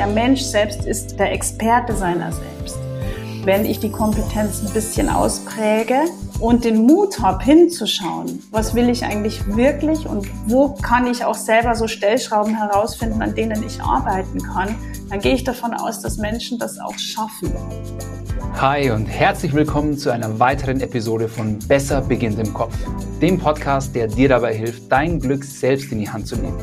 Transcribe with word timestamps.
der 0.00 0.06
Mensch 0.06 0.40
selbst 0.40 0.86
ist 0.86 1.18
der 1.18 1.30
Experte 1.30 1.94
seiner 1.94 2.32
selbst. 2.32 2.78
Wenn 3.44 3.66
ich 3.66 3.80
die 3.80 3.90
Kompetenz 3.90 4.62
ein 4.62 4.72
bisschen 4.72 5.10
auspräge 5.10 6.04
und 6.38 6.64
den 6.64 6.86
Mut 6.86 7.20
habe, 7.20 7.44
hinzuschauen, 7.44 8.42
was 8.50 8.74
will 8.74 8.88
ich 8.88 9.04
eigentlich 9.04 9.46
wirklich 9.54 10.06
und 10.06 10.26
wo 10.46 10.70
kann 10.70 11.06
ich 11.06 11.22
auch 11.26 11.34
selber 11.34 11.74
so 11.74 11.86
Stellschrauben 11.86 12.56
herausfinden, 12.56 13.20
an 13.20 13.34
denen 13.34 13.62
ich 13.62 13.82
arbeiten 13.82 14.42
kann, 14.42 14.74
dann 15.10 15.20
gehe 15.20 15.34
ich 15.34 15.44
davon 15.44 15.74
aus, 15.74 16.00
dass 16.00 16.16
Menschen 16.16 16.58
das 16.58 16.78
auch 16.78 16.98
schaffen. 16.98 17.52
Hi 18.54 18.90
und 18.92 19.04
herzlich 19.04 19.52
willkommen 19.52 19.98
zu 19.98 20.08
einer 20.08 20.38
weiteren 20.38 20.80
Episode 20.80 21.28
von 21.28 21.58
Besser 21.68 22.00
beginnt 22.00 22.38
im 22.38 22.54
Kopf, 22.54 22.74
dem 23.20 23.38
Podcast, 23.38 23.94
der 23.94 24.06
dir 24.06 24.30
dabei 24.30 24.54
hilft, 24.54 24.90
dein 24.90 25.20
Glück 25.20 25.44
selbst 25.44 25.92
in 25.92 25.98
die 25.98 26.08
Hand 26.08 26.26
zu 26.26 26.36
nehmen. 26.36 26.58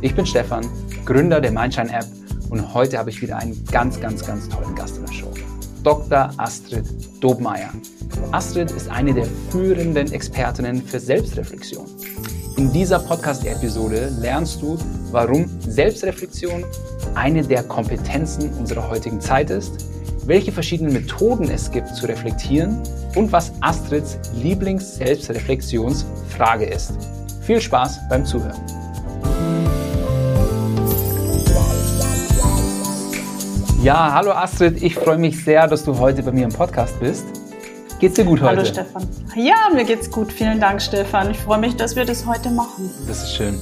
Ich 0.00 0.12
bin 0.12 0.26
Stefan, 0.26 0.66
Gründer 1.04 1.40
der 1.40 1.52
Mindshine 1.52 1.92
App 1.92 2.19
und 2.50 2.74
heute 2.74 2.98
habe 2.98 3.08
ich 3.10 3.22
wieder 3.22 3.38
einen 3.38 3.64
ganz, 3.70 4.00
ganz, 4.00 4.26
ganz 4.26 4.48
tollen 4.48 4.74
Gast 4.74 4.96
in 4.98 5.06
der 5.06 5.12
Show. 5.12 5.30
Dr. 5.82 6.30
Astrid 6.36 6.84
Dobmeier. 7.20 7.70
Astrid 8.32 8.70
ist 8.72 8.90
eine 8.90 9.14
der 9.14 9.24
führenden 9.50 10.12
Expertinnen 10.12 10.82
für 10.82 11.00
Selbstreflexion. 11.00 11.86
In 12.56 12.70
dieser 12.72 12.98
Podcast-Episode 12.98 14.12
lernst 14.20 14.60
du, 14.60 14.76
warum 15.10 15.48
Selbstreflexion 15.60 16.64
eine 17.14 17.42
der 17.42 17.62
Kompetenzen 17.62 18.52
unserer 18.54 18.90
heutigen 18.90 19.20
Zeit 19.20 19.50
ist, 19.50 19.86
welche 20.26 20.50
verschiedenen 20.52 20.92
Methoden 20.92 21.50
es 21.50 21.70
gibt 21.70 21.96
zu 21.96 22.04
reflektieren 22.06 22.82
und 23.16 23.32
was 23.32 23.52
Astrids 23.62 24.18
Lieblings-Selbstreflexionsfrage 24.34 26.66
ist. 26.66 26.92
Viel 27.40 27.60
Spaß 27.60 28.00
beim 28.10 28.26
Zuhören. 28.26 28.79
Ja, 33.82 34.12
hallo 34.12 34.32
Astrid, 34.32 34.82
ich 34.82 34.94
freue 34.94 35.16
mich 35.16 35.42
sehr, 35.42 35.66
dass 35.66 35.84
du 35.84 35.98
heute 35.98 36.22
bei 36.22 36.32
mir 36.32 36.44
im 36.44 36.52
Podcast 36.52 37.00
bist. 37.00 37.26
Geht's 37.98 38.16
dir 38.16 38.26
gut 38.26 38.42
heute? 38.42 38.56
Hallo 38.56 38.64
Stefan. 38.66 39.08
Ja, 39.34 39.54
mir 39.74 39.86
geht's 39.86 40.10
gut. 40.10 40.30
Vielen 40.30 40.60
Dank, 40.60 40.82
Stefan. 40.82 41.30
Ich 41.30 41.38
freue 41.38 41.58
mich, 41.58 41.76
dass 41.76 41.96
wir 41.96 42.04
das 42.04 42.26
heute 42.26 42.50
machen. 42.50 42.90
Das 43.08 43.22
ist 43.22 43.34
schön. 43.34 43.58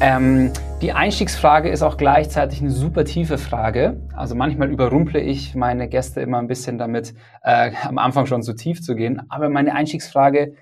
Ähm, 0.00 0.52
die 0.82 0.92
Einstiegsfrage 0.92 1.68
ist 1.68 1.82
auch 1.82 1.96
gleichzeitig 1.96 2.60
eine 2.60 2.70
super 2.70 3.04
tiefe 3.04 3.38
Frage. 3.38 4.00
Also 4.14 4.36
manchmal 4.36 4.70
überrumple 4.70 5.20
ich 5.20 5.56
meine 5.56 5.88
Gäste 5.88 6.20
immer 6.20 6.38
ein 6.38 6.46
bisschen 6.46 6.78
damit, 6.78 7.14
äh, 7.42 7.72
am 7.82 7.98
Anfang 7.98 8.26
schon 8.26 8.44
zu 8.44 8.54
tief 8.54 8.80
zu 8.82 8.94
gehen. 8.94 9.22
Aber 9.30 9.48
meine 9.48 9.74
Einstiegsfrage 9.74 10.54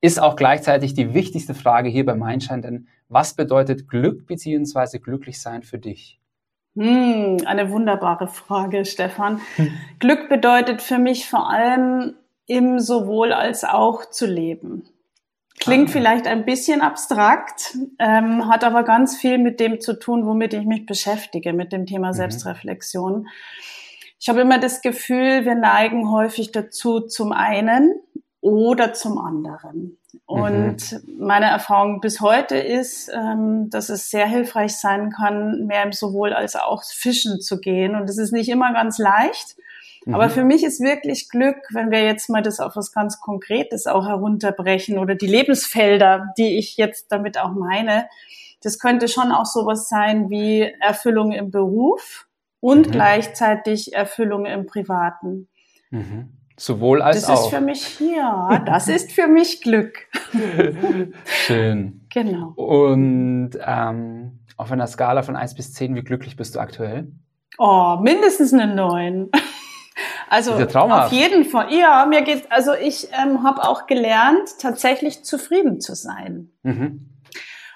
ist 0.00 0.20
auch 0.20 0.34
gleichzeitig 0.34 0.94
die 0.94 1.14
wichtigste 1.14 1.54
Frage 1.54 1.90
hier 1.90 2.04
bei 2.04 2.16
Mindshine, 2.16 2.62
denn 2.62 2.88
was 3.08 3.34
bedeutet 3.34 3.88
Glück 3.88 4.26
bzw. 4.26 4.98
glücklich 4.98 5.40
sein 5.40 5.62
für 5.62 5.78
dich? 5.78 6.17
Hm, 6.78 7.38
eine 7.44 7.72
wunderbare 7.72 8.28
Frage, 8.28 8.84
Stefan. 8.84 9.40
Hm. 9.56 9.72
Glück 9.98 10.28
bedeutet 10.28 10.80
für 10.80 10.98
mich 10.98 11.28
vor 11.28 11.50
allem 11.50 12.14
im 12.46 12.78
sowohl 12.78 13.32
als 13.32 13.64
auch 13.64 14.08
zu 14.08 14.26
leben. 14.26 14.88
Klingt 15.58 15.88
ah. 15.88 15.92
vielleicht 15.92 16.28
ein 16.28 16.44
bisschen 16.44 16.80
abstrakt, 16.80 17.76
ähm, 17.98 18.48
hat 18.48 18.62
aber 18.62 18.84
ganz 18.84 19.16
viel 19.16 19.38
mit 19.38 19.58
dem 19.58 19.80
zu 19.80 19.98
tun, 19.98 20.24
womit 20.24 20.54
ich 20.54 20.66
mich 20.66 20.86
beschäftige, 20.86 21.52
mit 21.52 21.72
dem 21.72 21.84
Thema 21.84 22.08
mhm. 22.08 22.12
Selbstreflexion. 22.12 23.26
Ich 24.20 24.28
habe 24.28 24.40
immer 24.40 24.60
das 24.60 24.80
Gefühl, 24.80 25.44
wir 25.44 25.56
neigen 25.56 26.12
häufig 26.12 26.52
dazu, 26.52 27.00
zum 27.00 27.32
einen 27.32 28.00
oder 28.40 28.92
zum 28.92 29.18
anderen. 29.18 29.98
Und 30.26 30.92
mhm. 30.92 31.18
meine 31.18 31.46
Erfahrung 31.46 32.00
bis 32.00 32.20
heute 32.20 32.56
ist, 32.56 33.10
ähm, 33.12 33.70
dass 33.70 33.88
es 33.88 34.10
sehr 34.10 34.26
hilfreich 34.26 34.76
sein 34.76 35.10
kann, 35.10 35.66
mehr 35.66 35.82
im 35.82 35.92
sowohl 35.92 36.32
als 36.32 36.56
auch 36.56 36.82
Fischen 36.84 37.40
zu 37.40 37.60
gehen. 37.60 37.94
Und 37.94 38.08
es 38.08 38.18
ist 38.18 38.32
nicht 38.32 38.48
immer 38.48 38.72
ganz 38.72 38.98
leicht. 38.98 39.56
Mhm. 40.04 40.14
Aber 40.14 40.30
für 40.30 40.44
mich 40.44 40.64
ist 40.64 40.80
wirklich 40.80 41.28
Glück, 41.28 41.56
wenn 41.70 41.90
wir 41.90 42.02
jetzt 42.02 42.30
mal 42.30 42.42
das 42.42 42.60
auf 42.60 42.76
was 42.76 42.92
ganz 42.92 43.20
Konkretes 43.20 43.86
auch 43.86 44.06
herunterbrechen 44.06 44.98
oder 44.98 45.14
die 45.14 45.26
Lebensfelder, 45.26 46.32
die 46.38 46.58
ich 46.58 46.76
jetzt 46.76 47.12
damit 47.12 47.38
auch 47.38 47.52
meine. 47.52 48.08
Das 48.62 48.78
könnte 48.78 49.08
schon 49.08 49.32
auch 49.32 49.46
sowas 49.46 49.88
sein 49.88 50.30
wie 50.30 50.62
Erfüllung 50.80 51.32
im 51.32 51.50
Beruf 51.50 52.26
und 52.60 52.88
mhm. 52.88 52.92
gleichzeitig 52.92 53.92
Erfüllung 53.92 54.46
im 54.46 54.66
Privaten. 54.66 55.48
Mhm. 55.90 56.37
Sowohl 56.58 57.02
als 57.02 57.22
das 57.22 57.30
auch. 57.30 57.34
Das 57.36 57.44
ist 57.44 57.54
für 57.54 57.60
mich, 57.60 58.00
ja, 58.00 58.62
das 58.66 58.88
ist 58.88 59.12
für 59.12 59.28
mich 59.28 59.62
Glück. 59.62 60.06
Schön. 61.24 62.06
Genau. 62.12 62.48
Und 62.56 63.52
ähm, 63.64 64.40
auf 64.56 64.72
einer 64.72 64.88
Skala 64.88 65.22
von 65.22 65.36
eins 65.36 65.54
bis 65.54 65.72
zehn, 65.72 65.94
wie 65.94 66.02
glücklich 66.02 66.36
bist 66.36 66.56
du 66.56 66.58
aktuell? 66.58 67.12
Oh, 67.58 67.98
mindestens 68.02 68.52
eine 68.52 68.74
neun. 68.74 69.30
Also 70.30 70.52
auf 70.52 71.12
jeden 71.12 71.44
Fall. 71.44 71.72
Ja, 71.72 72.06
mir 72.06 72.22
geht's. 72.22 72.46
Also 72.50 72.72
ich 72.74 73.08
ähm, 73.12 73.42
habe 73.42 73.62
auch 73.66 73.86
gelernt, 73.86 74.48
tatsächlich 74.60 75.24
zufrieden 75.24 75.80
zu 75.80 75.94
sein. 75.94 76.50
Mhm. 76.62 77.08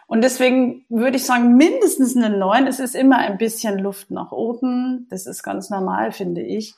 Und 0.06 0.22
deswegen 0.22 0.84
würde 0.88 1.16
ich 1.16 1.25
sagen, 1.25 1.56
mindestens 1.56 2.16
eine 2.16 2.37
neun. 2.37 2.66
Es 2.66 2.78
ist 2.78 2.94
immer 2.94 3.16
ein 3.19 3.38
bisschen 3.38 3.78
Luft 3.78 4.10
nach 4.10 4.31
oben. 4.31 5.06
Das 5.09 5.26
ist 5.26 5.43
ganz 5.43 5.70
normal, 5.70 6.12
finde 6.12 6.43
ich. 6.43 6.75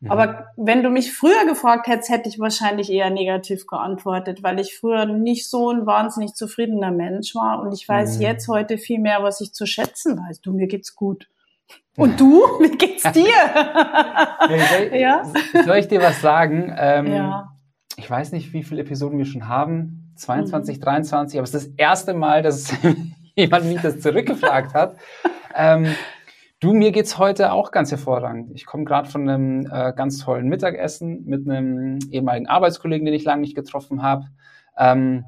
Mhm. 0.00 0.10
Aber 0.10 0.46
wenn 0.56 0.82
du 0.82 0.90
mich 0.90 1.12
früher 1.12 1.44
gefragt 1.46 1.86
hättest, 1.86 2.10
hätte 2.10 2.28
ich 2.28 2.38
wahrscheinlich 2.38 2.90
eher 2.90 3.10
negativ 3.10 3.66
geantwortet, 3.66 4.42
weil 4.42 4.60
ich 4.60 4.76
früher 4.76 5.06
nicht 5.06 5.48
so 5.48 5.70
ein 5.70 5.86
wahnsinnig 5.86 6.34
zufriedener 6.34 6.90
Mensch 6.90 7.34
war. 7.34 7.60
Und 7.60 7.72
ich 7.72 7.88
weiß 7.88 8.16
mhm. 8.16 8.22
jetzt 8.22 8.48
heute 8.48 8.78
viel 8.78 9.00
mehr, 9.00 9.22
was 9.22 9.40
ich 9.40 9.52
zu 9.52 9.66
schätzen 9.66 10.18
weiß. 10.18 10.40
Du, 10.40 10.52
mir 10.52 10.68
geht's 10.68 10.94
gut. 10.94 11.28
Und 11.96 12.20
du? 12.20 12.42
Wie 12.60 12.76
geht's 12.76 13.02
dir? 13.12 13.32
soll, 14.48 14.90
ja? 14.98 15.22
soll 15.64 15.76
ich 15.76 15.88
dir 15.88 16.00
was 16.00 16.20
sagen? 16.20 16.72
Ähm, 16.78 17.06
ja. 17.06 17.52
Ich 17.96 18.08
weiß 18.08 18.30
nicht, 18.30 18.52
wie 18.52 18.62
viele 18.62 18.82
Episoden 18.82 19.18
wir 19.18 19.24
schon 19.24 19.48
haben. 19.48 20.12
22, 20.14 20.76
mhm. 20.76 20.80
23, 20.80 21.38
aber 21.38 21.44
es 21.44 21.54
ist 21.54 21.66
das 21.66 21.74
erste 21.76 22.14
Mal, 22.14 22.42
dass 22.42 22.72
jemand 23.34 23.64
mich 23.64 23.80
das 23.80 23.98
zurückgefragt 23.98 24.74
hat. 24.74 24.96
Ähm, 25.54 25.94
Du, 26.60 26.72
mir 26.72 26.90
geht's 26.90 27.18
heute 27.18 27.52
auch 27.52 27.70
ganz 27.70 27.92
hervorragend. 27.92 28.50
Ich 28.52 28.66
komme 28.66 28.84
gerade 28.84 29.08
von 29.08 29.28
einem 29.28 29.66
äh, 29.70 29.92
ganz 29.94 30.18
tollen 30.18 30.48
Mittagessen 30.48 31.24
mit 31.24 31.48
einem 31.48 32.00
ehemaligen 32.10 32.48
Arbeitskollegen, 32.48 33.04
den 33.04 33.14
ich 33.14 33.24
lange 33.24 33.42
nicht 33.42 33.54
getroffen 33.54 34.02
habe. 34.02 34.26
Ähm, 34.76 35.24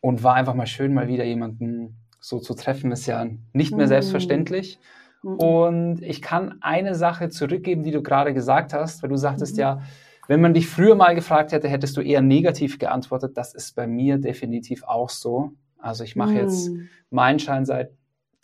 und 0.00 0.22
war 0.22 0.34
einfach 0.34 0.54
mal 0.54 0.66
schön, 0.66 0.94
mal 0.94 1.08
wieder 1.08 1.24
jemanden 1.24 1.98
so 2.18 2.38
zu 2.38 2.54
treffen, 2.54 2.92
ist 2.92 3.04
ja 3.04 3.26
nicht 3.52 3.76
mehr 3.76 3.84
mhm. 3.84 3.90
selbstverständlich. 3.90 4.78
Mhm. 5.22 5.34
Und 5.34 6.02
ich 6.02 6.22
kann 6.22 6.56
eine 6.62 6.94
Sache 6.94 7.28
zurückgeben, 7.28 7.82
die 7.82 7.90
du 7.90 8.02
gerade 8.02 8.32
gesagt 8.32 8.72
hast, 8.72 9.02
weil 9.02 9.10
du 9.10 9.16
sagtest 9.16 9.56
mhm. 9.56 9.60
ja, 9.60 9.82
wenn 10.28 10.40
man 10.40 10.54
dich 10.54 10.66
früher 10.66 10.94
mal 10.94 11.14
gefragt 11.14 11.52
hätte, 11.52 11.68
hättest 11.68 11.98
du 11.98 12.00
eher 12.00 12.22
negativ 12.22 12.78
geantwortet. 12.78 13.36
Das 13.36 13.54
ist 13.54 13.76
bei 13.76 13.86
mir 13.86 14.16
definitiv 14.16 14.82
auch 14.84 15.10
so. 15.10 15.52
Also 15.76 16.04
ich 16.04 16.16
mache 16.16 16.32
jetzt 16.32 16.70
mhm. 16.70 16.88
meinen 17.10 17.38
Schein 17.38 17.66
seit 17.66 17.90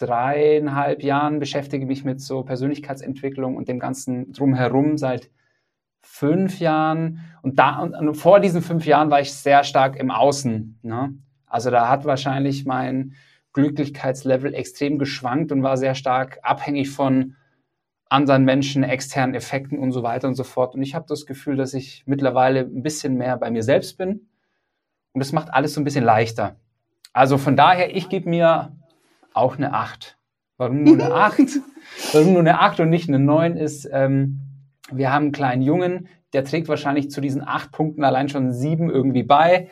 dreieinhalb 0.00 1.02
Jahren 1.02 1.38
beschäftige 1.38 1.86
mich 1.86 2.04
mit 2.04 2.20
so 2.20 2.42
Persönlichkeitsentwicklung 2.42 3.56
und 3.56 3.68
dem 3.68 3.78
ganzen 3.78 4.32
drumherum 4.32 4.96
seit 4.98 5.30
fünf 6.02 6.58
Jahren. 6.58 7.20
Und 7.42 7.58
da 7.58 7.80
und 7.80 8.14
vor 8.14 8.40
diesen 8.40 8.62
fünf 8.62 8.86
Jahren 8.86 9.10
war 9.10 9.20
ich 9.20 9.32
sehr 9.32 9.62
stark 9.62 9.96
im 9.96 10.10
Außen. 10.10 10.80
Ne? 10.82 11.14
Also 11.46 11.70
da 11.70 11.88
hat 11.88 12.04
wahrscheinlich 12.04 12.64
mein 12.64 13.14
Glücklichkeitslevel 13.52 14.54
extrem 14.54 14.98
geschwankt 14.98 15.52
und 15.52 15.62
war 15.62 15.76
sehr 15.76 15.94
stark 15.94 16.38
abhängig 16.42 16.90
von 16.90 17.36
anderen 18.08 18.44
Menschen, 18.44 18.82
externen 18.82 19.34
Effekten 19.34 19.78
und 19.78 19.92
so 19.92 20.02
weiter 20.02 20.28
und 20.28 20.34
so 20.34 20.44
fort. 20.44 20.74
Und 20.74 20.82
ich 20.82 20.94
habe 20.94 21.06
das 21.08 21.26
Gefühl, 21.26 21.56
dass 21.56 21.74
ich 21.74 22.04
mittlerweile 22.06 22.60
ein 22.60 22.82
bisschen 22.82 23.16
mehr 23.16 23.36
bei 23.36 23.50
mir 23.50 23.62
selbst 23.62 23.98
bin. 23.98 24.28
Und 25.12 25.20
das 25.20 25.32
macht 25.32 25.52
alles 25.52 25.74
so 25.74 25.80
ein 25.80 25.84
bisschen 25.84 26.04
leichter. 26.04 26.56
Also 27.12 27.38
von 27.38 27.56
daher, 27.56 27.94
ich 27.94 28.08
gebe 28.08 28.28
mir 28.28 28.76
auch 29.34 29.56
eine 29.56 29.72
8. 29.72 30.18
Warum 30.56 30.82
nur 30.82 30.94
eine 30.94 31.14
8? 31.14 31.40
Warum 32.12 32.32
nur 32.32 32.40
eine 32.40 32.60
8 32.60 32.80
und 32.80 32.90
nicht 32.90 33.08
eine 33.08 33.18
9 33.18 33.56
ist, 33.56 33.88
ähm, 33.90 34.40
wir 34.92 35.12
haben 35.12 35.24
einen 35.24 35.32
kleinen 35.32 35.62
Jungen, 35.62 36.08
der 36.32 36.44
trägt 36.44 36.68
wahrscheinlich 36.68 37.10
zu 37.10 37.20
diesen 37.20 37.46
8 37.46 37.72
Punkten 37.72 38.04
allein 38.04 38.28
schon 38.28 38.52
7 38.52 38.90
irgendwie 38.90 39.22
bei, 39.22 39.68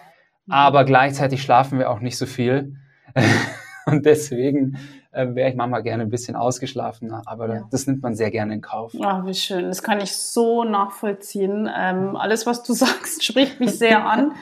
aber 0.49 0.85
gleichzeitig 0.85 1.43
schlafen 1.43 1.79
wir 1.79 1.91
auch 1.91 2.01
nicht 2.01 2.17
so 2.17 2.27
viel. 2.27 2.77
und 3.87 4.07
deswegen 4.07 4.79
äh, 5.13 5.35
wäre 5.35 5.51
ich 5.51 5.57
manchmal 5.57 5.83
gerne 5.83 6.05
ein 6.05 6.11
bisschen 6.11 6.37
ausgeschlafener, 6.37 7.23
aber 7.27 7.55
ja. 7.55 7.69
das 7.71 7.87
nimmt 7.87 8.03
man 8.03 8.15
sehr 8.15 8.31
gerne 8.31 8.55
in 8.55 8.61
Kauf. 8.61 8.93
Ach, 9.03 9.27
wie 9.27 9.35
schön. 9.35 9.65
Das 9.65 9.83
kann 9.83 10.01
ich 10.01 10.13
so 10.17 10.65
nachvollziehen. 10.65 11.69
Ähm, 11.75 12.17
alles, 12.17 12.47
was 12.47 12.63
du 12.63 12.73
sagst, 12.75 13.25
spricht 13.25 13.61
mich 13.61 13.73
sehr 13.73 14.07
an. 14.07 14.33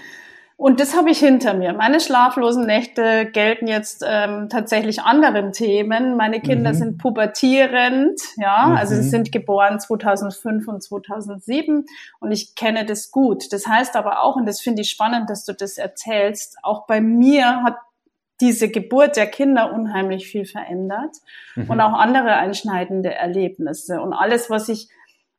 Und 0.59 0.81
das 0.81 0.97
habe 0.97 1.11
ich 1.11 1.19
hinter 1.19 1.53
mir. 1.53 1.75
Meine 1.75 2.01
schlaflosen 2.01 2.65
Nächte 2.65 3.27
gelten 3.27 3.67
jetzt 3.67 4.03
ähm, 4.07 4.49
tatsächlich 4.49 5.03
anderen 5.03 5.53
Themen. 5.53 6.17
Meine 6.17 6.41
Kinder 6.41 6.73
mhm. 6.73 6.77
sind 6.77 6.99
pubertierend, 6.99 8.19
ja, 8.39 8.69
mhm. 8.69 8.77
also 8.77 8.95
sie 8.95 9.03
sind 9.03 9.33
geboren 9.33 9.79
2005 9.79 10.67
und 10.67 10.83
2007 10.83 11.85
und 12.21 12.33
ich 12.33 12.55
kenne 12.55 12.87
das 12.87 13.11
gut. 13.11 13.53
Das 13.53 13.67
heißt 13.67 13.97
aber 13.97 14.23
auch, 14.23 14.37
und 14.37 14.47
das 14.47 14.63
finde 14.63 14.81
ich 14.81 14.89
spannend, 14.89 15.29
dass 15.29 15.45
du 15.45 15.53
das 15.53 15.77
erzählst, 15.77 16.57
auch 16.63 16.87
bei 16.87 17.03
mir 17.03 17.63
hat 17.63 17.77
diese 18.41 18.71
Geburt 18.71 19.17
der 19.17 19.27
Kinder 19.27 19.73
unheimlich 19.73 20.27
viel 20.27 20.47
verändert 20.47 21.17
mhm. 21.55 21.71
und 21.71 21.81
auch 21.83 21.93
andere 21.93 22.33
einschneidende 22.35 23.15
Erlebnisse. 23.15 24.01
Und 24.01 24.15
alles, 24.15 24.49
was 24.49 24.71
ich 24.71 24.89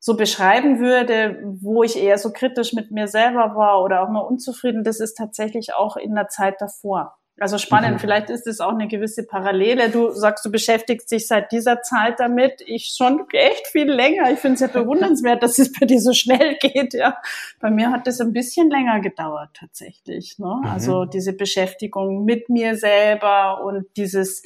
so 0.00 0.16
beschreiben 0.16 0.78
würde, 0.78 1.42
wo 1.60 1.82
ich 1.82 1.96
eher 1.96 2.18
so 2.18 2.32
kritisch 2.32 2.72
mit 2.72 2.90
mir 2.90 3.08
selber 3.08 3.56
war 3.56 3.82
oder 3.82 4.02
auch 4.02 4.08
mal 4.08 4.20
unzufrieden, 4.20 4.84
das 4.84 5.00
ist 5.00 5.14
tatsächlich 5.14 5.74
auch 5.74 5.96
in 5.96 6.14
der 6.14 6.28
Zeit 6.28 6.56
davor. 6.60 7.18
Also 7.40 7.58
spannend, 7.58 7.94
mhm. 7.94 7.98
vielleicht 8.00 8.30
ist 8.30 8.46
es 8.48 8.60
auch 8.60 8.72
eine 8.72 8.88
gewisse 8.88 9.24
Parallele. 9.24 9.90
Du 9.90 10.10
sagst, 10.10 10.44
du 10.44 10.50
beschäftigst 10.50 11.10
dich 11.10 11.28
seit 11.28 11.52
dieser 11.52 11.82
Zeit 11.82 12.18
damit. 12.18 12.62
Ich 12.66 12.94
schon 12.96 13.26
echt 13.32 13.68
viel 13.68 13.88
länger. 13.90 14.32
Ich 14.32 14.40
finde 14.40 14.54
es 14.54 14.60
ja 14.60 14.66
bewundernswert, 14.66 15.42
dass 15.42 15.58
es 15.58 15.72
bei 15.72 15.86
dir 15.86 16.00
so 16.00 16.12
schnell 16.12 16.56
geht. 16.60 16.94
Ja, 16.94 17.16
bei 17.60 17.70
mir 17.70 17.90
hat 17.92 18.08
es 18.08 18.20
ein 18.20 18.32
bisschen 18.32 18.70
länger 18.70 19.00
gedauert 19.00 19.50
tatsächlich. 19.54 20.38
Ne? 20.38 20.62
Mhm. 20.62 20.68
Also 20.68 21.04
diese 21.04 21.32
Beschäftigung 21.32 22.24
mit 22.24 22.48
mir 22.48 22.76
selber 22.76 23.62
und 23.64 23.86
dieses 23.96 24.42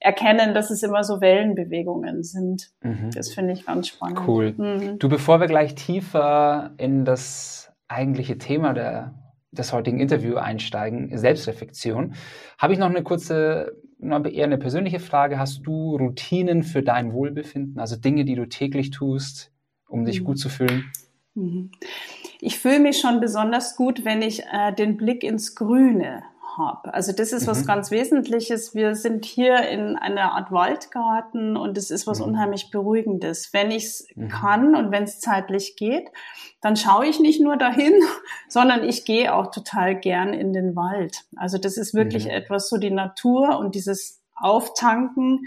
Erkennen, 0.00 0.54
dass 0.54 0.70
es 0.70 0.82
immer 0.82 1.04
so 1.04 1.20
Wellenbewegungen 1.20 2.22
sind. 2.22 2.70
Mhm. 2.82 3.10
Das 3.14 3.32
finde 3.32 3.52
ich 3.52 3.66
ganz 3.66 3.88
spannend. 3.88 4.20
Cool. 4.26 4.54
Mhm. 4.56 4.98
Du, 4.98 5.08
bevor 5.08 5.40
wir 5.40 5.46
gleich 5.46 5.74
tiefer 5.74 6.72
in 6.78 7.04
das 7.04 7.70
eigentliche 7.86 8.38
Thema 8.38 8.72
der 8.72 9.14
des 9.52 9.72
heutigen 9.72 9.98
Interview 9.98 10.36
einsteigen, 10.36 11.16
Selbstreflexion, 11.16 12.14
habe 12.58 12.72
ich 12.72 12.78
noch 12.78 12.88
eine 12.88 13.02
kurze, 13.02 13.76
eher 14.00 14.44
eine 14.44 14.58
persönliche 14.58 15.00
Frage. 15.00 15.38
Hast 15.38 15.66
du 15.66 15.96
Routinen 15.96 16.62
für 16.62 16.82
dein 16.82 17.12
Wohlbefinden, 17.12 17.80
also 17.80 17.96
Dinge, 17.96 18.24
die 18.24 18.36
du 18.36 18.48
täglich 18.48 18.90
tust, 18.90 19.52
um 19.88 20.04
dich 20.04 20.20
mhm. 20.20 20.24
gut 20.24 20.38
zu 20.38 20.48
fühlen? 20.48 20.90
Mhm. 21.34 21.70
Ich 22.40 22.58
fühle 22.58 22.80
mich 22.80 23.00
schon 23.00 23.20
besonders 23.20 23.76
gut, 23.76 24.04
wenn 24.04 24.22
ich 24.22 24.44
äh, 24.44 24.72
den 24.72 24.96
Blick 24.96 25.24
ins 25.24 25.54
Grüne 25.54 26.22
habe. 26.56 26.92
Also 26.94 27.12
das 27.12 27.32
ist 27.32 27.46
was 27.46 27.62
mhm. 27.62 27.66
ganz 27.66 27.90
Wesentliches. 27.90 28.74
Wir 28.74 28.94
sind 28.94 29.24
hier 29.24 29.68
in 29.68 29.96
einer 29.96 30.32
Art 30.32 30.52
Waldgarten 30.52 31.56
und 31.56 31.76
es 31.76 31.90
ist 31.90 32.06
was 32.06 32.20
mhm. 32.20 32.26
unheimlich 32.26 32.70
Beruhigendes. 32.70 33.52
Wenn 33.52 33.70
ich 33.70 33.84
es 33.84 34.08
mhm. 34.14 34.28
kann 34.28 34.74
und 34.74 34.90
wenn 34.90 35.04
es 35.04 35.20
zeitlich 35.20 35.76
geht, 35.76 36.10
dann 36.60 36.76
schaue 36.76 37.06
ich 37.06 37.20
nicht 37.20 37.40
nur 37.40 37.56
dahin, 37.56 37.94
sondern 38.48 38.84
ich 38.84 39.04
gehe 39.04 39.34
auch 39.34 39.50
total 39.50 39.98
gern 39.98 40.34
in 40.34 40.52
den 40.52 40.76
Wald. 40.76 41.24
Also 41.36 41.58
das 41.58 41.76
ist 41.76 41.94
wirklich 41.94 42.24
mhm. 42.24 42.30
etwas, 42.30 42.68
so 42.68 42.78
die 42.78 42.90
Natur 42.90 43.58
und 43.58 43.74
dieses 43.74 44.20
Auftanken 44.34 45.46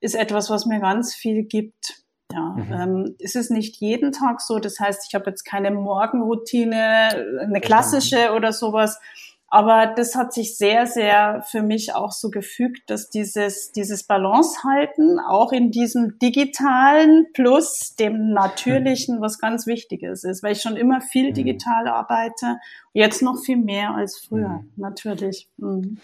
ist 0.00 0.14
etwas, 0.14 0.50
was 0.50 0.66
mir 0.66 0.80
ganz 0.80 1.14
viel 1.14 1.44
gibt. 1.44 2.02
Ja, 2.32 2.40
mhm. 2.40 2.72
ähm, 2.72 3.16
es 3.18 3.34
ist 3.34 3.50
nicht 3.50 3.76
jeden 3.76 4.12
Tag 4.12 4.40
so. 4.40 4.58
Das 4.58 4.80
heißt, 4.80 5.04
ich 5.06 5.14
habe 5.14 5.30
jetzt 5.30 5.44
keine 5.44 5.70
Morgenroutine, 5.70 7.40
eine 7.40 7.60
klassische 7.60 8.32
oder 8.32 8.52
sowas, 8.52 8.98
aber 9.54 9.86
das 9.86 10.14
hat 10.14 10.32
sich 10.32 10.56
sehr, 10.56 10.86
sehr 10.86 11.44
für 11.46 11.60
mich 11.60 11.94
auch 11.94 12.10
so 12.10 12.30
gefügt, 12.30 12.88
dass 12.88 13.10
dieses, 13.10 13.70
dieses 13.70 14.04
Balance 14.04 14.60
halten, 14.64 15.18
auch 15.20 15.52
in 15.52 15.70
diesem 15.70 16.18
digitalen 16.18 17.26
plus 17.34 17.94
dem 17.94 18.32
natürlichen, 18.32 19.20
was 19.20 19.38
ganz 19.38 19.66
Wichtiges 19.66 20.24
ist, 20.24 20.42
weil 20.42 20.52
ich 20.52 20.62
schon 20.62 20.76
immer 20.76 21.02
viel 21.02 21.28
mhm. 21.28 21.34
digital 21.34 21.86
arbeite, 21.86 22.60
jetzt 22.94 23.20
noch 23.20 23.44
viel 23.44 23.58
mehr 23.58 23.94
als 23.94 24.24
früher, 24.26 24.48
mhm. 24.48 24.70
natürlich. 24.76 25.50
Mhm. 25.58 25.98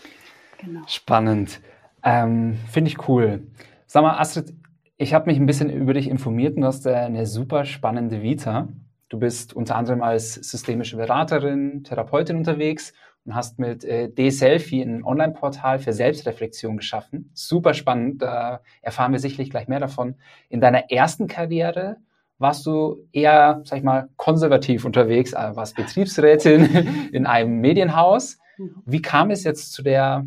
Genau. 0.59 0.81
Spannend. 0.87 1.61
Ähm, 2.03 2.59
Finde 2.71 2.91
ich 2.91 3.09
cool. 3.09 3.47
Sag 3.87 4.03
mal, 4.03 4.19
Astrid, 4.19 4.53
ich 4.99 5.15
habe 5.15 5.25
mich 5.25 5.39
ein 5.39 5.47
bisschen 5.47 5.71
über 5.71 5.94
dich 5.94 6.09
informiert 6.09 6.56
und 6.56 6.61
du 6.61 6.67
hast 6.67 6.87
eine 6.87 7.25
super 7.25 7.65
spannende 7.65 8.21
Vita. 8.21 8.69
Du 9.09 9.19
bist 9.19 9.55
unter 9.55 9.77
anderem 9.77 10.03
als 10.03 10.35
systemische 10.35 10.99
Beraterin, 10.99 11.83
Therapeutin 11.83 12.37
unterwegs 12.37 12.93
und 13.29 13.35
hast 13.35 13.59
mit 13.59 13.85
äh, 13.85 14.09
D-Selfie 14.09 14.81
ein 14.81 15.05
Online-Portal 15.05 15.81
für 15.81 15.93
Selbstreflexion 15.93 16.79
geschaffen. 16.79 17.31
Super 17.35 17.75
spannend, 17.75 18.23
da 18.23 18.63
erfahren 18.81 19.13
wir 19.13 19.19
sicherlich 19.19 19.51
gleich 19.51 19.69
mehr 19.69 19.81
davon. 19.81 20.15
In 20.49 20.63
deiner 20.63 20.91
ersten 20.91 21.27
Karriere 21.27 21.99
warst 22.39 22.65
du 22.65 23.07
eher, 23.13 23.61
sag 23.65 23.81
ich 23.81 23.85
mal, 23.85 24.09
konservativ 24.17 24.87
unterwegs, 24.87 25.35
äh, 25.35 25.51
warst 25.55 25.77
Betriebsrätin 25.77 27.11
in 27.13 27.27
einem 27.27 27.61
Medienhaus. 27.61 28.39
Mhm. 28.57 28.83
Wie 28.87 29.03
kam 29.03 29.31
es 29.31 29.45
jetzt 29.45 29.75
zu 29.75 29.83
der 29.83 30.27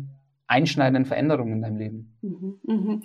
einschneidenden 0.52 1.06
Veränderungen 1.06 1.54
in 1.54 1.62
deinem 1.62 1.76
Leben? 1.76 2.18
Mhm, 2.20 2.60
mhm. 2.62 3.02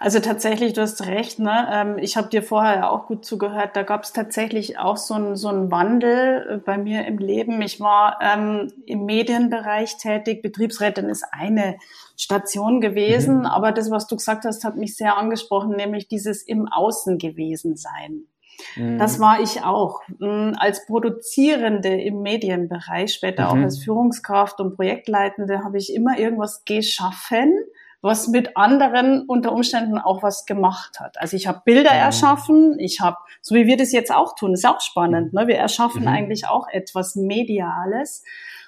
Also 0.00 0.20
tatsächlich, 0.20 0.72
du 0.72 0.80
hast 0.80 1.06
recht. 1.06 1.38
Ne? 1.38 1.68
Ähm, 1.70 1.98
ich 1.98 2.16
habe 2.16 2.28
dir 2.28 2.42
vorher 2.42 2.76
ja 2.76 2.90
auch 2.90 3.06
gut 3.06 3.24
zugehört. 3.24 3.76
Da 3.76 3.82
gab 3.82 4.04
es 4.04 4.12
tatsächlich 4.12 4.78
auch 4.78 4.96
so 4.96 5.14
einen 5.14 5.36
so 5.36 5.48
einen 5.48 5.70
Wandel 5.70 6.46
äh, 6.48 6.56
bei 6.56 6.78
mir 6.78 7.06
im 7.06 7.18
Leben. 7.18 7.60
Ich 7.60 7.80
war 7.80 8.18
ähm, 8.22 8.72
im 8.86 9.04
Medienbereich 9.04 9.98
tätig. 9.98 10.42
Betriebsrätin 10.42 11.08
ist 11.10 11.24
eine 11.30 11.76
Station 12.16 12.80
gewesen. 12.80 13.40
Mhm. 13.40 13.46
Aber 13.46 13.72
das, 13.72 13.90
was 13.90 14.06
du 14.06 14.16
gesagt 14.16 14.44
hast, 14.44 14.64
hat 14.64 14.76
mich 14.76 14.96
sehr 14.96 15.18
angesprochen, 15.18 15.76
nämlich 15.76 16.08
dieses 16.08 16.42
im 16.42 16.66
Außen 16.66 17.18
gewesen 17.18 17.76
sein. 17.76 18.24
Das 18.76 19.18
mhm. 19.18 19.22
war 19.22 19.40
ich 19.40 19.62
auch. 19.62 20.00
Mm, 20.18 20.52
als 20.58 20.86
Produzierende 20.86 22.00
im 22.00 22.22
Medienbereich, 22.22 23.12
später 23.12 23.44
mhm. 23.44 23.48
auch 23.48 23.64
als 23.64 23.82
Führungskraft 23.82 24.60
und 24.60 24.76
Projektleitende, 24.76 25.64
habe 25.64 25.78
ich 25.78 25.94
immer 25.94 26.18
irgendwas 26.18 26.64
geschaffen, 26.64 27.52
was 28.02 28.28
mit 28.28 28.56
anderen 28.56 29.24
unter 29.26 29.52
Umständen 29.52 29.98
auch 29.98 30.22
was 30.22 30.46
gemacht 30.46 31.00
hat. 31.00 31.20
Also 31.20 31.36
ich 31.36 31.46
habe 31.46 31.62
Bilder 31.64 31.92
mhm. 31.92 31.98
erschaffen, 31.98 32.78
ich 32.78 33.00
habe, 33.00 33.16
so 33.40 33.54
wie 33.54 33.66
wir 33.66 33.76
das 33.76 33.92
jetzt 33.92 34.14
auch 34.14 34.34
tun, 34.34 34.52
ist 34.52 34.66
auch 34.66 34.80
spannend, 34.80 35.32
mhm. 35.32 35.40
ne? 35.40 35.46
wir 35.48 35.56
erschaffen 35.56 36.02
mhm. 36.02 36.08
eigentlich 36.08 36.46
auch 36.46 36.68
etwas 36.68 37.16
Mediales 37.16 38.22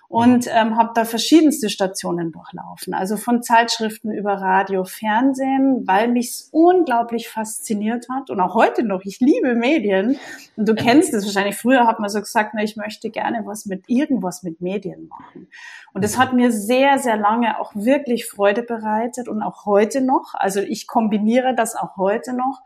und 0.09 0.47
ähm, 0.47 0.79
habe 0.79 0.93
da 0.95 1.05
verschiedenste 1.05 1.69
Stationen 1.69 2.33
durchlaufen. 2.33 2.95
Also 2.95 3.19
von 3.19 3.43
Zeitschriften 3.43 4.11
über 4.11 4.33
Radio, 4.33 4.85
Fernsehen, 4.85 5.87
weil 5.87 6.09
mich 6.09 6.47
unglaublich 6.51 7.29
fasziniert 7.29 8.07
hat 8.11 8.31
und 8.31 8.41
auch 8.41 8.55
heute 8.55 8.85
noch. 8.85 9.03
Ich 9.05 9.21
liebe 9.21 9.55
Medien 9.55 10.19
und 10.57 10.67
du 10.67 10.75
kennst 10.75 11.13
es 11.13 11.27
wahrscheinlich. 11.27 11.57
Früher 11.57 11.87
hat 11.87 12.01
man 12.01 12.09
so 12.09 12.21
gesagt, 12.21 12.53
na, 12.55 12.63
ich 12.63 12.77
möchte 12.77 13.11
gerne 13.11 13.43
was 13.45 13.67
mit 13.67 13.85
irgendwas 13.87 14.43
mit 14.43 14.63
Medien 14.63 15.09
machen. 15.09 15.49
Und 15.93 16.03
das 16.03 16.17
hat 16.17 16.33
mir 16.33 16.53
sehr, 16.53 16.99
sehr 16.99 17.19
lange 17.19 17.61
auch 17.61 17.75
wirklich 17.75 18.27
Freude 18.27 18.63
bereitet 18.63 19.29
und 19.29 19.43
auch 19.43 19.67
heute 19.67 20.01
noch. 20.01 20.33
Also 20.33 20.61
ich 20.61 20.87
kombiniere 20.87 21.55
das 21.55 21.77
auch 21.77 21.99
heute 21.99 22.33
noch. 22.33 22.63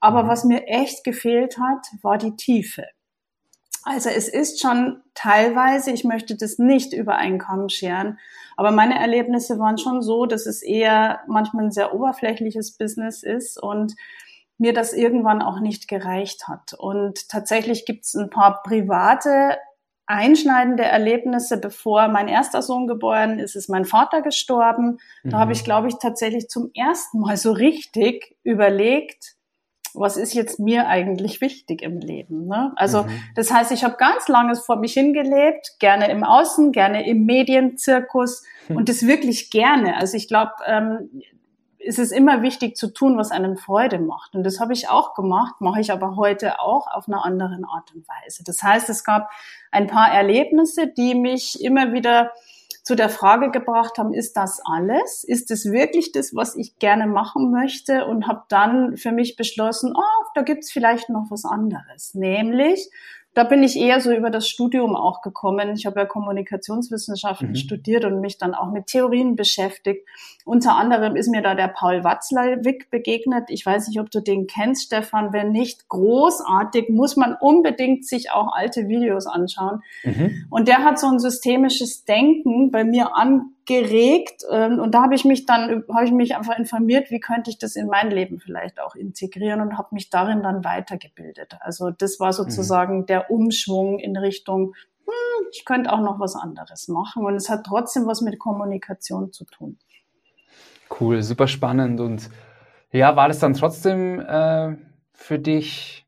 Aber 0.00 0.22
mhm. 0.22 0.28
was 0.28 0.44
mir 0.44 0.66
echt 0.66 1.04
gefehlt 1.04 1.58
hat, 1.58 1.86
war 2.00 2.16
die 2.16 2.34
Tiefe. 2.36 2.84
Also 3.90 4.10
es 4.10 4.28
ist 4.28 4.60
schon 4.60 5.00
teilweise, 5.14 5.90
ich 5.90 6.04
möchte 6.04 6.36
das 6.36 6.58
nicht 6.58 6.92
über 6.92 7.16
Kamm 7.38 7.70
scheren, 7.70 8.18
aber 8.58 8.70
meine 8.70 8.98
Erlebnisse 8.98 9.58
waren 9.58 9.78
schon 9.78 10.02
so, 10.02 10.26
dass 10.26 10.44
es 10.44 10.62
eher 10.62 11.20
manchmal 11.26 11.64
ein 11.64 11.70
sehr 11.70 11.94
oberflächliches 11.94 12.76
Business 12.76 13.22
ist 13.22 13.56
und 13.56 13.94
mir 14.58 14.74
das 14.74 14.92
irgendwann 14.92 15.40
auch 15.40 15.60
nicht 15.60 15.88
gereicht 15.88 16.48
hat. 16.48 16.74
Und 16.74 17.30
tatsächlich 17.30 17.86
gibt 17.86 18.04
es 18.04 18.14
ein 18.14 18.28
paar 18.28 18.62
private 18.62 19.56
einschneidende 20.04 20.84
Erlebnisse, 20.84 21.58
bevor 21.58 22.08
mein 22.08 22.28
erster 22.28 22.60
Sohn 22.60 22.88
geboren 22.88 23.38
ist, 23.38 23.56
ist 23.56 23.70
mein 23.70 23.86
Vater 23.86 24.20
gestorben. 24.20 24.98
Da 25.24 25.36
mhm. 25.36 25.40
habe 25.40 25.52
ich, 25.52 25.64
glaube 25.64 25.88
ich, 25.88 25.94
tatsächlich 25.98 26.48
zum 26.48 26.70
ersten 26.74 27.20
Mal 27.20 27.38
so 27.38 27.52
richtig 27.52 28.36
überlegt, 28.42 29.37
was 29.94 30.16
ist 30.16 30.34
jetzt 30.34 30.58
mir 30.58 30.86
eigentlich 30.86 31.40
wichtig 31.40 31.82
im 31.82 32.00
Leben. 32.00 32.46
Ne? 32.46 32.72
Also 32.76 33.04
mhm. 33.04 33.22
das 33.34 33.52
heißt, 33.52 33.72
ich 33.72 33.84
habe 33.84 33.96
ganz 33.96 34.28
lange 34.28 34.54
vor 34.56 34.76
mich 34.76 34.94
hingelebt, 34.94 35.76
gerne 35.78 36.10
im 36.10 36.24
Außen, 36.24 36.72
gerne 36.72 37.08
im 37.08 37.24
Medienzirkus 37.24 38.44
mhm. 38.68 38.76
und 38.76 38.88
das 38.88 39.06
wirklich 39.06 39.50
gerne. 39.50 39.96
Also 39.96 40.16
ich 40.16 40.28
glaube, 40.28 40.52
ähm, 40.66 41.10
es 41.84 41.98
ist 41.98 42.12
immer 42.12 42.42
wichtig 42.42 42.76
zu 42.76 42.92
tun, 42.92 43.16
was 43.16 43.30
einem 43.30 43.56
Freude 43.56 43.98
macht. 43.98 44.34
Und 44.34 44.44
das 44.44 44.60
habe 44.60 44.72
ich 44.72 44.88
auch 44.88 45.14
gemacht, 45.14 45.60
mache 45.60 45.80
ich 45.80 45.92
aber 45.92 46.16
heute 46.16 46.60
auch 46.60 46.86
auf 46.86 47.08
einer 47.08 47.24
anderen 47.24 47.64
Art 47.64 47.94
und 47.94 48.06
Weise. 48.08 48.42
Das 48.44 48.62
heißt, 48.62 48.90
es 48.90 49.04
gab 49.04 49.30
ein 49.70 49.86
paar 49.86 50.12
Erlebnisse, 50.12 50.88
die 50.88 51.14
mich 51.14 51.62
immer 51.62 51.92
wieder 51.92 52.32
zu 52.88 52.96
der 52.96 53.10
Frage 53.10 53.50
gebracht 53.50 53.98
haben, 53.98 54.14
ist 54.14 54.34
das 54.38 54.62
alles? 54.64 55.22
Ist 55.22 55.50
es 55.50 55.70
wirklich 55.70 56.10
das, 56.10 56.34
was 56.34 56.56
ich 56.56 56.78
gerne 56.78 57.06
machen 57.06 57.50
möchte? 57.50 58.06
Und 58.06 58.26
habe 58.26 58.44
dann 58.48 58.96
für 58.96 59.12
mich 59.12 59.36
beschlossen, 59.36 59.92
oh, 59.94 60.24
da 60.34 60.40
gibt's 60.40 60.72
vielleicht 60.72 61.10
noch 61.10 61.26
was 61.28 61.44
anderes. 61.44 62.14
Nämlich, 62.14 62.88
da 63.38 63.44
bin 63.44 63.62
ich 63.62 63.76
eher 63.76 64.00
so 64.00 64.12
über 64.12 64.30
das 64.30 64.48
Studium 64.48 64.96
auch 64.96 65.22
gekommen. 65.22 65.72
Ich 65.76 65.86
habe 65.86 66.00
ja 66.00 66.06
Kommunikationswissenschaften 66.06 67.50
mhm. 67.50 67.54
studiert 67.54 68.04
und 68.04 68.20
mich 68.20 68.36
dann 68.36 68.52
auch 68.52 68.72
mit 68.72 68.88
Theorien 68.88 69.36
beschäftigt. 69.36 70.08
Unter 70.44 70.74
anderem 70.74 71.14
ist 71.14 71.28
mir 71.28 71.40
da 71.40 71.54
der 71.54 71.68
Paul 71.68 72.02
Watzlawick 72.02 72.90
begegnet. 72.90 73.44
Ich 73.50 73.64
weiß 73.64 73.86
nicht, 73.86 74.00
ob 74.00 74.10
du 74.10 74.20
den 74.20 74.48
kennst, 74.48 74.86
Stefan. 74.86 75.32
Wenn 75.32 75.52
nicht 75.52 75.88
großartig, 75.88 76.88
muss 76.88 77.14
man 77.14 77.36
unbedingt 77.40 78.04
sich 78.04 78.32
auch 78.32 78.52
alte 78.52 78.88
Videos 78.88 79.28
anschauen. 79.28 79.84
Mhm. 80.02 80.46
Und 80.50 80.66
der 80.66 80.78
hat 80.78 80.98
so 80.98 81.06
ein 81.06 81.20
systemisches 81.20 82.04
Denken 82.04 82.72
bei 82.72 82.82
mir 82.82 83.14
an 83.14 83.52
geregt 83.68 84.44
ähm, 84.50 84.80
und 84.80 84.92
da 84.92 85.02
habe 85.02 85.14
ich 85.14 85.26
mich 85.26 85.44
dann 85.44 85.84
habe 85.94 86.06
ich 86.06 86.10
mich 86.10 86.34
einfach 86.34 86.58
informiert, 86.58 87.10
wie 87.10 87.20
könnte 87.20 87.50
ich 87.50 87.58
das 87.58 87.76
in 87.76 87.86
mein 87.86 88.10
Leben 88.10 88.40
vielleicht 88.40 88.80
auch 88.80 88.94
integrieren 88.94 89.60
und 89.60 89.76
habe 89.76 89.88
mich 89.92 90.08
darin 90.08 90.42
dann 90.42 90.64
weitergebildet. 90.64 91.56
Also 91.60 91.90
das 91.90 92.18
war 92.18 92.32
sozusagen 92.32 93.00
mhm. 93.00 93.06
der 93.06 93.30
Umschwung 93.30 93.98
in 93.98 94.16
Richtung 94.16 94.74
hm, 95.04 95.46
ich 95.52 95.66
könnte 95.66 95.92
auch 95.92 96.00
noch 96.00 96.18
was 96.18 96.34
anderes 96.34 96.88
machen 96.88 97.26
und 97.26 97.34
es 97.34 97.50
hat 97.50 97.64
trotzdem 97.64 98.06
was 98.06 98.22
mit 98.22 98.38
Kommunikation 98.38 99.32
zu 99.32 99.44
tun. 99.44 99.78
Cool, 100.98 101.22
super 101.22 101.46
spannend. 101.46 102.00
Und 102.00 102.30
ja, 102.90 103.16
war 103.16 103.28
das 103.28 103.38
dann 103.38 103.52
trotzdem 103.52 104.20
äh, 104.20 104.76
für 105.12 105.38
dich, 105.38 106.06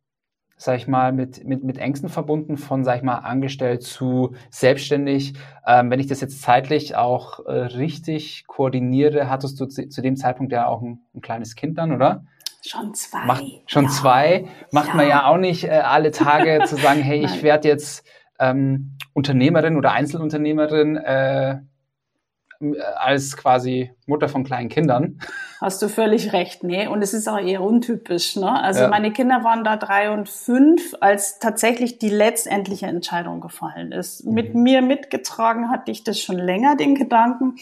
sag 0.62 0.76
ich 0.76 0.86
mal, 0.86 1.10
mit, 1.10 1.42
mit, 1.46 1.64
mit 1.64 1.78
Ängsten 1.78 2.10
verbunden, 2.10 2.58
von, 2.58 2.84
sag 2.84 2.98
ich 2.98 3.02
mal, 3.02 3.14
angestellt 3.14 3.82
zu 3.82 4.34
selbstständig? 4.50 5.32
Ähm, 5.66 5.90
wenn 5.90 6.00
ich 6.00 6.06
das 6.06 6.20
jetzt 6.20 6.42
zeitlich 6.42 6.96
auch 6.96 7.46
äh, 7.46 7.52
richtig 7.52 8.44
koordiniere, 8.46 9.30
hattest 9.30 9.58
du 9.58 9.64
zu, 9.64 9.88
zu, 9.88 10.02
dem 10.02 10.16
Zeitpunkt 10.16 10.52
ja 10.52 10.66
auch 10.66 10.82
ein, 10.82 11.00
ein 11.14 11.22
kleines 11.22 11.56
Kind 11.56 11.78
dann, 11.78 11.92
oder? 11.92 12.24
Schon 12.60 12.92
zwei. 12.92 13.24
Macht, 13.24 13.44
schon 13.64 13.84
ja. 13.84 13.90
zwei. 13.90 14.48
Macht 14.70 14.88
ja. 14.88 14.94
man 14.96 15.08
ja 15.08 15.26
auch 15.28 15.38
nicht 15.38 15.64
äh, 15.64 15.70
alle 15.70 16.10
Tage 16.10 16.60
zu 16.66 16.76
sagen, 16.76 17.00
hey, 17.00 17.20
ich 17.24 17.42
werde 17.42 17.66
jetzt 17.66 18.06
ähm, 18.38 18.98
Unternehmerin 19.14 19.78
oder 19.78 19.92
Einzelunternehmerin 19.92 20.98
äh, 20.98 21.60
als 22.96 23.36
quasi 23.36 23.90
Mutter 24.06 24.28
von 24.28 24.44
kleinen 24.44 24.68
Kindern. 24.68 25.18
Hast 25.60 25.80
du 25.80 25.88
völlig 25.88 26.32
recht, 26.32 26.62
nee. 26.62 26.86
Und 26.86 27.02
es 27.02 27.14
ist 27.14 27.28
auch 27.28 27.38
eher 27.38 27.62
untypisch. 27.62 28.36
Ne? 28.36 28.50
Also 28.50 28.82
ja. 28.82 28.88
meine 28.88 29.12
Kinder 29.12 29.44
waren 29.44 29.64
da 29.64 29.76
drei 29.76 30.10
und 30.10 30.28
fünf, 30.28 30.94
als 31.00 31.38
tatsächlich 31.38 31.98
die 31.98 32.10
letztendliche 32.10 32.86
Entscheidung 32.86 33.40
gefallen 33.40 33.92
ist. 33.92 34.24
Mhm. 34.26 34.34
Mit 34.34 34.54
mir 34.54 34.82
mitgetragen 34.82 35.70
hatte 35.70 35.90
ich 35.90 36.04
das 36.04 36.20
schon 36.20 36.38
länger, 36.38 36.76
den 36.76 36.94
Gedanken. 36.94 37.56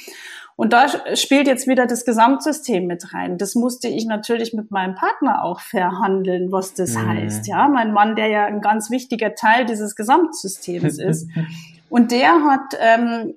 Und 0.56 0.72
da 0.72 0.86
spielt 1.14 1.46
jetzt 1.46 1.68
wieder 1.68 1.86
das 1.86 2.04
Gesamtsystem 2.04 2.84
mit 2.84 3.14
rein. 3.14 3.38
Das 3.38 3.54
musste 3.54 3.86
ich 3.86 4.06
natürlich 4.06 4.52
mit 4.52 4.72
meinem 4.72 4.96
Partner 4.96 5.44
auch 5.44 5.60
verhandeln, 5.60 6.50
was 6.50 6.74
das 6.74 6.94
mhm. 6.94 7.08
heißt. 7.08 7.46
Ja, 7.46 7.68
mein 7.68 7.92
Mann, 7.92 8.16
der 8.16 8.26
ja 8.26 8.46
ein 8.46 8.60
ganz 8.60 8.90
wichtiger 8.90 9.36
Teil 9.36 9.66
dieses 9.66 9.94
Gesamtsystems 9.94 10.98
ist. 10.98 11.30
Und 11.88 12.10
der 12.10 12.42
hat, 12.42 12.76
ähm, 12.80 13.34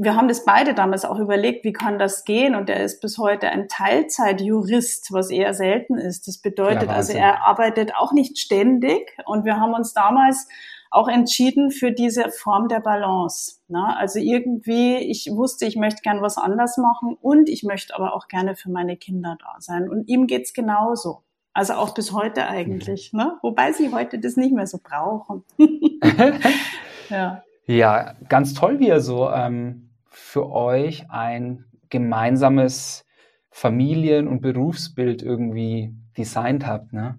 wir 0.00 0.14
haben 0.14 0.28
das 0.28 0.44
beide 0.44 0.74
damals 0.74 1.04
auch 1.04 1.18
überlegt, 1.18 1.64
wie 1.64 1.72
kann 1.72 1.98
das 1.98 2.24
gehen? 2.24 2.54
Und 2.54 2.70
er 2.70 2.84
ist 2.84 3.00
bis 3.00 3.18
heute 3.18 3.48
ein 3.48 3.66
Teilzeitjurist, 3.66 5.12
was 5.12 5.28
eher 5.30 5.54
selten 5.54 5.98
ist. 5.98 6.28
Das 6.28 6.38
bedeutet 6.38 6.88
ja, 6.88 6.94
also, 6.94 7.12
er 7.14 7.44
arbeitet 7.44 7.96
auch 7.96 8.12
nicht 8.12 8.38
ständig. 8.38 9.16
Und 9.26 9.44
wir 9.44 9.58
haben 9.58 9.74
uns 9.74 9.94
damals 9.94 10.46
auch 10.92 11.08
entschieden 11.08 11.72
für 11.72 11.90
diese 11.90 12.30
Form 12.30 12.68
der 12.68 12.78
Balance. 12.78 13.56
Ne? 13.66 13.96
Also 13.96 14.20
irgendwie, 14.20 14.98
ich 14.98 15.30
wusste, 15.32 15.66
ich 15.66 15.74
möchte 15.74 16.00
gern 16.02 16.22
was 16.22 16.38
anders 16.38 16.78
machen 16.78 17.16
und 17.20 17.48
ich 17.48 17.64
möchte 17.64 17.94
aber 17.96 18.14
auch 18.14 18.28
gerne 18.28 18.54
für 18.54 18.70
meine 18.70 18.96
Kinder 18.96 19.36
da 19.40 19.56
sein. 19.58 19.90
Und 19.90 20.08
ihm 20.08 20.28
geht's 20.28 20.52
genauso. 20.52 21.24
Also 21.52 21.74
auch 21.74 21.92
bis 21.92 22.12
heute 22.12 22.46
eigentlich, 22.46 23.12
ne? 23.12 23.36
Wobei 23.42 23.72
sie 23.72 23.92
heute 23.92 24.20
das 24.20 24.36
nicht 24.36 24.54
mehr 24.54 24.68
so 24.68 24.78
brauchen. 24.80 25.42
ja. 27.08 27.42
ja, 27.66 28.14
ganz 28.28 28.54
toll, 28.54 28.78
wie 28.78 28.86
ihr 28.86 29.00
so 29.00 29.28
ähm, 29.28 29.87
für 30.28 30.50
euch 30.50 31.10
ein 31.10 31.64
gemeinsames 31.88 33.06
Familien- 33.50 34.28
und 34.28 34.42
Berufsbild 34.42 35.22
irgendwie 35.22 35.94
designt 36.18 36.66
habt, 36.66 36.92
ne? 36.92 37.16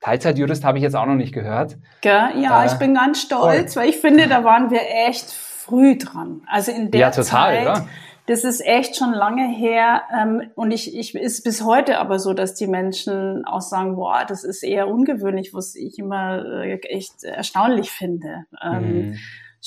Teilzeitjurist 0.00 0.64
habe 0.64 0.78
ich 0.78 0.82
jetzt 0.82 0.94
auch 0.94 1.04
noch 1.04 1.16
nicht 1.16 1.34
gehört. 1.34 1.76
Gell? 2.00 2.30
Ja, 2.36 2.62
äh, 2.62 2.66
ich 2.66 2.74
bin 2.74 2.94
ganz 2.94 3.20
stolz, 3.20 3.74
voll. 3.74 3.82
weil 3.82 3.90
ich 3.90 3.96
finde, 3.96 4.28
da 4.28 4.42
waren 4.44 4.70
wir 4.70 4.80
echt 5.06 5.30
früh 5.30 5.98
dran. 5.98 6.42
Also 6.46 6.72
in 6.72 6.90
der 6.90 7.00
ja, 7.00 7.10
total, 7.10 7.24
Zeit. 7.24 7.62
Oder? 7.62 7.88
Das 8.26 8.44
ist 8.44 8.64
echt 8.64 8.96
schon 8.96 9.12
lange 9.12 9.48
her 9.48 10.02
ähm, 10.18 10.50
und 10.54 10.70
ich, 10.70 10.96
ich 10.96 11.14
ist 11.14 11.44
bis 11.44 11.62
heute 11.62 11.98
aber 11.98 12.18
so, 12.18 12.32
dass 12.32 12.54
die 12.54 12.66
Menschen 12.66 13.44
auch 13.44 13.60
sagen, 13.60 13.96
boah, 13.96 14.24
das 14.26 14.44
ist 14.44 14.62
eher 14.62 14.88
ungewöhnlich, 14.88 15.52
was 15.52 15.74
ich 15.74 15.98
immer 15.98 16.44
äh, 16.62 16.78
echt 16.88 17.22
erstaunlich 17.22 17.90
finde. 17.90 18.46
Ähm, 18.62 19.10
mhm. 19.10 19.18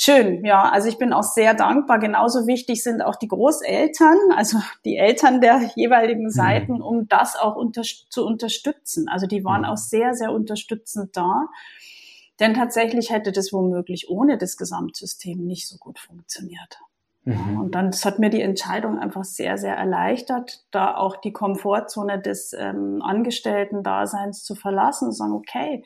Schön, 0.01 0.46
ja. 0.46 0.70
Also 0.70 0.88
ich 0.88 0.98
bin 0.98 1.12
auch 1.12 1.24
sehr 1.24 1.53
dankbar. 1.53 2.00
Genauso 2.00 2.48
wichtig 2.48 2.84
sind 2.84 3.01
auch 3.01 3.18
die 3.18 3.27
Großeltern, 3.27 4.18
also 4.34 4.58
die 4.86 4.96
Eltern 4.96 5.41
der 5.41 5.72
jeweiligen 5.75 6.24
mhm. 6.24 6.29
Seiten, 6.29 6.82
um 6.82 7.10
das 7.10 7.36
auch 7.36 7.58
unter 7.58 7.82
zu 7.82 8.25
unterstützen. 8.25 9.10
Also 9.10 9.27
die 9.27 9.44
waren 9.44 9.63
mhm. 9.63 9.68
auch 9.68 9.75
sehr, 9.75 10.13
sehr 10.13 10.32
unterstützend 10.32 11.18
da. 11.18 11.48
Denn 12.39 12.53
tatsächlich 12.53 13.10
hätte 13.10 13.34
das 13.34 13.51
womöglich 13.51 14.10
ohne 14.10 14.38
das 14.38 14.56
Gesamtsystem 14.56 15.46
nicht 15.46 15.68
so 15.68 15.77
gut 15.77 16.00
funktioniert. 16.00 16.79
Mhm. 17.25 17.60
Und 17.60 17.75
dann 17.75 17.91
das 17.91 18.06
hat 18.06 18.20
mir 18.20 18.29
die 18.29 18.41
Entscheidung 18.41 19.00
einfach 19.00 19.25
sehr, 19.25 19.58
sehr 19.58 19.75
erleichtert, 19.75 20.63
da 20.72 20.96
auch 20.96 21.18
die 21.18 21.34
Komfortzone 21.34 22.22
des 22.22 22.53
ähm, 22.58 23.01
Angestellten-Daseins 23.01 24.46
zu 24.46 24.56
verlassen 24.56 25.10
und 25.10 25.13
sagen, 25.13 25.34
okay, 25.34 25.84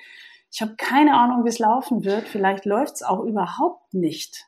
ich 0.54 0.62
habe 0.62 0.76
keine 0.78 1.16
Ahnung, 1.16 1.46
wie 1.46 1.50
es 1.50 1.58
laufen 1.58 2.06
wird. 2.06 2.28
Vielleicht 2.28 2.66
läuft 2.66 2.96
es 2.96 3.04
auch 3.04 3.24
überhaupt 3.24 3.92
nicht. 3.96 4.48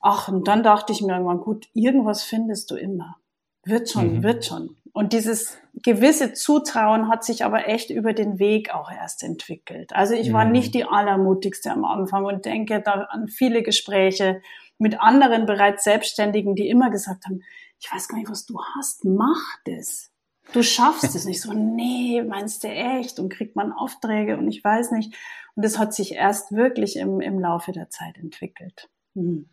Ach, 0.00 0.26
und 0.26 0.48
dann 0.48 0.64
dachte 0.64 0.92
ich 0.92 1.00
mir 1.00 1.12
irgendwann, 1.12 1.40
gut, 1.40 1.68
irgendwas 1.74 2.24
findest 2.24 2.72
du 2.72 2.74
immer. 2.74 3.16
Wird 3.64 3.88
schon, 3.88 4.16
mhm. 4.16 4.22
wird 4.24 4.44
schon. 4.44 4.76
Und 4.92 5.12
dieses 5.12 5.58
gewisse 5.74 6.32
Zutrauen 6.32 7.08
hat 7.08 7.24
sich 7.24 7.44
aber 7.44 7.68
echt 7.68 7.90
über 7.90 8.14
den 8.14 8.40
Weg 8.40 8.74
auch 8.74 8.90
erst 8.90 9.22
entwickelt. 9.22 9.92
Also 9.92 10.14
ich 10.14 10.32
war 10.32 10.44
mhm. 10.44 10.52
nicht 10.52 10.74
die 10.74 10.84
allermutigste 10.84 11.70
am 11.70 11.84
Anfang 11.84 12.24
und 12.24 12.44
denke 12.44 12.82
da 12.82 13.06
an 13.10 13.28
viele 13.28 13.62
Gespräche 13.62 14.42
mit 14.78 15.00
anderen 15.00 15.46
bereits 15.46 15.84
Selbstständigen, 15.84 16.56
die 16.56 16.68
immer 16.68 16.90
gesagt 16.90 17.26
haben, 17.26 17.42
ich 17.78 17.92
weiß 17.92 18.08
gar 18.08 18.18
nicht, 18.18 18.30
was 18.30 18.46
du 18.46 18.58
hast, 18.76 19.04
mach 19.04 19.40
das 19.66 20.10
du 20.52 20.62
schaffst 20.62 21.14
es 21.14 21.24
nicht. 21.24 21.40
So, 21.40 21.52
nee, 21.52 22.22
meinst 22.22 22.64
du 22.64 22.68
echt? 22.68 23.18
Und 23.18 23.30
kriegt 23.30 23.56
man 23.56 23.72
Aufträge 23.72 24.36
und 24.36 24.48
ich 24.48 24.62
weiß 24.62 24.92
nicht. 24.92 25.14
Und 25.54 25.64
das 25.64 25.78
hat 25.78 25.94
sich 25.94 26.14
erst 26.14 26.52
wirklich 26.52 26.96
im, 26.96 27.20
im 27.20 27.38
Laufe 27.38 27.72
der 27.72 27.88
Zeit 27.88 28.16
entwickelt. 28.18 28.88
Mhm. 29.14 29.48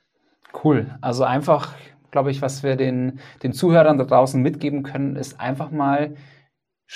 Cool. 0.63 0.97
Also 1.01 1.23
einfach, 1.23 1.75
glaube 2.12 2.29
ich, 2.29 2.41
was 2.41 2.62
wir 2.62 2.75
den, 2.75 3.19
den 3.41 3.53
Zuhörern 3.53 3.97
da 3.97 4.03
draußen 4.03 4.41
mitgeben 4.41 4.83
können, 4.83 5.15
ist 5.15 5.39
einfach 5.39 5.71
mal 5.71 6.15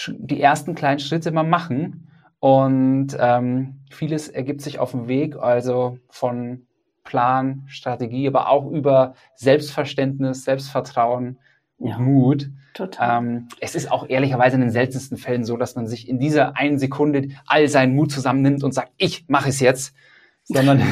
die 0.08 0.42
ersten 0.42 0.76
kleinen 0.76 1.00
Schritte 1.00 1.32
mal 1.32 1.44
machen. 1.44 2.12
Und 2.40 3.18
ähm, 3.20 3.82
vieles 3.90 4.30
ergibt 4.30 4.62
sich 4.62 4.78
auf 4.78 4.92
dem 4.92 5.08
Weg, 5.08 5.38
also 5.38 5.98
von 6.10 6.68
Plan, 7.04 7.64
Strategie, 7.68 8.28
aber 8.28 8.50
auch 8.50 8.70
über 8.70 9.16
Selbstverständnis, 9.36 10.44
Selbstvertrauen 10.44 11.40
und 11.78 11.90
ja. 11.90 11.98
Mut. 11.98 12.52
Total. 12.78 13.18
Ähm, 13.18 13.48
es 13.60 13.74
ist 13.74 13.92
auch 13.92 14.08
ehrlicherweise 14.08 14.56
in 14.56 14.62
den 14.62 14.70
seltensten 14.70 15.18
Fällen 15.18 15.44
so, 15.44 15.58
dass 15.58 15.76
man 15.76 15.88
sich 15.88 16.08
in 16.08 16.20
dieser 16.20 16.56
einen 16.56 16.78
Sekunde 16.78 17.30
all 17.48 17.68
seinen 17.68 17.96
Mut 17.96 18.12
zusammennimmt 18.12 18.64
und 18.64 18.72
sagt, 18.72 18.92
ich 18.98 19.26
mache 19.28 19.50
es 19.50 19.60
jetzt. 19.60 19.96
Sondern 20.44 20.80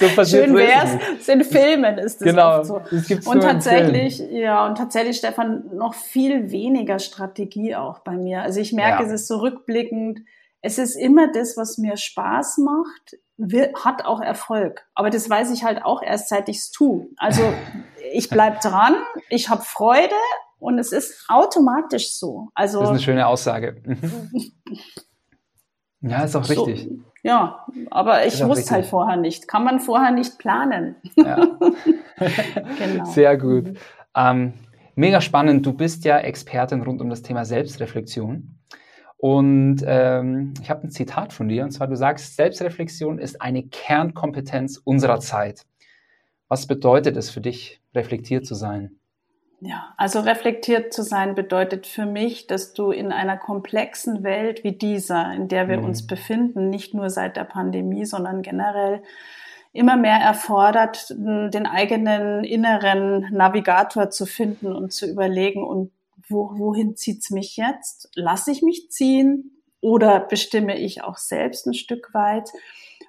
so 0.00 0.08
passiert 0.16 0.46
Schön 0.46 0.56
wär's. 0.56 0.96
Es 1.20 1.28
in 1.28 1.44
Filmen 1.44 1.98
ist 1.98 2.22
es 2.22 2.26
genau, 2.26 2.64
so. 2.64 2.80
Es 2.90 3.06
gibt's 3.06 3.26
und 3.26 3.40
tatsächlich, 3.40 4.18
ja, 4.30 4.66
und 4.66 4.78
tatsächlich, 4.78 5.18
Stefan, 5.18 5.64
noch 5.76 5.94
viel 5.94 6.50
weniger 6.50 6.98
Strategie 6.98 7.76
auch 7.76 8.00
bei 8.00 8.16
mir. 8.16 8.42
Also 8.42 8.58
ich 8.58 8.72
merke, 8.72 9.02
ja. 9.02 9.08
es 9.08 9.12
ist 9.12 9.28
so 9.28 9.36
rückblickend, 9.36 10.20
es 10.62 10.78
ist 10.78 10.96
immer 10.96 11.30
das, 11.30 11.56
was 11.56 11.76
mir 11.76 11.96
Spaß 11.96 12.58
macht, 12.58 13.18
hat 13.84 14.06
auch 14.06 14.20
Erfolg. 14.20 14.86
Aber 14.94 15.10
das 15.10 15.28
weiß 15.28 15.52
ich 15.52 15.64
halt 15.64 15.84
auch 15.84 16.02
erst, 16.02 16.28
seit 16.28 16.48
ich 16.48 16.58
es 16.58 16.70
tue. 16.70 17.08
Also 17.18 17.42
ich 18.12 18.28
bleib 18.28 18.60
dran, 18.60 18.96
ich 19.28 19.50
habe 19.50 19.62
Freude 19.62 20.14
und 20.62 20.78
es 20.78 20.92
ist 20.92 21.24
automatisch 21.28 22.14
so. 22.14 22.48
Also 22.54 22.78
das 22.78 22.88
ist 22.88 22.90
eine 22.90 23.00
schöne 23.00 23.26
Aussage. 23.26 23.82
ja, 26.00 26.22
ist 26.22 26.36
auch 26.36 26.44
so, 26.44 26.62
richtig. 26.62 26.88
Ja, 27.24 27.66
aber 27.90 28.26
ich 28.26 28.44
wusste 28.44 28.70
halt 28.70 28.86
vorher 28.86 29.16
nicht. 29.16 29.48
Kann 29.48 29.64
man 29.64 29.80
vorher 29.80 30.12
nicht 30.12 30.38
planen. 30.38 30.96
Ja. 31.16 31.36
genau. 32.78 33.04
Sehr 33.06 33.36
gut. 33.36 33.76
Ähm, 34.16 34.52
mega 34.94 35.20
spannend. 35.20 35.66
Du 35.66 35.72
bist 35.72 36.04
ja 36.04 36.18
Expertin 36.18 36.82
rund 36.82 37.00
um 37.00 37.10
das 37.10 37.22
Thema 37.22 37.44
Selbstreflexion. 37.44 38.58
Und 39.16 39.82
ähm, 39.84 40.54
ich 40.60 40.70
habe 40.70 40.86
ein 40.86 40.90
Zitat 40.90 41.32
von 41.32 41.48
dir, 41.48 41.62
und 41.62 41.70
zwar 41.70 41.86
du 41.86 41.96
sagst, 41.96 42.34
Selbstreflexion 42.34 43.18
ist 43.18 43.40
eine 43.40 43.62
Kernkompetenz 43.64 44.80
unserer 44.82 45.20
Zeit. 45.20 45.62
Was 46.48 46.66
bedeutet 46.66 47.16
es 47.16 47.30
für 47.30 47.40
dich, 47.40 47.80
reflektiert 47.94 48.46
zu 48.46 48.56
sein? 48.56 48.98
Ja, 49.64 49.94
also 49.96 50.18
reflektiert 50.18 50.92
zu 50.92 51.04
sein 51.04 51.36
bedeutet 51.36 51.86
für 51.86 52.04
mich, 52.04 52.48
dass 52.48 52.72
du 52.74 52.90
in 52.90 53.12
einer 53.12 53.36
komplexen 53.36 54.24
Welt 54.24 54.64
wie 54.64 54.72
dieser, 54.72 55.32
in 55.32 55.46
der 55.46 55.68
wir 55.68 55.78
mhm. 55.78 55.84
uns 55.84 56.04
befinden, 56.04 56.68
nicht 56.68 56.94
nur 56.94 57.10
seit 57.10 57.36
der 57.36 57.44
Pandemie, 57.44 58.04
sondern 58.04 58.42
generell 58.42 59.04
immer 59.72 59.96
mehr 59.96 60.16
erfordert, 60.16 61.06
den 61.10 61.66
eigenen 61.66 62.42
inneren 62.42 63.28
Navigator 63.30 64.10
zu 64.10 64.26
finden 64.26 64.72
und 64.74 64.92
zu 64.92 65.06
überlegen, 65.08 65.62
und 65.62 65.92
wo, 66.26 66.58
wohin 66.58 66.96
zieht's 66.96 67.30
mich 67.30 67.56
jetzt? 67.56 68.10
Lasse 68.16 68.50
ich 68.50 68.62
mich 68.62 68.90
ziehen 68.90 69.62
oder 69.80 70.18
bestimme 70.18 70.76
ich 70.76 71.04
auch 71.04 71.18
selbst 71.18 71.68
ein 71.68 71.74
Stück 71.74 72.12
weit? 72.14 72.50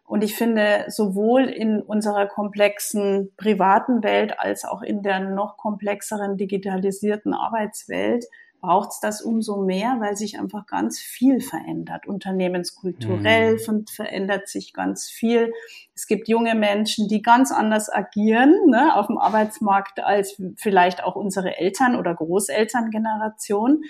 Und 0.06 0.24
ich 0.24 0.36
finde, 0.36 0.86
sowohl 0.90 1.44
in 1.46 1.82
unserer 1.82 2.28
komplexen 2.28 3.32
privaten 3.38 4.04
Welt 4.04 4.40
als 4.40 4.66
auch 4.66 4.82
in 4.82 5.02
der 5.02 5.20
noch 5.20 5.58
komplexeren 5.58 6.38
digitalisierten 6.38 7.34
Arbeitswelt 7.34 8.26
braucht 8.64 8.92
es 8.92 9.00
das 9.02 9.22
umso 9.22 9.58
mehr, 9.58 9.98
weil 10.00 10.16
sich 10.16 10.40
einfach 10.40 10.66
ganz 10.66 10.98
viel 10.98 11.42
verändert. 11.42 12.08
Unternehmenskulturell 12.08 13.56
mhm. 13.56 13.86
verändert 13.88 14.48
sich 14.48 14.72
ganz 14.72 15.10
viel. 15.10 15.52
Es 15.94 16.08
gibt 16.08 16.30
junge 16.30 16.56
Menschen, 16.56 17.10
die 17.10 17.22
ganz 17.22 17.52
anders 17.52 17.92
agieren 17.92 18.56
ne, 18.68 18.96
auf 18.96 19.08
dem 19.08 19.18
Arbeitsmarkt 19.18 20.00
als 20.00 20.42
vielleicht 20.56 21.04
auch 21.04 21.18
unsere 21.18 21.58
Eltern 21.58 21.98
oder 21.98 22.16
Großelterngeneration. 22.16 23.84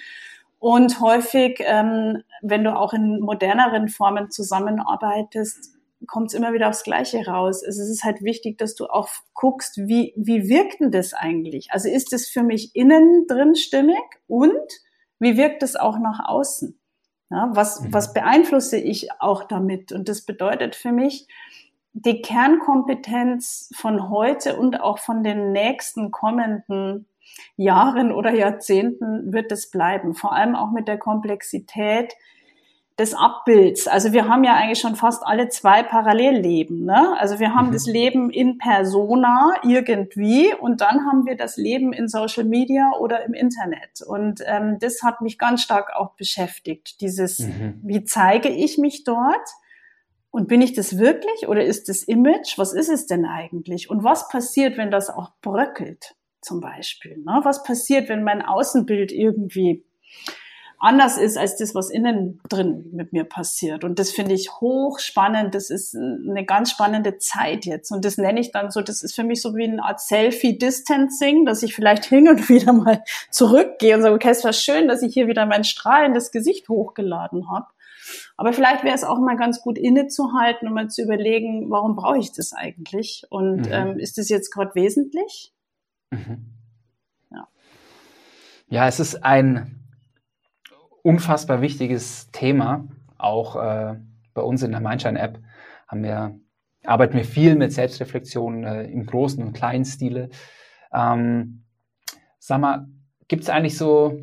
Und 0.58 1.00
häufig, 1.02 1.60
ähm, 1.60 2.24
wenn 2.42 2.64
du 2.64 2.76
auch 2.76 2.94
in 2.94 3.20
moderneren 3.20 3.90
Formen 3.90 4.32
zusammenarbeitest, 4.32 5.73
kommt 6.08 6.28
es 6.28 6.34
immer 6.34 6.54
wieder 6.54 6.70
aufs 6.70 6.84
Gleiche 6.84 7.26
raus. 7.26 7.64
Also 7.64 7.82
es 7.82 7.90
ist 7.90 8.04
halt 8.04 8.24
wichtig, 8.24 8.58
dass 8.58 8.76
du 8.76 8.88
auch 8.88 9.10
guckst, 9.34 9.78
wie, 9.78 10.14
wie 10.16 10.50
wirkt 10.50 10.80
denn 10.80 10.92
das 10.92 11.14
eigentlich? 11.14 11.72
Also 11.72 11.90
ist 11.90 12.14
es 12.14 12.28
für 12.28 12.44
mich 12.44 12.76
innen 12.76 13.26
drin 13.28 13.56
stimmig 13.56 14.04
und 14.28 14.54
wie 15.20 15.38
wirkt 15.38 15.64
es 15.64 15.76
auch 15.76 16.00
nach 16.00 16.20
außen? 16.28 16.80
Ja, 17.30 17.50
was, 17.54 17.82
mhm. 17.82 17.94
was 17.94 18.14
beeinflusse 18.14 18.78
ich 18.78 19.10
auch 19.20 19.44
damit? 19.46 19.92
Und 19.92 20.10
das 20.10 20.24
bedeutet 20.24 20.76
für 20.76 20.92
mich, 20.92 21.28
die 21.94 22.22
Kernkompetenz 22.22 23.70
von 23.76 24.10
heute 24.10 24.58
und 24.58 24.82
auch 24.82 25.00
von 25.00 25.24
den 25.24 25.52
nächsten 25.52 26.12
kommenden 26.12 27.08
Jahren 27.56 28.12
oder 28.12 28.34
Jahrzehnten 28.34 29.32
wird 29.32 29.52
es 29.52 29.70
bleiben. 29.70 30.16
Vor 30.16 30.34
allem 30.34 30.56
auch 30.56 30.72
mit 30.72 30.88
der 30.88 30.98
Komplexität, 30.98 32.14
des 33.00 33.16
Abbilds. 33.16 33.88
Also 33.88 34.14
wir 34.14 34.28
haben 34.28 34.44
ja 34.44 34.56
eigentlich 34.56 34.80
schon 34.80 34.96
fast 34.96 35.26
alle 35.26 35.50
zwei 35.50 35.82
Parallelleben. 35.82 36.86
Ne? 36.86 37.18
Also 37.18 37.40
wir 37.40 37.56
haben 37.56 37.70
mhm. 37.70 37.74
das 37.74 37.88
Leben 37.88 38.30
in 38.30 38.60
Persona 38.60 39.54
irgendwie 39.64 40.54
und 40.54 40.82
dann 40.82 41.06
haben 41.08 41.26
wir 41.26 41.36
das 41.36 41.58
Leben 41.58 41.92
in 41.92 42.08
Social 42.08 42.44
Media 42.44 42.92
oder 43.00 43.26
im 43.26 43.34
Internet. 43.34 44.02
Und 44.06 44.42
ähm, 44.46 44.78
das 44.80 45.02
hat 45.02 45.22
mich 45.22 45.40
ganz 45.40 45.64
stark 45.64 45.96
auch 45.96 46.16
beschäftigt. 46.16 47.02
Dieses, 47.02 47.40
mhm. 47.40 47.82
wie 47.84 48.04
zeige 48.04 48.50
ich 48.50 48.78
mich 48.78 49.04
dort? 49.04 49.48
Und 50.30 50.48
bin 50.48 50.62
ich 50.62 50.74
das 50.74 50.98
wirklich 50.98 51.48
oder 51.48 51.64
ist 51.64 51.90
das 51.90 52.04
Image? 52.04 52.58
Was 52.58 52.74
ist 52.74 52.90
es 52.90 53.06
denn 53.06 53.26
eigentlich? 53.26 53.90
Und 53.90 54.04
was 54.04 54.30
passiert, 54.30 54.78
wenn 54.78 54.90
das 54.90 55.10
auch 55.10 55.32
bröckelt, 55.42 56.16
zum 56.42 56.60
Beispiel? 56.60 57.18
Ne? 57.18 57.42
Was 57.44 57.64
passiert, 57.64 58.10
wenn 58.10 58.24
mein 58.24 58.42
Außenbild 58.44 59.12
irgendwie 59.12 59.84
anders 60.84 61.18
ist 61.18 61.38
als 61.38 61.56
das, 61.56 61.74
was 61.74 61.90
innen 61.90 62.42
drin 62.50 62.90
mit 62.92 63.14
mir 63.14 63.24
passiert. 63.24 63.86
Und 63.86 64.00
das 64.00 64.12
finde 64.12 64.36
ich 64.36 64.52
hochspannend. 64.60 65.56
Das 65.56 65.70
ist 65.70 65.96
eine 65.96 66.46
ganz 66.46 66.72
spannende 66.72 67.18
Zeit 67.18 67.66
jetzt. 67.66 67.92
Und 67.92 68.04
das 68.04 68.18
nenne 68.18 68.42
ich 68.42 68.52
dann 68.52 68.70
so, 68.70 68.82
das 68.82 69.02
ist 69.02 69.16
für 69.16 69.24
mich 69.24 69.42
so 69.42 69.56
wie 69.56 69.64
eine 69.64 69.82
Art 69.82 70.02
Selfie-Distancing, 70.02 71.46
dass 71.46 71.64
ich 71.64 71.74
vielleicht 71.74 72.04
hin 72.04 72.28
und 72.28 72.50
wieder 72.50 72.74
mal 72.74 73.02
zurückgehe 73.32 73.96
und 73.96 74.02
sage, 74.02 74.14
okay, 74.14 74.30
es 74.30 74.44
war 74.44 74.52
schön, 74.52 74.90
dass 74.90 75.02
ich 75.02 75.14
hier 75.14 75.28
wieder 75.28 75.46
mein 75.46 75.64
strahlendes 75.64 76.32
Gesicht 76.32 76.68
hochgeladen 76.68 77.50
habe. 77.50 77.68
Aber 78.36 78.52
vielleicht 78.52 78.84
wäre 78.84 78.96
es 78.96 79.06
auch 79.06 79.20
mal 79.20 79.38
ganz 79.38 79.62
gut 79.62 79.78
innezuhalten 79.78 80.68
und 80.68 80.74
mal 80.74 80.90
zu 80.90 81.02
überlegen, 81.02 81.70
warum 81.70 81.96
brauche 81.96 82.18
ich 82.18 82.34
das 82.34 82.52
eigentlich? 82.52 83.24
Und 83.30 83.68
mhm. 83.68 83.72
ähm, 83.72 84.00
ist 84.00 84.18
das 84.18 84.28
jetzt 84.28 84.52
gerade 84.52 84.76
wesentlich? 84.76 85.54
Mhm. 86.12 86.46
Ja. 87.32 87.48
ja, 88.68 88.88
es 88.90 89.00
ist 89.00 89.24
ein 89.24 89.83
unfassbar 91.04 91.62
wichtiges 91.62 92.32
Thema. 92.32 92.88
Auch 93.18 93.56
äh, 93.56 93.96
bei 94.34 94.42
uns 94.42 94.64
in 94.64 94.72
der 94.72 94.80
Mindshine-App 94.80 95.40
haben 95.88 96.04
wir, 96.04 96.40
arbeiten 96.84 97.16
wir 97.16 97.26
viel 97.26 97.56
mit 97.56 97.72
Selbstreflexion 97.72 98.64
äh, 98.64 98.84
im 98.86 99.06
großen 99.06 99.44
und 99.44 99.54
kleinen 99.54 99.86
Stile. 99.86 100.30
Ähm, 100.92 101.64
sag 102.40 102.60
mal, 102.60 102.88
gibt 103.28 103.44
es 103.44 103.50
eigentlich 103.50 103.78
so 103.78 104.20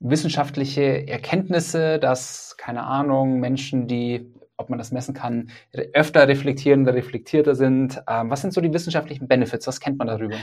wissenschaftliche 0.00 1.06
Erkenntnisse, 1.08 1.98
dass, 1.98 2.56
keine 2.58 2.84
Ahnung, 2.84 3.40
Menschen, 3.40 3.86
die, 3.86 4.34
ob 4.56 4.68
man 4.70 4.78
das 4.78 4.92
messen 4.92 5.14
kann, 5.14 5.50
öfter 5.92 6.28
reflektierender, 6.28 6.94
reflektierter 6.94 7.54
sind? 7.54 8.02
Ähm, 8.08 8.30
was 8.30 8.42
sind 8.42 8.52
so 8.52 8.60
die 8.60 8.72
wissenschaftlichen 8.72 9.28
Benefits? 9.28 9.66
Was 9.66 9.80
kennt 9.80 9.98
man 9.98 10.08
darüber? 10.08 10.36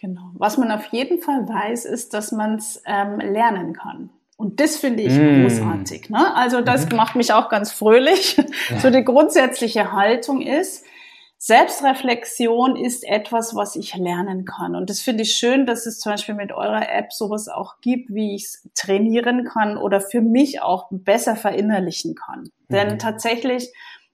Genau. 0.00 0.30
Was 0.34 0.58
man 0.58 0.70
auf 0.70 0.86
jeden 0.86 1.20
Fall 1.20 1.48
weiß, 1.48 1.84
ist, 1.86 2.14
dass 2.14 2.32
man 2.32 2.56
es 2.56 2.82
ähm, 2.86 3.20
lernen 3.20 3.72
kann. 3.72 4.10
Und 4.36 4.60
das 4.60 4.76
finde 4.76 5.02
ich 5.02 5.12
mm. 5.12 5.42
großartig. 5.42 6.10
Ne? 6.10 6.34
Also 6.34 6.60
das 6.60 6.88
mhm. 6.88 6.96
macht 6.96 7.14
mich 7.14 7.32
auch 7.32 7.48
ganz 7.48 7.72
fröhlich. 7.72 8.36
Ja. 8.70 8.80
So 8.80 8.90
die 8.90 9.04
grundsätzliche 9.04 9.92
Haltung 9.92 10.40
ist, 10.40 10.84
Selbstreflexion 11.46 12.74
ist 12.74 13.04
etwas, 13.04 13.54
was 13.54 13.76
ich 13.76 13.94
lernen 13.94 14.46
kann. 14.46 14.74
Und 14.74 14.88
das 14.88 15.00
finde 15.00 15.24
ich 15.24 15.36
schön, 15.36 15.66
dass 15.66 15.84
es 15.84 15.98
zum 16.00 16.12
Beispiel 16.12 16.34
mit 16.34 16.52
eurer 16.52 16.90
App 16.90 17.12
sowas 17.12 17.48
auch 17.48 17.80
gibt, 17.82 18.14
wie 18.14 18.34
ich 18.34 18.44
es 18.44 18.68
trainieren 18.74 19.44
kann 19.44 19.76
oder 19.76 20.00
für 20.00 20.22
mich 20.22 20.62
auch 20.62 20.86
besser 20.90 21.36
verinnerlichen 21.36 22.14
kann. 22.14 22.44
Mhm. 22.68 22.74
Denn 22.74 22.98
tatsächlich 22.98 23.70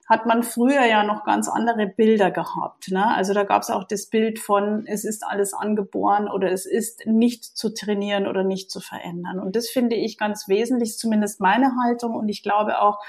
hat 0.07 0.25
man 0.25 0.43
früher 0.43 0.85
ja 0.85 1.03
noch 1.03 1.23
ganz 1.23 1.47
andere 1.47 1.87
Bilder 1.87 2.31
gehabt. 2.31 2.91
Ne? 2.91 3.05
Also 3.15 3.33
da 3.33 3.43
gab 3.43 3.61
es 3.61 3.69
auch 3.69 3.83
das 3.83 4.07
Bild 4.07 4.39
von, 4.39 4.85
es 4.87 5.05
ist 5.05 5.23
alles 5.25 5.53
angeboren 5.53 6.27
oder 6.27 6.51
es 6.51 6.65
ist 6.65 7.05
nicht 7.05 7.43
zu 7.45 7.73
trainieren 7.73 8.27
oder 8.27 8.43
nicht 8.43 8.71
zu 8.71 8.79
verändern. 8.79 9.39
Und 9.39 9.55
das 9.55 9.69
finde 9.69 9.95
ich 9.95 10.17
ganz 10.17 10.47
wesentlich, 10.47 10.97
zumindest 10.97 11.39
meine 11.39 11.71
Haltung. 11.83 12.15
Und 12.15 12.29
ich 12.29 12.43
glaube 12.43 12.81
auch, 12.81 12.99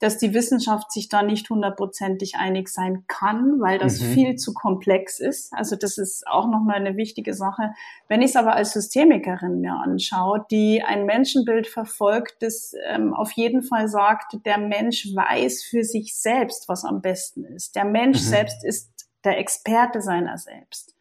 dass 0.00 0.16
die 0.16 0.34
Wissenschaft 0.34 0.90
sich 0.90 1.08
da 1.08 1.22
nicht 1.22 1.48
hundertprozentig 1.50 2.36
einig 2.36 2.68
sein 2.68 3.04
kann, 3.06 3.60
weil 3.60 3.78
das 3.78 4.00
mhm. 4.00 4.12
viel 4.12 4.36
zu 4.36 4.54
komplex 4.54 5.20
ist. 5.20 5.52
Also 5.52 5.76
das 5.76 5.98
ist 5.98 6.26
auch 6.26 6.48
nochmal 6.50 6.76
eine 6.76 6.96
wichtige 6.96 7.34
Sache. 7.34 7.74
Wenn 8.08 8.22
ich 8.22 8.30
es 8.30 8.36
aber 8.36 8.54
als 8.54 8.72
Systemikerin 8.72 9.60
mir 9.60 9.74
anschaue, 9.74 10.44
die 10.50 10.82
ein 10.82 11.04
Menschenbild 11.04 11.66
verfolgt, 11.66 12.36
das 12.40 12.72
ähm, 12.88 13.12
auf 13.12 13.30
jeden 13.32 13.62
Fall 13.62 13.88
sagt, 13.88 14.38
der 14.46 14.58
Mensch 14.58 15.14
weiß 15.14 15.62
für 15.64 15.84
sich 15.84 16.16
selbst, 16.16 16.68
was 16.68 16.84
am 16.84 17.02
besten 17.02 17.44
ist. 17.44 17.76
Der 17.76 17.84
Mensch 17.84 18.18
mhm. 18.20 18.24
selbst 18.24 18.64
ist 18.64 18.90
der 19.24 19.38
Experte 19.38 20.00
seiner 20.00 20.38
selbst 20.38 20.94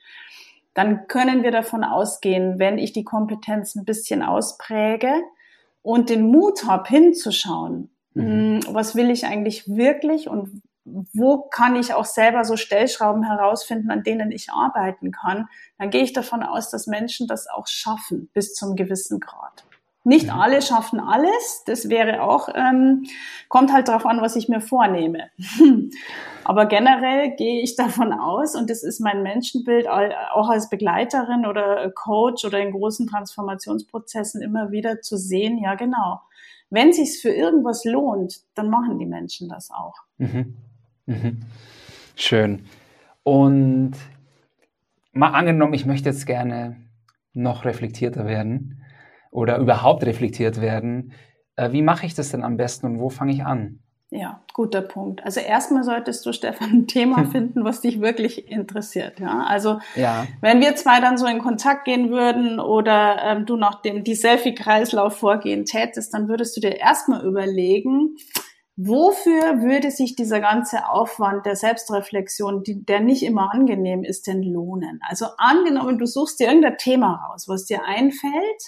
dann 0.76 1.08
können 1.08 1.44
wir 1.44 1.52
davon 1.52 1.84
ausgehen, 1.84 2.58
wenn 2.58 2.78
ich 2.78 2.94
die 2.94 3.04
Kompetenz 3.04 3.76
ein 3.76 3.84
bisschen 3.84 4.22
auspräge 4.22 5.12
und 5.82 6.10
den 6.10 6.32
Mut 6.32 6.66
habe, 6.66 6.88
hinzuschauen, 6.88 7.90
Mhm. 8.14 8.62
Hm, 8.66 8.76
was 8.76 8.96
will 8.96 9.10
ich 9.10 9.26
eigentlich 9.26 9.68
wirklich 9.68 10.30
und 10.30 10.62
wo 11.14 11.38
kann 11.38 11.76
ich 11.76 11.94
auch 11.94 12.06
selber 12.06 12.44
so 12.44 12.58
Stellschrauben 12.58 13.24
herausfinden, 13.24 13.92
an 13.92 14.04
denen 14.04 14.32
ich 14.32 14.52
arbeiten 14.52 15.12
kann, 15.12 15.48
dann 15.78 15.90
gehe 15.90 16.04
ich 16.04 16.14
davon 16.14 16.44
aus, 16.44 16.70
dass 16.72 16.88
Menschen 16.88 17.28
das 17.28 17.48
auch 17.48 17.68
schaffen 17.68 18.30
bis 18.34 18.54
zum 18.54 18.76
gewissen 18.76 19.20
Grad. 19.20 19.66
Nicht 20.06 20.28
ja. 20.28 20.38
alle 20.38 20.62
schaffen 20.62 21.00
alles, 21.00 21.64
das 21.66 21.90
wäre 21.90 22.24
auch, 22.24 22.50
ähm, 22.56 23.04
kommt 23.50 23.74
halt 23.74 23.90
darauf 23.90 24.06
an, 24.06 24.22
was 24.22 24.38
ich 24.38 24.48
mir 24.48 24.62
vornehme. 24.62 25.30
Aber 26.46 26.66
generell 26.66 27.36
gehe 27.36 27.62
ich 27.62 27.76
davon 27.76 28.14
aus, 28.14 28.56
und 28.56 28.70
das 28.70 28.82
ist 28.82 29.02
mein 29.02 29.22
Menschenbild, 29.24 29.88
auch 29.88 30.50
als 30.50 30.70
Begleiterin 30.70 31.46
oder 31.46 31.92
Coach 31.92 32.46
oder 32.46 32.60
in 32.60 32.72
großen 32.72 33.08
Transformationsprozessen 33.08 34.42
immer 34.42 34.72
wieder 34.72 35.02
zu 35.02 35.18
sehen, 35.18 35.58
ja 35.58 35.76
genau, 35.76 36.22
wenn 36.70 36.94
sich's 36.94 37.20
für 37.20 37.30
irgendwas 37.32 37.84
lohnt, 37.86 38.42
dann 38.56 38.70
machen 38.70 39.00
die 39.00 39.06
Menschen 39.06 39.50
das 39.50 39.72
auch. 39.72 39.96
Mhm. 40.18 40.56
Mhm. 41.06 41.40
Schön. 42.16 42.66
Und 43.24 43.94
mal 45.12 45.32
angenommen, 45.32 45.74
ich 45.74 45.86
möchte 45.86 46.10
jetzt 46.10 46.26
gerne 46.26 46.78
noch 47.34 47.66
reflektierter 47.66 48.26
werden 48.26 48.84
oder 49.32 49.58
überhaupt 49.58 50.04
reflektiert 50.06 50.62
werden. 50.62 51.14
Äh, 51.56 51.72
wie 51.72 51.82
mache 51.82 52.06
ich 52.06 52.14
das 52.14 52.30
denn 52.30 52.44
am 52.44 52.58
besten 52.58 52.86
und 52.86 53.00
wo 53.00 53.10
fange 53.10 53.34
ich 53.34 53.44
an? 53.44 53.80
Ja, 54.12 54.42
guter 54.54 54.82
Punkt. 54.82 55.24
Also 55.24 55.40
erstmal 55.40 55.84
solltest 55.84 56.26
du, 56.26 56.34
Stefan, 56.34 56.72
ein 56.72 56.88
Thema 56.88 57.26
finden, 57.32 57.64
was 57.64 57.82
dich 57.82 58.02
wirklich 58.02 58.50
interessiert. 58.52 59.20
Ja, 59.20 59.44
also 59.44 59.80
ja. 59.96 60.26
wenn 60.42 60.62
wir 60.62 60.76
zwei 60.76 61.00
dann 61.00 61.18
so 61.18 61.28
in 61.28 61.40
Kontakt 61.40 61.86
gehen 61.86 62.10
würden 62.10 62.60
oder 62.60 63.22
ähm, 63.24 63.46
du 63.46 63.56
nach 63.56 63.82
dem 63.84 64.04
die 64.04 64.16
Selfie-Kreislauf 64.16 65.18
vorgehen 65.18 65.66
tätest, 65.66 66.14
dann 66.14 66.28
würdest 66.28 66.58
du 66.58 66.62
dir 66.62 66.78
erstmal 66.78 67.24
überlegen, 67.24 68.16
wofür 68.76 69.62
würde 69.62 69.92
sich 69.92 70.16
dieser 70.16 70.40
ganze 70.40 70.90
Aufwand 70.90 71.46
der 71.46 71.56
Selbstreflexion, 71.56 72.64
die, 72.64 72.84
der 72.84 73.02
nicht 73.02 73.22
immer 73.22 73.54
angenehm 73.54 74.04
ist, 74.04 74.26
denn 74.26 74.42
lohnen? 74.42 75.02
Also 75.08 75.28
angenommen, 75.38 76.00
du 76.00 76.08
suchst 76.08 76.40
dir 76.40 76.48
irgendein 76.48 76.78
Thema 76.78 77.28
raus, 77.28 77.48
was 77.48 77.66
dir 77.66 77.84
einfällt, 77.84 78.64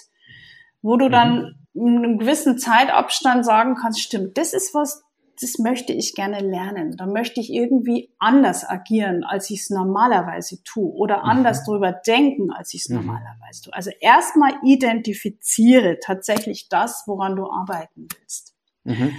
wo 0.82 0.96
du 0.96 1.08
dann 1.08 1.56
mhm. 1.72 1.86
in 1.86 1.98
einem 1.98 2.18
gewissen 2.18 2.58
Zeitabstand 2.58 3.44
sagen 3.44 3.74
kannst, 3.74 4.00
stimmt, 4.00 4.38
das 4.38 4.52
ist 4.52 4.72
was, 4.72 5.02
das 5.42 5.58
möchte 5.58 5.92
ich 5.92 6.14
gerne 6.14 6.40
lernen. 6.40 6.96
Da 6.96 7.06
möchte 7.06 7.40
ich 7.40 7.52
irgendwie 7.52 8.12
anders 8.18 8.68
agieren, 8.68 9.24
als 9.24 9.50
ich 9.50 9.62
es 9.62 9.70
normalerweise 9.70 10.62
tue 10.62 10.92
oder 10.92 11.18
mhm. 11.18 11.30
anders 11.30 11.64
drüber 11.64 11.92
denken, 11.92 12.52
als 12.52 12.74
ich 12.74 12.82
es 12.82 12.88
mhm. 12.88 12.96
normalerweise 12.96 13.62
tue. 13.64 13.74
Also 13.74 13.90
erstmal 14.00 14.52
identifiziere 14.62 15.98
tatsächlich 16.00 16.68
das, 16.68 17.04
woran 17.06 17.36
du 17.36 17.50
arbeiten 17.50 18.06
willst. 18.16 18.54
Mhm. 18.84 19.12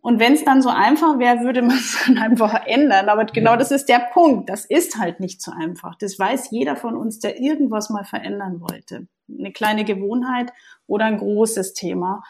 Und 0.00 0.20
wenn 0.20 0.32
es 0.32 0.44
dann 0.44 0.62
so 0.62 0.70
einfach 0.70 1.18
wäre, 1.18 1.40
würde 1.40 1.60
man 1.60 1.76
es 1.76 1.98
dann 2.06 2.18
einfach 2.18 2.66
ändern. 2.66 3.08
Aber 3.08 3.24
genau 3.26 3.56
das 3.56 3.70
ist 3.70 3.88
der 3.88 4.08
Punkt. 4.12 4.48
Das 4.48 4.64
ist 4.64 4.98
halt 4.98 5.20
nicht 5.20 5.42
so 5.42 5.52
einfach. 5.52 5.96
Das 5.96 6.18
weiß 6.18 6.50
jeder 6.50 6.76
von 6.76 6.96
uns, 6.96 7.18
der 7.18 7.40
irgendwas 7.40 7.90
mal 7.90 8.04
verändern 8.04 8.60
wollte. 8.60 9.06
eine 9.28 9.52
kleine 9.52 9.84
Gewohnheit 9.84 10.52
oder 10.86 11.04
ein 11.04 11.18
großes 11.18 11.74
Thema. 11.74 12.22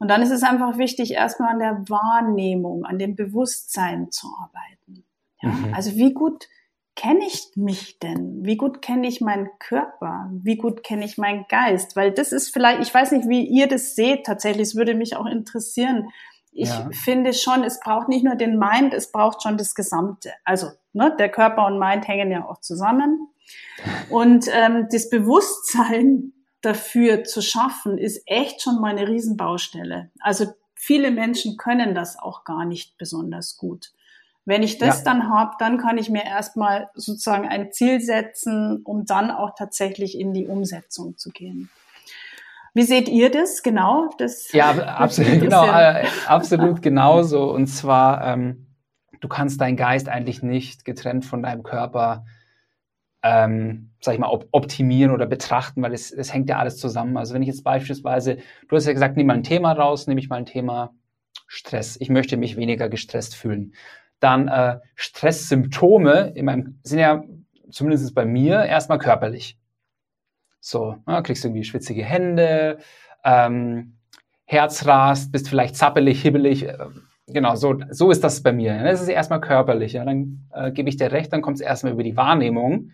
Und 0.00 0.08
dann 0.08 0.22
ist 0.22 0.30
es 0.30 0.42
einfach 0.42 0.78
wichtig, 0.78 1.12
erstmal 1.12 1.50
an 1.50 1.58
der 1.58 1.84
Wahrnehmung, 1.88 2.84
an 2.84 2.98
dem 2.98 3.14
Bewusstsein 3.14 4.10
zu 4.10 4.28
arbeiten. 4.42 5.04
Ja? 5.42 5.50
Mhm. 5.50 5.74
Also 5.74 5.94
wie 5.94 6.14
gut 6.14 6.48
kenne 6.96 7.26
ich 7.26 7.52
mich 7.54 7.98
denn? 7.98 8.40
Wie 8.42 8.56
gut 8.56 8.80
kenne 8.80 9.06
ich 9.06 9.20
meinen 9.20 9.50
Körper? 9.58 10.30
Wie 10.32 10.56
gut 10.56 10.82
kenne 10.82 11.04
ich 11.04 11.18
meinen 11.18 11.44
Geist? 11.48 11.96
Weil 11.96 12.12
das 12.12 12.32
ist 12.32 12.48
vielleicht, 12.48 12.80
ich 12.80 12.92
weiß 12.92 13.12
nicht, 13.12 13.28
wie 13.28 13.46
ihr 13.46 13.68
das 13.68 13.94
seht 13.94 14.24
tatsächlich, 14.24 14.68
es 14.68 14.74
würde 14.74 14.94
mich 14.94 15.16
auch 15.16 15.26
interessieren. 15.26 16.08
Ich 16.50 16.70
ja. 16.70 16.88
finde 16.92 17.34
schon, 17.34 17.62
es 17.62 17.78
braucht 17.78 18.08
nicht 18.08 18.24
nur 18.24 18.36
den 18.36 18.58
Mind, 18.58 18.94
es 18.94 19.12
braucht 19.12 19.42
schon 19.42 19.58
das 19.58 19.74
Gesamte. 19.74 20.32
Also 20.44 20.68
ne, 20.94 21.14
der 21.18 21.28
Körper 21.28 21.66
und 21.66 21.78
Mind 21.78 22.08
hängen 22.08 22.30
ja 22.30 22.48
auch 22.48 22.60
zusammen. 22.60 23.28
Und 24.10 24.46
ähm, 24.52 24.86
das 24.92 25.10
Bewusstsein 25.10 26.32
dafür 26.62 27.24
zu 27.24 27.42
schaffen, 27.42 27.98
ist 27.98 28.22
echt 28.26 28.62
schon 28.62 28.80
mal 28.80 28.90
eine 28.90 29.08
Riesenbaustelle. 29.08 30.10
Also 30.20 30.46
viele 30.74 31.10
Menschen 31.10 31.56
können 31.56 31.94
das 31.94 32.18
auch 32.18 32.44
gar 32.44 32.64
nicht 32.64 32.98
besonders 32.98 33.56
gut. 33.56 33.92
Wenn 34.44 34.62
ich 34.62 34.78
das 34.78 34.98
ja. 34.98 35.04
dann 35.04 35.28
habe, 35.28 35.52
dann 35.58 35.78
kann 35.78 35.98
ich 35.98 36.08
mir 36.08 36.24
erstmal 36.24 36.90
sozusagen 36.94 37.46
ein 37.46 37.72
Ziel 37.72 38.00
setzen, 38.00 38.80
um 38.84 39.04
dann 39.04 39.30
auch 39.30 39.54
tatsächlich 39.56 40.18
in 40.18 40.32
die 40.32 40.46
Umsetzung 40.46 41.16
zu 41.16 41.30
gehen. 41.30 41.70
Wie 42.72 42.82
seht 42.82 43.08
ihr 43.08 43.30
das 43.30 43.62
genau? 43.62 44.10
Das 44.18 44.52
ja, 44.52 44.70
absolut, 44.70 45.40
genau, 45.40 45.66
äh, 45.66 46.06
absolut 46.26 46.82
genauso. 46.82 47.52
Und 47.52 47.66
zwar, 47.66 48.26
ähm, 48.26 48.66
du 49.20 49.28
kannst 49.28 49.60
deinen 49.60 49.76
Geist 49.76 50.08
eigentlich 50.08 50.42
nicht 50.42 50.84
getrennt 50.84 51.24
von 51.24 51.42
deinem 51.42 51.62
Körper, 51.62 52.24
ähm, 53.22 53.90
sag 54.00 54.14
ich 54.14 54.20
mal, 54.20 54.28
op 54.28 54.48
optimieren 54.52 55.12
oder 55.12 55.26
betrachten, 55.26 55.82
weil 55.82 55.92
es, 55.92 56.10
es 56.10 56.32
hängt 56.32 56.48
ja 56.48 56.58
alles 56.58 56.78
zusammen. 56.78 57.16
Also 57.16 57.34
wenn 57.34 57.42
ich 57.42 57.48
jetzt 57.48 57.64
beispielsweise, 57.64 58.38
du 58.68 58.76
hast 58.76 58.86
ja 58.86 58.92
gesagt, 58.92 59.16
nimm 59.16 59.26
mal 59.26 59.34
ein 59.34 59.42
Thema 59.42 59.72
raus, 59.72 60.06
nehme 60.06 60.20
ich 60.20 60.28
mal 60.28 60.36
ein 60.36 60.46
Thema 60.46 60.94
Stress. 61.46 61.96
Ich 62.00 62.08
möchte 62.08 62.36
mich 62.36 62.56
weniger 62.56 62.88
gestresst 62.88 63.34
fühlen 63.34 63.72
dann 64.20 64.48
äh, 64.48 64.78
Stresssymptome 64.94 66.32
in 66.34 66.44
meinem, 66.44 66.78
sind 66.82 66.98
ja 66.98 67.24
zumindest 67.70 68.14
bei 68.14 68.24
mir 68.24 68.64
erstmal 68.64 68.98
körperlich. 68.98 69.58
So, 70.60 70.96
ja, 71.08 71.22
kriegst 71.22 71.42
du 71.42 71.48
irgendwie 71.48 71.64
schwitzige 71.64 72.04
Hände, 72.04 72.78
ähm, 73.24 73.96
Herz 74.44 74.86
rast, 74.86 75.32
bist 75.32 75.48
vielleicht 75.48 75.76
zappelig, 75.76 76.20
hibbelig. 76.20 76.68
Äh, 76.68 76.76
genau, 77.26 77.54
so, 77.56 77.78
so 77.90 78.10
ist 78.10 78.22
das 78.22 78.42
bei 78.42 78.52
mir. 78.52 78.82
Das 78.82 79.00
ist 79.00 79.08
erstmal 79.08 79.40
körperlich. 79.40 79.94
Ja. 79.94 80.04
Dann 80.04 80.46
äh, 80.52 80.70
gebe 80.70 80.90
ich 80.90 80.96
dir 80.96 81.12
recht, 81.12 81.32
dann 81.32 81.40
kommt 81.40 81.56
es 81.56 81.62
erstmal 81.62 81.94
über 81.94 82.02
die 82.02 82.16
Wahrnehmung. 82.16 82.90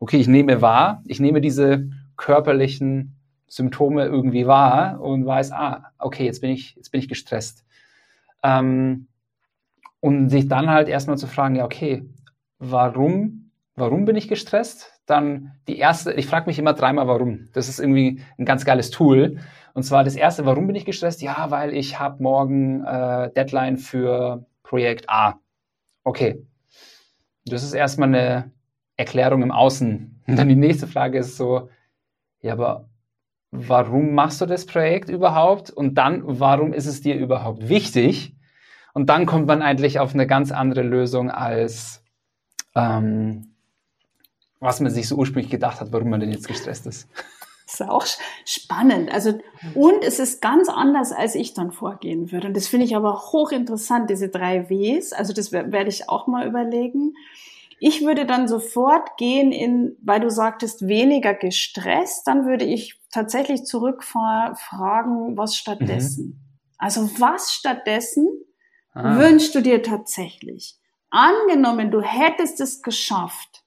Okay, 0.00 0.18
ich 0.18 0.28
nehme 0.28 0.62
wahr, 0.62 1.02
ich 1.06 1.20
nehme 1.20 1.40
diese 1.40 1.90
körperlichen 2.16 3.16
Symptome 3.48 4.04
irgendwie 4.04 4.46
wahr 4.46 5.00
und 5.00 5.26
weiß, 5.26 5.52
ah, 5.52 5.92
okay, 5.98 6.24
jetzt 6.24 6.40
bin 6.40 6.50
ich, 6.50 6.76
jetzt 6.76 6.90
bin 6.90 7.00
ich 7.00 7.08
gestresst. 7.08 7.64
Ähm, 8.42 9.08
und 10.00 10.28
sich 10.28 10.48
dann 10.48 10.70
halt 10.70 10.88
erstmal 10.88 11.18
zu 11.18 11.26
fragen, 11.26 11.56
ja, 11.56 11.64
okay, 11.64 12.04
warum, 12.58 13.50
warum 13.74 14.04
bin 14.04 14.16
ich 14.16 14.28
gestresst? 14.28 14.92
Dann 15.06 15.52
die 15.66 15.78
erste, 15.78 16.12
ich 16.12 16.26
frage 16.26 16.46
mich 16.46 16.58
immer 16.58 16.74
dreimal 16.74 17.08
warum. 17.08 17.48
Das 17.52 17.68
ist 17.68 17.80
irgendwie 17.80 18.22
ein 18.38 18.44
ganz 18.44 18.64
geiles 18.64 18.90
Tool. 18.90 19.38
Und 19.74 19.82
zwar 19.82 20.04
das 20.04 20.14
erste, 20.14 20.44
warum 20.44 20.66
bin 20.66 20.76
ich 20.76 20.84
gestresst? 20.84 21.22
Ja, 21.22 21.50
weil 21.50 21.74
ich 21.74 21.98
habe 21.98 22.22
morgen 22.22 22.84
äh, 22.84 23.32
Deadline 23.32 23.78
für 23.78 24.44
Projekt 24.62 25.08
A. 25.08 25.40
Okay. 26.04 26.44
Das 27.46 27.62
ist 27.62 27.72
erstmal 27.72 28.08
eine 28.08 28.52
Erklärung 28.98 29.42
im 29.42 29.50
Außen. 29.50 30.22
Und 30.26 30.36
dann 30.36 30.48
die 30.48 30.56
nächste 30.56 30.86
Frage 30.86 31.18
ist 31.18 31.38
so, 31.38 31.70
ja, 32.42 32.52
aber 32.52 32.90
warum 33.50 34.14
machst 34.14 34.42
du 34.42 34.46
das 34.46 34.66
Projekt 34.66 35.08
überhaupt? 35.08 35.70
Und 35.70 35.94
dann, 35.94 36.22
warum 36.26 36.74
ist 36.74 36.86
es 36.86 37.00
dir 37.00 37.16
überhaupt 37.16 37.70
wichtig? 37.70 38.36
Und 38.92 39.08
dann 39.08 39.24
kommt 39.24 39.46
man 39.46 39.62
eigentlich 39.62 39.98
auf 39.98 40.12
eine 40.12 40.26
ganz 40.26 40.52
andere 40.52 40.82
Lösung 40.82 41.30
als 41.30 42.02
ähm, 42.74 43.54
was 44.60 44.80
man 44.80 44.90
sich 44.90 45.08
so 45.08 45.16
ursprünglich 45.16 45.50
gedacht 45.50 45.80
hat, 45.80 45.92
warum 45.92 46.10
man 46.10 46.20
denn 46.20 46.32
jetzt 46.32 46.48
gestresst 46.48 46.86
ist. 46.86 47.08
Das 47.66 47.80
ist 47.80 47.82
auch 47.82 48.06
spannend. 48.46 49.12
Also, 49.12 49.38
und 49.74 50.02
es 50.02 50.18
ist 50.18 50.40
ganz 50.40 50.68
anders, 50.68 51.12
als 51.12 51.34
ich 51.34 51.52
dann 51.52 51.70
vorgehen 51.70 52.32
würde. 52.32 52.48
Und 52.48 52.56
das 52.56 52.66
finde 52.66 52.86
ich 52.86 52.96
aber 52.96 53.14
hochinteressant, 53.32 54.08
diese 54.08 54.30
drei 54.30 54.70
Ws. 54.70 55.12
Also, 55.12 55.34
das 55.34 55.52
werde 55.52 55.88
ich 55.88 56.08
auch 56.08 56.26
mal 56.26 56.46
überlegen. 56.46 57.14
Ich 57.80 58.04
würde 58.04 58.26
dann 58.26 58.48
sofort 58.48 59.16
gehen 59.16 59.52
in, 59.52 59.96
weil 60.02 60.20
du 60.20 60.30
sagtest, 60.30 60.88
weniger 60.88 61.34
gestresst, 61.34 62.26
dann 62.26 62.46
würde 62.46 62.64
ich 62.64 63.00
tatsächlich 63.10 63.64
zurückfragen, 63.64 65.36
was 65.36 65.56
stattdessen? 65.56 66.26
Mhm. 66.26 66.40
Also, 66.78 67.02
was 67.18 67.52
stattdessen 67.52 68.28
ah. 68.92 69.18
wünschst 69.18 69.54
du 69.54 69.60
dir 69.60 69.82
tatsächlich? 69.82 70.76
Angenommen, 71.10 71.90
du 71.90 72.02
hättest 72.02 72.60
es 72.60 72.82
geschafft. 72.82 73.64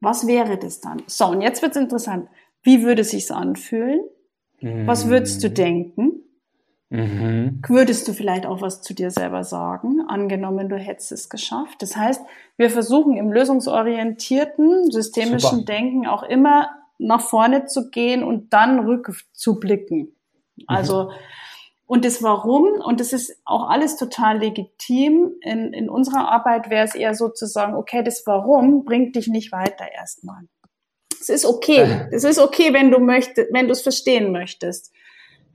Was 0.00 0.26
wäre 0.26 0.58
das 0.58 0.80
dann? 0.80 1.02
So, 1.06 1.26
und 1.26 1.40
jetzt 1.40 1.62
wird's 1.62 1.76
interessant. 1.76 2.28
Wie 2.62 2.82
würde 2.82 3.02
es 3.02 3.10
sich 3.10 3.30
anfühlen? 3.30 4.00
Mhm. 4.60 4.86
Was 4.86 5.08
würdest 5.08 5.42
du 5.42 5.50
denken? 5.50 6.22
Mhm. 6.88 7.62
Würdest 7.66 8.06
du 8.06 8.12
vielleicht 8.12 8.46
auch 8.46 8.60
was 8.60 8.80
zu 8.80 8.94
dir 8.94 9.10
selber 9.10 9.42
sagen, 9.42 10.02
angenommen, 10.06 10.68
du 10.68 10.76
hättest 10.76 11.12
es 11.12 11.28
geschafft? 11.28 11.82
Das 11.82 11.96
heißt, 11.96 12.22
wir 12.56 12.70
versuchen 12.70 13.16
im 13.16 13.32
lösungsorientierten, 13.32 14.90
systemischen 14.90 15.60
Super. 15.60 15.72
Denken 15.72 16.06
auch 16.06 16.22
immer 16.22 16.70
nach 16.98 17.20
vorne 17.20 17.66
zu 17.66 17.90
gehen 17.90 18.22
und 18.22 18.52
dann 18.52 18.80
rückzublicken. 18.80 20.16
Also, 20.66 21.04
mhm. 21.04 21.10
Und 21.88 22.04
das 22.04 22.20
Warum, 22.20 22.80
und 22.80 22.98
das 22.98 23.12
ist 23.12 23.40
auch 23.44 23.70
alles 23.70 23.96
total 23.96 24.38
legitim, 24.38 25.34
in, 25.40 25.72
in 25.72 25.88
unserer 25.88 26.28
Arbeit 26.28 26.68
wäre 26.68 26.84
es 26.84 26.96
eher 26.96 27.14
so 27.14 27.28
zu 27.28 27.46
sagen, 27.46 27.74
okay, 27.74 28.02
das 28.02 28.26
Warum 28.26 28.84
bringt 28.84 29.14
dich 29.14 29.28
nicht 29.28 29.52
weiter 29.52 29.86
erstmal. 29.92 30.42
Es 31.20 31.28
ist 31.28 31.46
okay. 31.46 32.08
Es 32.10 32.24
ist 32.24 32.40
okay, 32.40 32.72
wenn 32.72 32.90
du 32.90 32.98
möchtest, 32.98 33.52
wenn 33.52 33.66
du 33.66 33.72
es 33.72 33.82
verstehen 33.82 34.32
möchtest. 34.32 34.92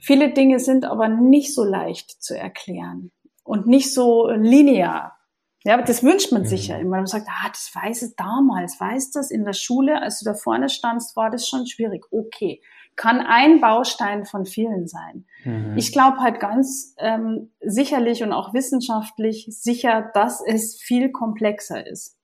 Viele 0.01 0.33
Dinge 0.33 0.59
sind 0.59 0.83
aber 0.83 1.07
nicht 1.07 1.53
so 1.53 1.63
leicht 1.63 2.21
zu 2.21 2.37
erklären 2.37 3.11
und 3.43 3.67
nicht 3.67 3.93
so 3.93 4.29
linear. 4.29 5.17
Ja, 5.63 5.79
das 5.79 6.03
wünscht 6.03 6.31
man 6.31 6.45
sich 6.45 6.67
ja 6.69 6.77
mhm. 6.77 6.81
immer. 6.81 6.97
Man 6.97 7.05
sagt, 7.05 7.27
ah, 7.29 7.49
das 7.49 7.71
weiß 7.73 8.01
es 8.01 8.15
damals, 8.15 8.79
weiß 8.79 9.11
das 9.11 9.31
in 9.31 9.45
der 9.45 9.53
Schule, 9.53 10.01
als 10.01 10.19
du 10.19 10.25
da 10.25 10.33
vorne 10.33 10.69
standst, 10.69 11.15
war 11.15 11.29
das 11.29 11.47
schon 11.47 11.67
schwierig. 11.67 12.05
Okay 12.11 12.61
kann 12.95 13.19
ein 13.19 13.61
Baustein 13.61 14.25
von 14.25 14.45
vielen 14.45 14.87
sein. 14.87 15.25
Mhm. 15.43 15.77
Ich 15.77 15.91
glaube 15.91 16.17
halt 16.19 16.39
ganz 16.39 16.95
ähm, 16.99 17.51
sicherlich 17.61 18.23
und 18.23 18.33
auch 18.33 18.53
wissenschaftlich 18.53 19.47
sicher, 19.49 20.11
dass 20.13 20.41
es 20.45 20.79
viel 20.81 21.11
komplexer 21.11 21.85
ist. 21.85 22.17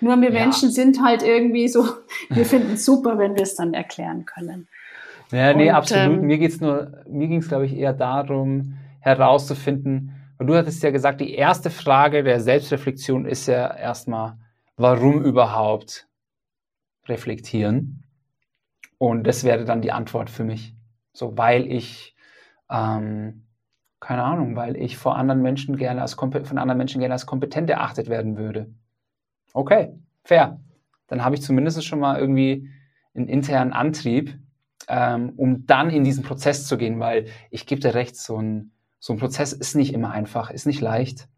Nur 0.00 0.18
wir 0.20 0.32
ja. 0.32 0.40
Menschen 0.40 0.70
sind 0.70 1.02
halt 1.02 1.22
irgendwie 1.22 1.68
so, 1.68 1.86
wir 2.30 2.46
finden 2.46 2.74
es 2.74 2.84
super, 2.84 3.18
wenn 3.18 3.34
wir 3.34 3.42
es 3.42 3.56
dann 3.56 3.74
erklären 3.74 4.24
können. 4.24 4.68
Ja, 5.30 5.52
nee, 5.54 5.68
und, 5.68 5.74
absolut. 5.74 6.18
Ähm, 6.18 6.26
mir 6.26 6.38
geht's 6.38 6.60
nur, 6.60 7.04
mir 7.08 7.28
ging 7.28 7.38
es, 7.38 7.48
glaube 7.48 7.66
ich, 7.66 7.76
eher 7.76 7.92
darum, 7.92 8.78
herauszufinden, 9.00 10.14
und 10.40 10.46
du 10.46 10.56
hattest 10.56 10.82
ja 10.82 10.90
gesagt, 10.90 11.20
die 11.20 11.34
erste 11.34 11.68
Frage 11.68 12.22
der 12.22 12.40
Selbstreflexion 12.40 13.26
ist 13.26 13.46
ja 13.46 13.76
erstmal, 13.76 14.38
warum 14.78 15.22
überhaupt 15.22 16.08
reflektieren? 17.06 18.04
Und 18.96 19.26
das 19.26 19.44
wäre 19.44 19.66
dann 19.66 19.82
die 19.82 19.92
Antwort 19.92 20.30
für 20.30 20.44
mich. 20.44 20.74
So, 21.12 21.36
weil 21.36 21.70
ich, 21.70 22.16
ähm, 22.70 23.44
keine 24.00 24.22
Ahnung, 24.22 24.56
weil 24.56 24.78
ich 24.78 24.96
vor 24.96 25.18
anderen 25.18 25.42
Menschen 25.42 25.76
gerne 25.76 26.00
als 26.00 26.14
von 26.14 26.32
anderen 26.56 26.78
Menschen 26.78 27.00
gerne 27.00 27.12
als 27.12 27.26
kompetent 27.26 27.68
erachtet 27.68 28.08
werden 28.08 28.38
würde. 28.38 28.72
Okay, 29.52 29.92
fair. 30.24 30.58
Dann 31.06 31.22
habe 31.22 31.34
ich 31.34 31.42
zumindest 31.42 31.84
schon 31.84 32.00
mal 32.00 32.18
irgendwie 32.18 32.70
einen 33.14 33.28
internen 33.28 33.74
Antrieb, 33.74 34.38
ähm, 34.90 35.34
um 35.36 35.66
dann 35.66 35.88
in 35.90 36.02
diesen 36.02 36.24
Prozess 36.24 36.66
zu 36.66 36.76
gehen, 36.76 36.98
weil 36.98 37.26
ich 37.50 37.64
gebe 37.64 37.80
dir 37.80 37.94
recht, 37.94 38.16
so 38.16 38.36
ein, 38.42 38.72
so 38.98 39.12
ein 39.12 39.20
Prozess 39.20 39.52
ist 39.52 39.76
nicht 39.76 39.94
immer 39.94 40.10
einfach, 40.10 40.50
ist 40.50 40.66
nicht 40.66 40.80
leicht. 40.80 41.28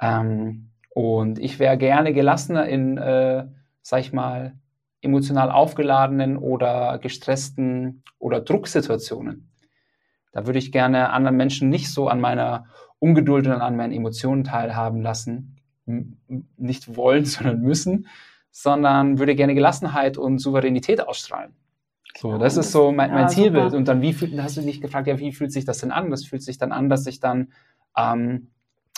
Ähm, 0.00 0.68
und 0.90 1.38
ich 1.38 1.58
wäre 1.58 1.78
gerne 1.78 2.12
gelassener 2.12 2.66
in, 2.66 2.98
äh, 2.98 3.46
sag 3.80 4.00
ich 4.00 4.12
mal, 4.12 4.58
emotional 5.00 5.50
aufgeladenen 5.50 6.36
oder 6.36 6.98
gestressten 6.98 8.04
oder 8.18 8.40
Drucksituationen. 8.40 9.50
Da 10.32 10.46
würde 10.46 10.58
ich 10.58 10.70
gerne 10.70 11.10
anderen 11.10 11.36
Menschen 11.36 11.70
nicht 11.70 11.90
so 11.90 12.08
an 12.08 12.20
meiner 12.20 12.66
Ungeduld 12.98 13.46
und 13.46 13.54
an 13.54 13.76
meinen 13.76 13.92
Emotionen 13.92 14.44
teilhaben 14.44 15.00
lassen. 15.00 15.56
Nicht 16.56 16.94
wollen, 16.94 17.24
sondern 17.24 17.62
müssen, 17.62 18.06
sondern 18.50 19.18
würde 19.18 19.34
gerne 19.34 19.54
Gelassenheit 19.54 20.18
und 20.18 20.38
Souveränität 20.38 21.00
ausstrahlen. 21.00 21.54
So, 22.16 22.38
das 22.38 22.56
ist 22.56 22.72
so 22.72 22.92
mein, 22.92 23.10
mein 23.10 23.22
ja, 23.22 23.28
Zielbild. 23.28 23.64
Super. 23.64 23.76
Und 23.76 23.88
dann, 23.88 24.02
wie 24.02 24.12
fühlt, 24.12 24.40
hast 24.40 24.56
du 24.56 24.62
dich 24.62 24.80
gefragt, 24.80 25.06
ja, 25.06 25.18
wie 25.18 25.32
fühlt 25.32 25.52
sich 25.52 25.64
das 25.64 25.78
denn 25.78 25.90
an? 25.90 26.10
Das 26.10 26.24
fühlt 26.24 26.42
sich 26.42 26.58
dann 26.58 26.72
an, 26.72 26.88
dass 26.88 27.06
ich 27.06 27.20
dann 27.20 27.52
ähm, 27.96 28.48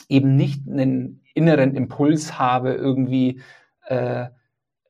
eben 0.08 0.36
nicht 0.36 0.68
einen 0.68 1.22
inneren 1.34 1.74
Impuls 1.74 2.38
habe, 2.38 2.74
irgendwie 2.74 3.40
äh, 3.86 4.26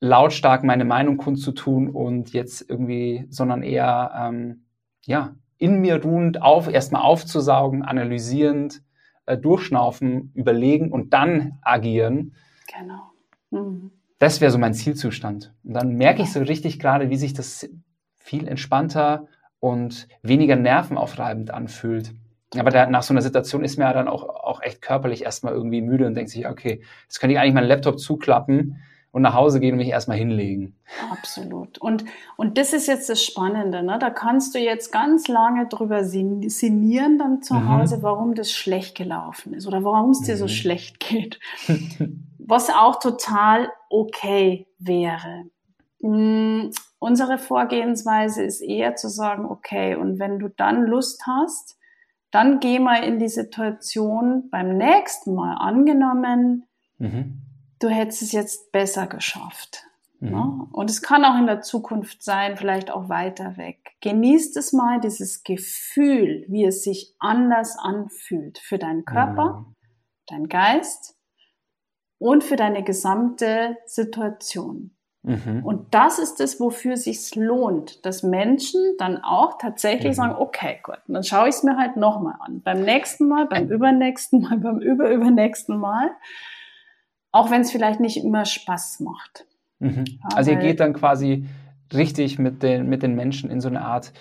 lautstark 0.01 0.65
meine 0.65 0.85
Meinung 0.85 1.17
kundzutun 1.17 1.89
und 1.91 2.33
jetzt 2.33 2.69
irgendwie, 2.69 3.27
sondern 3.31 3.63
eher 3.63 4.13
ähm, 4.17 4.67
ja 5.05 5.35
in 5.59 5.81
mir 5.81 6.03
ruhend 6.03 6.43
auf 6.43 6.69
erstmal 6.69 7.03
aufzusaugen, 7.03 7.83
analysierend, 7.83 8.83
äh, 9.27 9.39
durchschnaufen, 9.39 10.33
überlegen 10.35 10.93
und 10.93 11.13
dann 11.15 11.59
agieren. 11.63 12.35
Genau. 12.77 13.13
Mhm. 13.51 13.91
Das 14.19 14.41
wäre 14.41 14.51
so 14.51 14.59
mein 14.59 14.75
Zielzustand. 14.75 15.55
Und 15.65 15.75
dann 15.75 15.95
merke 15.97 16.23
ich 16.23 16.33
so 16.33 16.41
richtig 16.41 16.79
gerade, 16.79 17.11
wie 17.11 17.17
sich 17.17 17.35
das 17.35 17.69
viel 18.25 18.49
entspannter 18.49 19.29
und 19.61 20.09
weniger 20.23 20.57
nervenaufreibend 20.57 21.51
anfühlt. 21.51 22.15
Aber 22.57 22.71
da, 22.71 22.87
nach 22.87 23.03
so 23.03 23.13
einer 23.13 23.21
Situation 23.21 23.65
ist 23.65 23.77
mir 23.77 23.85
ja 23.85 23.93
dann 23.93 24.09
auch, 24.09 24.23
auch 24.23 24.63
echt 24.63 24.81
körperlich 24.81 25.25
erstmal 25.25 25.53
irgendwie 25.53 25.83
müde 25.83 26.07
und 26.07 26.15
denkt 26.15 26.31
sich, 26.31 26.49
okay, 26.49 26.83
jetzt 27.03 27.21
könnte 27.21 27.35
ich 27.35 27.39
eigentlich 27.39 27.55
meinen 27.55 27.69
Laptop 27.69 27.99
zuklappen 27.99 28.83
und 29.11 29.23
nach 29.23 29.35
Hause 29.35 29.61
gehen 29.61 29.73
und 29.73 29.79
mich 29.79 29.89
erstmal 29.89 30.17
hinlegen. 30.17 30.75
Absolut. 31.11 31.77
Und, 31.79 32.05
und 32.37 32.57
das 32.57 32.73
ist 32.73 32.87
jetzt 32.87 33.11
das 33.11 33.23
Spannende. 33.23 33.83
Ne? 33.83 33.99
Da 34.01 34.09
kannst 34.09 34.55
du 34.55 34.59
jetzt 34.59 34.91
ganz 34.91 35.29
lange 35.29 35.67
drüber 35.67 36.05
sinnieren 36.05 37.19
dann 37.19 37.43
zu 37.43 37.55
mhm. 37.55 37.69
Hause, 37.69 38.03
warum 38.03 38.35
das 38.35 38.51
schlecht 38.51 38.97
gelaufen 38.97 39.53
ist 39.53 39.67
oder 39.67 39.85
warum 39.85 40.11
es 40.11 40.23
dir 40.23 40.35
mhm. 40.35 40.39
so 40.39 40.49
schlecht 40.49 40.99
geht. 40.99 41.41
Was 42.39 42.71
auch 42.71 42.99
total 43.01 43.69
okay 43.91 44.67
wäre. 44.79 45.45
Unsere 47.05 47.37
Vorgehensweise 47.37 48.43
ist 48.43 48.63
eher 48.63 48.97
zu 48.97 49.11
sagen, 49.11 49.45
okay, 49.45 49.95
und 49.95 50.19
wenn 50.19 50.39
du 50.39 50.49
dann 50.49 50.87
Lust 50.87 51.27
hast, 51.27 51.79
dann 52.31 52.61
geh 52.61 52.79
mal 52.79 53.05
in 53.05 53.19
die 53.19 53.29
Situation 53.29 54.49
beim 54.49 54.79
nächsten 54.79 55.35
Mal 55.35 55.57
angenommen, 55.57 56.67
mhm. 56.97 57.43
du 57.79 57.91
hättest 57.91 58.23
es 58.23 58.33
jetzt 58.33 58.73
besser 58.73 59.07
geschafft. 59.07 59.85
Mhm. 60.21 60.31
Ne? 60.31 60.69
Und 60.73 60.89
es 60.89 61.03
kann 61.03 61.27
auch 61.27 61.39
in 61.39 61.45
der 61.45 61.61
Zukunft 61.61 62.23
sein, 62.23 62.57
vielleicht 62.57 62.91
auch 62.91 63.11
weiter 63.11 63.59
weg. 63.59 63.97
Genießt 64.01 64.57
es 64.57 64.73
mal, 64.73 64.99
dieses 64.99 65.43
Gefühl, 65.43 66.47
wie 66.49 66.65
es 66.65 66.85
sich 66.85 67.15
anders 67.19 67.77
anfühlt 67.79 68.57
für 68.57 68.79
deinen 68.79 69.05
Körper, 69.05 69.67
mhm. 69.69 69.75
deinen 70.29 70.49
Geist 70.49 71.19
und 72.17 72.43
für 72.43 72.57
deine 72.57 72.83
gesamte 72.83 73.77
Situation. 73.85 74.97
Mhm. 75.25 75.65
Und 75.65 75.95
das 75.95 76.19
ist 76.19 76.39
es, 76.41 76.61
wofür 76.61 76.99
sich 76.99 77.35
lohnt, 77.35 78.05
dass 78.05 78.23
Menschen 78.23 78.81
dann 78.99 79.25
auch 79.25 79.57
tatsächlich 79.57 80.13
mhm. 80.13 80.15
sagen, 80.15 80.35
okay, 80.39 80.79
gut, 80.83 80.99
dann 81.09 81.25
schaue 81.25 81.49
ich 81.49 81.55
es 81.55 81.63
mir 81.63 81.79
halt 81.79 81.97
nochmal 81.97 82.35
an. 82.41 82.61
Beim 82.61 82.83
nächsten 82.83 83.27
Mal, 83.29 83.47
beim 83.47 83.69
übernächsten 83.69 84.43
Mal, 84.43 84.59
beim 84.63 84.81
überübernächsten 84.81 85.79
Mal. 85.79 86.11
Auch 87.33 87.51
wenn 87.51 87.63
es 87.63 87.73
vielleicht 87.73 88.01
nicht 88.01 88.23
immer 88.23 88.45
Spaß 88.45 89.01
macht. 89.01 89.47
Mhm. 89.81 90.05
also 90.35 90.53
ihr 90.53 90.57
geht 90.57 90.79
dann 90.79 90.93
quasi 90.93 91.47
richtig 91.93 92.39
mit 92.39 92.63
den, 92.63 92.89
mit 92.89 93.03
den 93.03 93.17
Menschen 93.17 93.51
in 93.51 93.61
so 93.61 93.69
eine 93.69 93.83
Art 93.83 94.13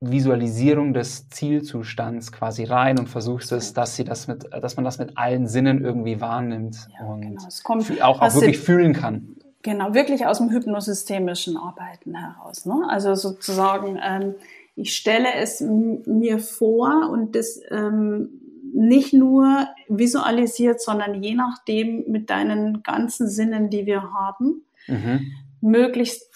Visualisierung 0.00 0.92
des 0.92 1.30
Zielzustands 1.30 2.32
quasi 2.32 2.64
rein 2.64 2.98
und 2.98 3.08
versuchst 3.08 3.50
es, 3.52 3.72
dass 3.72 3.96
sie 3.96 4.04
das 4.04 4.28
mit, 4.28 4.44
dass 4.52 4.76
man 4.76 4.84
das 4.84 4.98
mit 4.98 5.16
allen 5.16 5.46
Sinnen 5.46 5.82
irgendwie 5.82 6.20
wahrnimmt 6.20 6.88
ja, 6.92 7.06
und 7.06 7.22
genau. 7.22 7.46
es 7.46 7.62
kommt, 7.62 8.02
auch, 8.02 8.20
auch 8.20 8.34
wirklich 8.34 8.58
fühlen 8.58 8.92
kann. 8.92 9.36
Genau, 9.64 9.94
wirklich 9.94 10.26
aus 10.26 10.38
dem 10.38 10.50
hypnosystemischen 10.50 11.56
Arbeiten 11.56 12.14
heraus. 12.14 12.66
Ne? 12.66 12.84
Also 12.86 13.14
sozusagen, 13.14 13.98
ähm, 14.00 14.34
ich 14.76 14.94
stelle 14.94 15.28
es 15.36 15.62
mir 15.62 16.38
vor 16.38 17.08
und 17.10 17.34
das 17.34 17.60
ähm, 17.70 18.28
nicht 18.74 19.14
nur 19.14 19.66
visualisiert, 19.88 20.82
sondern 20.82 21.22
je 21.22 21.34
nachdem 21.34 22.04
mit 22.08 22.28
deinen 22.28 22.82
ganzen 22.82 23.26
Sinnen, 23.26 23.70
die 23.70 23.86
wir 23.86 24.12
haben, 24.12 24.66
mhm. 24.86 25.32
möglichst 25.62 26.30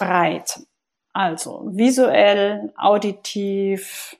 breit. 0.00 0.66
Also 1.12 1.70
visuell, 1.72 2.72
auditiv, 2.76 4.16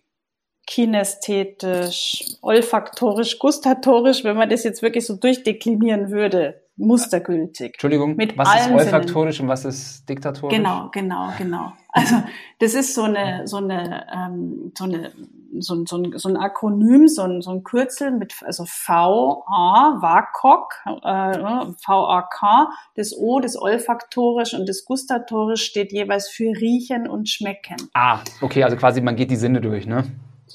kinästhetisch, 0.67 2.25
olfaktorisch, 2.41 3.39
gustatorisch, 3.39 4.25
wenn 4.25 4.37
man 4.37 4.49
das 4.49 4.65
jetzt 4.65 4.83
wirklich 4.83 5.07
so 5.07 5.17
durchdeklinieren 5.17 6.11
würde, 6.11 6.63
mustergültig. 6.77 7.75
Entschuldigung, 7.75 8.17
mit 8.17 8.37
was 8.39 8.55
ist 8.55 8.71
olfaktorisch 8.71 9.37
Sinnen. 9.37 9.49
und 9.49 9.53
was 9.53 9.65
ist 9.65 10.09
diktatorisch? 10.09 10.57
Genau, 10.57 10.89
genau, 10.93 11.33
genau. 11.37 11.73
Also 11.95 12.17
das 12.59 12.75
ist 12.75 12.95
so 12.95 13.03
eine, 13.03 13.47
so 13.47 13.59
eine, 13.59 14.07
ähm, 14.15 14.73
so 14.77 14.85
eine, 14.85 15.13
so 15.59 15.75
ein, 15.75 15.87
so 15.87 15.99
ein, 15.99 16.13
so 16.17 16.29
ein 16.31 16.37
Akronym, 16.39 17.07
so 17.09 17.23
ein, 17.23 17.43
so 17.43 17.51
ein 17.51 17.63
Kürzel 17.65 18.11
mit, 18.13 18.35
also 18.43 18.65
V-A, 18.67 19.99
WAKOK, 20.01 20.75
äh, 21.03 21.73
V-A-K, 21.79 22.71
das 22.97 23.15
O, 23.15 23.41
das 23.41 23.61
olfaktorisch 23.61 24.55
und 24.55 24.67
das 24.67 24.87
gustatorisch 24.87 25.65
steht 25.65 25.93
jeweils 25.93 26.31
für 26.31 26.45
riechen 26.45 27.07
und 27.07 27.29
schmecken. 27.29 27.77
Ah, 27.93 28.21
okay, 28.41 28.65
also 28.65 28.77
quasi 28.77 29.03
man 29.03 29.17
geht 29.17 29.31
die 29.31 29.37
Sinne 29.37 29.61
durch, 29.61 29.87
ne? 29.87 30.05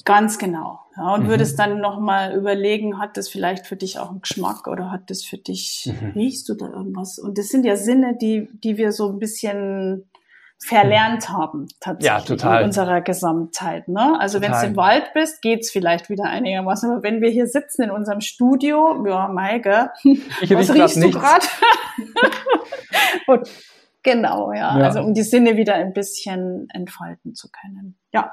Ganz 0.06 0.38
genau. 0.38 0.80
Ja, 0.96 1.14
und 1.14 1.26
mhm. 1.26 1.30
würdest 1.30 1.60
dann 1.60 1.80
nochmal 1.80 2.36
überlegen, 2.36 3.00
hat 3.00 3.18
das 3.18 3.30
vielleicht 3.30 3.68
für 3.68 3.76
dich 3.76 4.00
auch 4.00 4.10
einen 4.10 4.22
Geschmack 4.22 4.68
oder 4.68 4.92
hat 4.92 5.10
das 5.10 5.24
für 5.24 5.38
dich, 5.38 5.92
mhm. 6.02 6.12
riechst 6.16 6.50
du 6.50 6.56
da 6.56 6.68
irgendwas? 6.68 7.20
Und 7.20 7.38
das 7.38 7.50
sind 7.50 7.66
ja 7.66 7.76
Sinne, 7.76 8.18
die, 8.18 8.50
die 8.64 8.78
wir 8.78 8.92
so 8.92 9.10
ein 9.10 9.20
bisschen 9.20 10.10
verlernt 10.60 11.30
haben, 11.30 11.68
tatsächlich 11.80 12.20
ja, 12.20 12.36
total. 12.36 12.62
in 12.62 12.66
unserer 12.66 13.02
Gesamtheit. 13.02 13.88
Ne? 13.88 14.20
Also 14.20 14.42
wenn 14.42 14.52
du 14.52 14.66
im 14.66 14.76
Wald 14.76 15.14
bist, 15.14 15.44
geht's 15.44 15.70
vielleicht 15.70 16.10
wieder 16.10 16.24
einigermaßen. 16.24 16.90
Aber 16.90 17.04
wenn 17.04 17.22
wir 17.22 17.30
hier 17.30 17.46
sitzen 17.46 17.84
in 17.84 17.92
unserem 17.92 18.22
Studio, 18.22 19.06
ja, 19.08 19.28
Maike, 19.28 19.92
ich 20.04 20.50
was 20.50 20.74
riechst 20.74 20.98
du 20.98 21.12
gerade? 21.12 21.46
genau, 24.02 24.52
ja, 24.52 24.80
ja. 24.80 24.86
Also 24.86 25.02
um 25.02 25.14
die 25.14 25.22
Sinne 25.22 25.58
wieder 25.58 25.76
ein 25.76 25.94
bisschen 25.94 26.68
entfalten 26.72 27.36
zu 27.36 27.50
können. 27.52 28.00
Ja 28.12 28.32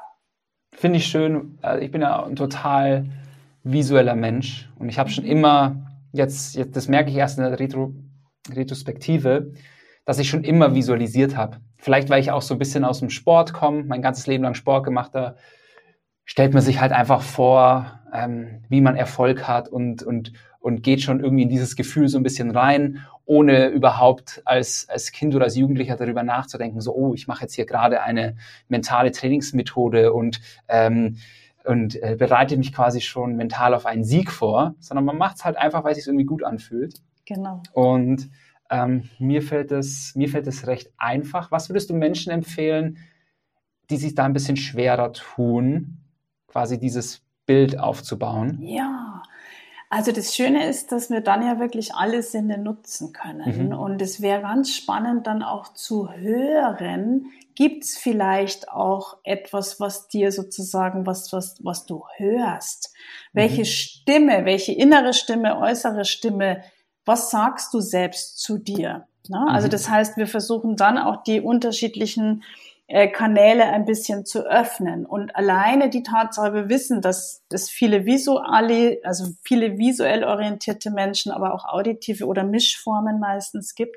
finde 0.76 0.98
ich 0.98 1.06
schön. 1.06 1.58
Also 1.62 1.82
ich 1.82 1.90
bin 1.90 2.02
ja 2.02 2.24
ein 2.24 2.36
total 2.36 3.06
visueller 3.62 4.14
Mensch 4.14 4.68
und 4.78 4.88
ich 4.88 4.98
habe 4.98 5.10
schon 5.10 5.24
immer, 5.24 5.76
jetzt, 6.12 6.54
jetzt, 6.54 6.76
das 6.76 6.88
merke 6.88 7.10
ich 7.10 7.16
erst 7.16 7.38
in 7.38 7.44
der 7.44 7.58
Retro, 7.58 7.94
Retrospektive, 8.50 9.52
dass 10.04 10.18
ich 10.18 10.28
schon 10.28 10.44
immer 10.44 10.74
visualisiert 10.74 11.36
habe. 11.36 11.58
Vielleicht, 11.78 12.10
weil 12.10 12.20
ich 12.20 12.30
auch 12.30 12.42
so 12.42 12.54
ein 12.54 12.58
bisschen 12.58 12.84
aus 12.84 13.00
dem 13.00 13.10
Sport 13.10 13.52
komme, 13.52 13.84
mein 13.84 14.02
ganzes 14.02 14.26
Leben 14.26 14.44
lang 14.44 14.54
Sport 14.54 14.84
gemacht 14.84 15.14
habe, 15.14 15.36
stellt 16.24 16.52
man 16.52 16.62
sich 16.62 16.80
halt 16.80 16.92
einfach 16.92 17.22
vor, 17.22 18.00
ähm, 18.12 18.64
wie 18.68 18.80
man 18.80 18.96
Erfolg 18.96 19.48
hat 19.48 19.68
und, 19.68 20.02
und, 20.02 20.32
und 20.64 20.82
geht 20.82 21.02
schon 21.02 21.20
irgendwie 21.20 21.42
in 21.42 21.50
dieses 21.50 21.76
Gefühl 21.76 22.08
so 22.08 22.16
ein 22.16 22.22
bisschen 22.22 22.50
rein, 22.50 23.04
ohne 23.26 23.68
überhaupt 23.68 24.40
als, 24.46 24.86
als 24.88 25.12
Kind 25.12 25.34
oder 25.34 25.44
als 25.44 25.56
Jugendlicher 25.56 25.96
darüber 25.96 26.22
nachzudenken, 26.22 26.80
so, 26.80 26.94
oh, 26.94 27.12
ich 27.12 27.28
mache 27.28 27.42
jetzt 27.42 27.52
hier 27.52 27.66
gerade 27.66 28.00
eine 28.00 28.36
mentale 28.68 29.12
Trainingsmethode 29.12 30.14
und, 30.14 30.40
ähm, 30.68 31.18
und 31.64 32.02
äh, 32.02 32.16
bereite 32.18 32.56
mich 32.56 32.72
quasi 32.72 33.02
schon 33.02 33.36
mental 33.36 33.74
auf 33.74 33.84
einen 33.84 34.04
Sieg 34.04 34.30
vor, 34.32 34.74
sondern 34.80 35.04
man 35.04 35.18
macht 35.18 35.36
es 35.36 35.44
halt 35.44 35.58
einfach, 35.58 35.84
weil 35.84 35.92
es 35.92 35.98
sich 35.98 36.06
irgendwie 36.06 36.24
gut 36.24 36.42
anfühlt. 36.42 37.02
Genau. 37.26 37.62
Und 37.74 38.30
ähm, 38.70 39.10
mir 39.18 39.42
fällt 39.42 39.70
es 39.70 40.14
mir 40.14 40.30
fällt 40.30 40.46
es 40.46 40.66
recht 40.66 40.90
einfach. 40.96 41.50
Was 41.50 41.68
würdest 41.68 41.90
du 41.90 41.94
Menschen 41.94 42.32
empfehlen, 42.32 42.96
die 43.90 43.98
sich 43.98 44.14
da 44.14 44.24
ein 44.24 44.32
bisschen 44.32 44.56
schwerer 44.56 45.12
tun, 45.12 45.98
quasi 46.46 46.80
dieses 46.80 47.20
Bild 47.44 47.78
aufzubauen? 47.78 48.62
Ja, 48.62 48.93
also 49.94 50.10
das 50.10 50.34
Schöne 50.34 50.68
ist, 50.68 50.90
dass 50.90 51.08
wir 51.08 51.20
dann 51.20 51.46
ja 51.46 51.60
wirklich 51.60 51.94
alle 51.94 52.24
Sinne 52.24 52.58
nutzen 52.58 53.12
können. 53.12 53.68
Mhm. 53.68 53.78
Und 53.78 54.02
es 54.02 54.20
wäre 54.20 54.42
ganz 54.42 54.74
spannend 54.74 55.28
dann 55.28 55.44
auch 55.44 55.72
zu 55.72 56.10
hören, 56.10 57.26
gibt 57.54 57.84
es 57.84 57.96
vielleicht 57.96 58.68
auch 58.70 59.18
etwas, 59.22 59.78
was 59.78 60.08
dir 60.08 60.32
sozusagen, 60.32 61.06
was, 61.06 61.32
was, 61.32 61.54
was 61.62 61.86
du 61.86 62.02
hörst? 62.16 62.92
Mhm. 62.92 63.38
Welche 63.38 63.64
Stimme, 63.66 64.44
welche 64.44 64.72
innere 64.72 65.14
Stimme, 65.14 65.60
äußere 65.60 66.04
Stimme, 66.04 66.64
was 67.04 67.30
sagst 67.30 67.72
du 67.72 67.78
selbst 67.78 68.40
zu 68.40 68.58
dir? 68.58 69.06
Ne? 69.28 69.46
Also 69.48 69.68
mhm. 69.68 69.70
das 69.70 69.88
heißt, 69.88 70.16
wir 70.16 70.26
versuchen 70.26 70.74
dann 70.74 70.98
auch 70.98 71.22
die 71.22 71.40
unterschiedlichen 71.40 72.42
Kanäle 73.10 73.64
ein 73.64 73.84
bisschen 73.84 74.24
zu 74.24 74.46
öffnen. 74.46 75.04
Und 75.04 75.34
alleine 75.34 75.90
die 75.90 76.04
Tatsache, 76.04 76.54
wir 76.54 76.68
wissen, 76.68 77.00
dass 77.00 77.42
es 77.50 77.68
viele 77.68 78.06
visuelle, 78.06 79.00
also 79.02 79.32
viele 79.42 79.78
visuell 79.78 80.22
orientierte 80.22 80.92
Menschen, 80.92 81.32
aber 81.32 81.54
auch 81.54 81.64
auditive 81.64 82.24
oder 82.24 82.44
Mischformen 82.44 83.18
meistens 83.18 83.74
gibt, 83.74 83.96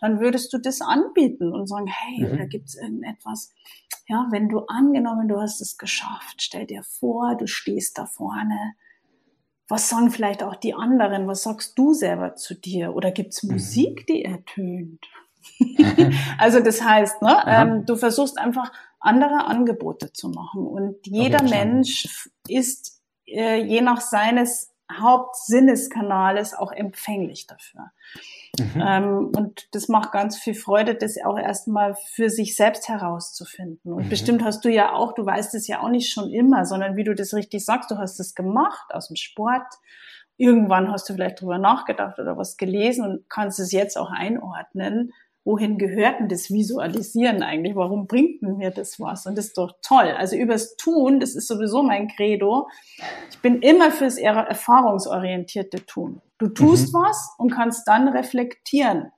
dann 0.00 0.18
würdest 0.18 0.52
du 0.52 0.58
das 0.58 0.80
anbieten 0.80 1.52
und 1.52 1.68
sagen, 1.68 1.86
hey, 1.86 2.26
mhm. 2.26 2.38
da 2.38 2.46
gibt's 2.46 2.74
irgendetwas. 2.74 3.54
Ja, 4.08 4.26
wenn 4.32 4.48
du 4.48 4.64
angenommen, 4.66 5.28
du 5.28 5.40
hast 5.40 5.60
es 5.60 5.78
geschafft, 5.78 6.42
stell 6.42 6.66
dir 6.66 6.82
vor, 6.82 7.36
du 7.36 7.46
stehst 7.46 7.96
da 7.96 8.06
vorne. 8.06 8.74
Was 9.68 9.88
sagen 9.88 10.10
vielleicht 10.10 10.42
auch 10.42 10.56
die 10.56 10.74
anderen? 10.74 11.28
Was 11.28 11.44
sagst 11.44 11.78
du 11.78 11.94
selber 11.94 12.34
zu 12.34 12.54
dir? 12.54 12.96
Oder 12.96 13.12
gibt's 13.12 13.44
mhm. 13.44 13.52
Musik, 13.52 14.04
die 14.08 14.24
ertönt? 14.24 15.06
also 16.38 16.60
das 16.60 16.82
heißt, 16.82 17.22
ne, 17.22 17.42
ähm, 17.46 17.86
du 17.86 17.96
versuchst 17.96 18.38
einfach 18.38 18.72
andere 19.00 19.46
Angebote 19.46 20.12
zu 20.12 20.28
machen 20.28 20.66
und 20.66 21.06
jeder 21.06 21.42
okay, 21.42 21.50
Mensch 21.50 22.28
ist 22.48 23.02
äh, 23.26 23.62
je 23.62 23.80
nach 23.80 24.00
seines 24.00 24.72
Hauptsinneskanales 25.00 26.54
auch 26.54 26.72
empfänglich 26.72 27.46
dafür. 27.46 27.90
Mhm. 28.58 28.82
Ähm, 28.86 29.32
und 29.34 29.68
das 29.72 29.88
macht 29.88 30.12
ganz 30.12 30.36
viel 30.36 30.54
Freude, 30.54 30.94
das 30.94 31.16
auch 31.24 31.38
erstmal 31.38 31.94
für 31.94 32.28
sich 32.28 32.56
selbst 32.56 32.88
herauszufinden. 32.88 33.92
Und 33.92 34.06
mhm. 34.06 34.08
bestimmt 34.10 34.44
hast 34.44 34.64
du 34.64 34.70
ja 34.70 34.92
auch, 34.92 35.14
du 35.14 35.24
weißt 35.24 35.54
es 35.54 35.66
ja 35.66 35.80
auch 35.80 35.88
nicht 35.88 36.12
schon 36.12 36.30
immer, 36.30 36.66
sondern 36.66 36.96
wie 36.96 37.04
du 37.04 37.14
das 37.14 37.34
richtig 37.34 37.64
sagst, 37.64 37.90
du 37.90 37.98
hast 37.98 38.20
es 38.20 38.34
gemacht 38.34 38.92
aus 38.92 39.08
dem 39.08 39.16
Sport. 39.16 39.66
Irgendwann 40.36 40.90
hast 40.90 41.08
du 41.08 41.14
vielleicht 41.14 41.40
drüber 41.40 41.58
nachgedacht 41.58 42.18
oder 42.18 42.36
was 42.36 42.56
gelesen 42.56 43.04
und 43.04 43.30
kannst 43.30 43.60
es 43.60 43.72
jetzt 43.72 43.96
auch 43.96 44.10
einordnen 44.10 45.12
wohin 45.44 45.78
gehört 45.78 46.20
denn 46.20 46.28
das 46.28 46.50
Visualisieren 46.50 47.42
eigentlich? 47.42 47.74
Warum 47.74 48.06
bringt 48.06 48.42
mir 48.42 48.70
das 48.70 49.00
was? 49.00 49.26
Und 49.26 49.36
das 49.36 49.46
ist 49.46 49.58
doch 49.58 49.74
toll. 49.82 50.14
Also 50.16 50.36
übers 50.36 50.76
Tun, 50.76 51.18
das 51.20 51.34
ist 51.34 51.48
sowieso 51.48 51.82
mein 51.82 52.08
Credo. 52.08 52.68
Ich 53.30 53.38
bin 53.40 53.60
immer 53.60 53.90
fürs 53.90 54.18
erfahrungsorientierte 54.18 55.84
Tun. 55.86 56.20
Du 56.38 56.48
tust 56.48 56.92
mhm. 56.92 56.98
was 56.98 57.34
und 57.38 57.50
kannst 57.50 57.88
dann 57.88 58.08
reflektieren. 58.08 59.10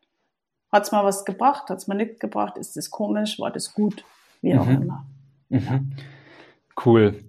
Hat's 0.73 0.93
mal 0.93 1.05
was 1.05 1.25
gebracht? 1.25 1.69
Hat's 1.69 1.87
mal 1.87 1.95
nicht 1.95 2.21
gebracht? 2.21 2.57
Ist 2.57 2.77
das 2.77 2.91
komisch? 2.91 3.39
War 3.39 3.51
das 3.51 3.75
gut? 3.75 4.05
Wie 4.41 4.57
auch 4.57 4.67
mhm. 4.67 4.83
immer. 4.83 5.07
Mhm. 5.51 5.93
Cool. 6.85 7.21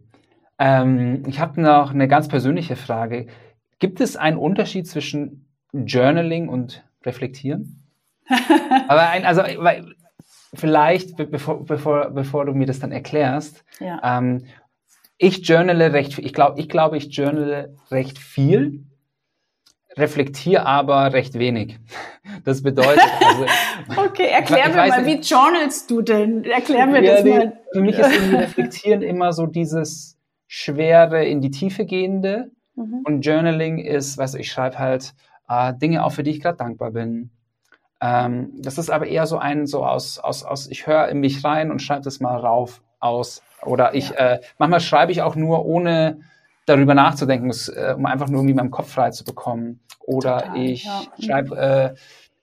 Ähm, 0.57 1.23
ich 1.27 1.39
habe 1.39 1.61
noch 1.61 1.91
eine 1.91 2.07
ganz 2.07 2.27
persönliche 2.27 2.75
Frage. 2.75 3.27
Gibt 3.79 3.99
es 3.99 4.15
einen 4.15 4.37
Unterschied 4.37 4.87
zwischen 4.87 5.45
Journaling 5.73 6.47
und 6.47 6.83
Reflektieren? 7.03 7.83
Aber 8.87 9.09
ein, 9.09 9.25
also, 9.25 9.41
weil, 9.41 9.95
vielleicht, 10.53 11.15
bevor, 11.17 11.65
bevor, 11.65 12.09
bevor 12.11 12.45
du 12.45 12.53
mir 12.53 12.65
das 12.65 12.79
dann 12.79 12.91
erklärst, 12.91 13.63
ja. 13.79 14.17
ähm, 14.17 14.45
ich 15.17 15.47
journale 15.47 15.93
recht, 15.93 16.17
ich 16.19 16.33
glaube, 16.33 16.59
ich 16.59 16.69
glaube, 16.69 16.97
ich 16.97 17.15
journale 17.15 17.75
recht 17.89 18.17
viel, 18.17 18.83
reflektiere 19.95 20.65
aber 20.65 21.13
recht 21.13 21.37
wenig. 21.39 21.79
Das 22.43 22.63
bedeutet, 22.63 23.03
also, 23.23 23.45
Okay, 23.97 24.27
erklär 24.27 24.69
mir 24.69 24.75
mal, 24.75 25.03
nicht, 25.03 25.29
wie 25.29 25.33
journalst 25.33 25.89
du 25.89 26.01
denn? 26.01 26.43
Erklär 26.43 26.87
mir 26.87 27.03
ja, 27.03 27.15
das 27.15 27.23
mal. 27.23 27.53
Für 27.71 27.81
mich 27.81 27.99
ist 27.99 28.13
irgendwie 28.13 28.35
Reflektieren 28.35 29.01
immer 29.03 29.31
so 29.31 29.45
dieses 29.45 30.17
schwere, 30.47 31.23
in 31.23 31.39
die 31.41 31.51
Tiefe 31.51 31.85
gehende. 31.85 32.51
Mhm. 32.75 33.01
Und 33.03 33.21
Journaling 33.21 33.77
ist, 33.77 34.17
weißt 34.17 34.33
du, 34.33 34.39
ich 34.39 34.51
schreibe 34.51 34.79
halt 34.79 35.13
äh, 35.47 35.73
Dinge 35.75 36.03
auf, 36.03 36.15
für 36.15 36.23
die 36.23 36.31
ich 36.31 36.41
gerade 36.41 36.57
dankbar 36.57 36.91
bin. 36.91 37.29
Ähm, 38.01 38.51
das 38.57 38.77
ist 38.77 38.89
aber 38.89 39.07
eher 39.07 39.25
so 39.25 39.37
ein, 39.37 39.67
so 39.67 39.85
aus, 39.85 40.19
aus, 40.19 40.43
aus 40.43 40.67
ich 40.67 40.87
höre 40.87 41.07
in 41.09 41.19
mich 41.19 41.43
rein 41.43 41.71
und 41.71 41.81
schreibe 41.81 42.03
das 42.03 42.19
mal 42.19 42.37
rauf 42.37 42.81
aus. 42.99 43.41
Oder 43.63 43.95
ich, 43.95 44.09
ja. 44.09 44.33
äh, 44.33 44.41
manchmal 44.57 44.79
schreibe 44.79 45.11
ich 45.11 45.21
auch 45.21 45.35
nur, 45.35 45.65
ohne 45.65 46.19
darüber 46.65 46.93
nachzudenken, 46.93 47.51
äh, 47.75 47.93
um 47.93 48.05
einfach 48.05 48.27
nur 48.27 48.39
irgendwie 48.39 48.55
meinen 48.55 48.71
Kopf 48.71 48.91
frei 48.91 49.11
zu 49.11 49.23
bekommen. 49.23 49.79
Oder 49.99 50.41
Total, 50.41 50.61
ich 50.61 50.83
ja. 50.85 51.03
schreibe, 51.19 51.57
äh, 51.57 51.95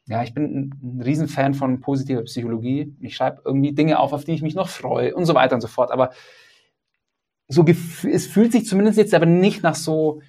ja, 0.07 0.23
ich 0.23 0.35
bin 0.35 0.45
ein, 0.45 0.75
ein 0.83 1.03
Riesenfan 1.03 1.55
von 1.55 1.81
positiver 1.81 2.23
Psychologie. 2.23 2.95
Ich 3.01 3.17
schreibe 3.17 3.43
irgendwie 3.45 3.73
Dinge 3.73 3.99
auf, 3.99 4.13
auf 4.13 4.25
die 4.25 4.33
ich 4.33 4.43
mich 4.43 4.55
noch 4.55 4.69
freue 4.69 5.15
und 5.15 5.27
so 5.27 5.35
weiter 5.35 5.55
und 5.55 5.61
so 5.61 5.69
fort. 5.69 5.91
Aber 5.93 6.11
so 7.49 7.65
es 7.65 8.27
fühlt 8.27 8.53
sich 8.53 8.67
zumindest 8.67 8.99
jetzt 8.99 9.15
aber 9.15 9.27
nicht 9.27 9.63
nach 9.63 9.75
so 9.75 10.23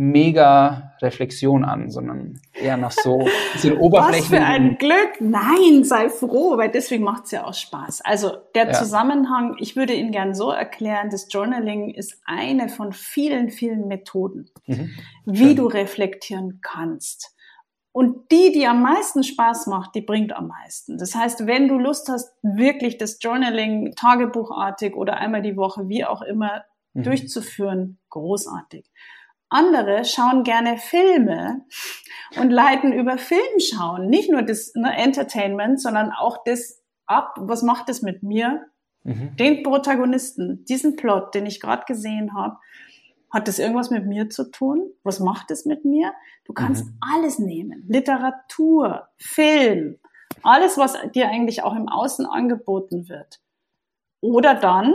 mega 0.00 0.94
Reflexion 1.02 1.62
an, 1.62 1.90
sondern 1.90 2.40
eher 2.54 2.78
nach 2.78 2.90
so 2.90 3.28
bisschen 3.52 3.76
Oberflächen. 3.76 4.22
Was 4.22 4.28
für 4.28 4.42
ein 4.42 4.78
Glück! 4.78 5.20
Nein, 5.20 5.84
sei 5.84 6.08
froh, 6.08 6.56
weil 6.56 6.70
deswegen 6.70 7.04
macht 7.04 7.26
es 7.26 7.32
ja 7.32 7.44
auch 7.44 7.52
Spaß. 7.52 8.00
Also 8.00 8.32
der 8.54 8.68
ja. 8.68 8.72
Zusammenhang, 8.72 9.56
ich 9.58 9.76
würde 9.76 9.92
ihn 9.92 10.10
gern 10.10 10.34
so 10.34 10.50
erklären, 10.52 11.10
das 11.10 11.30
Journaling 11.30 11.90
ist 11.90 12.18
eine 12.24 12.70
von 12.70 12.94
vielen, 12.94 13.50
vielen 13.50 13.88
Methoden, 13.88 14.48
mhm. 14.66 14.90
wie 15.26 15.48
Schön. 15.48 15.56
du 15.56 15.66
reflektieren 15.66 16.60
kannst. 16.62 17.36
Und 17.92 18.30
die, 18.32 18.52
die 18.52 18.66
am 18.66 18.82
meisten 18.82 19.22
Spaß 19.22 19.66
macht, 19.66 19.94
die 19.94 20.00
bringt 20.00 20.32
am 20.32 20.48
meisten. 20.48 20.96
Das 20.96 21.14
heißt, 21.14 21.46
wenn 21.46 21.68
du 21.68 21.78
Lust 21.78 22.08
hast, 22.08 22.32
wirklich 22.42 22.96
das 22.96 23.18
Journaling 23.20 23.92
tagebuchartig 23.96 24.94
oder 24.94 25.18
einmal 25.18 25.42
die 25.42 25.58
Woche, 25.58 25.90
wie 25.90 26.06
auch 26.06 26.22
immer, 26.22 26.64
mhm. 26.94 27.02
durchzuführen, 27.02 27.98
großartig. 28.08 28.86
Andere 29.50 30.04
schauen 30.04 30.44
gerne 30.44 30.78
Filme 30.78 31.66
und 32.38 32.50
leiten 32.50 32.92
über 32.92 33.18
Film 33.18 33.58
schauen. 33.58 34.08
Nicht 34.08 34.30
nur 34.30 34.42
das 34.42 34.72
ne, 34.74 34.96
Entertainment, 34.96 35.80
sondern 35.80 36.12
auch 36.12 36.44
das 36.44 36.80
ab, 37.06 37.34
was 37.36 37.62
macht 37.62 37.88
es 37.88 38.00
mit 38.00 38.22
mir? 38.22 38.66
Mhm. 39.02 39.36
Den 39.36 39.62
Protagonisten, 39.64 40.64
diesen 40.66 40.94
Plot, 40.94 41.34
den 41.34 41.46
ich 41.46 41.60
gerade 41.60 41.84
gesehen 41.86 42.34
habe, 42.34 42.56
hat 43.30 43.48
das 43.48 43.58
irgendwas 43.58 43.90
mit 43.90 44.06
mir 44.06 44.30
zu 44.30 44.50
tun? 44.50 44.90
Was 45.02 45.20
macht 45.20 45.50
es 45.50 45.64
mit 45.64 45.84
mir? 45.84 46.12
Du 46.44 46.52
kannst 46.52 46.86
mhm. 46.86 46.98
alles 47.00 47.38
nehmen. 47.38 47.84
Literatur, 47.88 49.08
Film, 49.16 49.98
alles, 50.42 50.78
was 50.78 50.96
dir 51.14 51.28
eigentlich 51.28 51.62
auch 51.62 51.74
im 51.74 51.88
Außen 51.88 52.26
angeboten 52.26 53.08
wird. 53.08 53.40
Oder 54.20 54.54
dann 54.54 54.94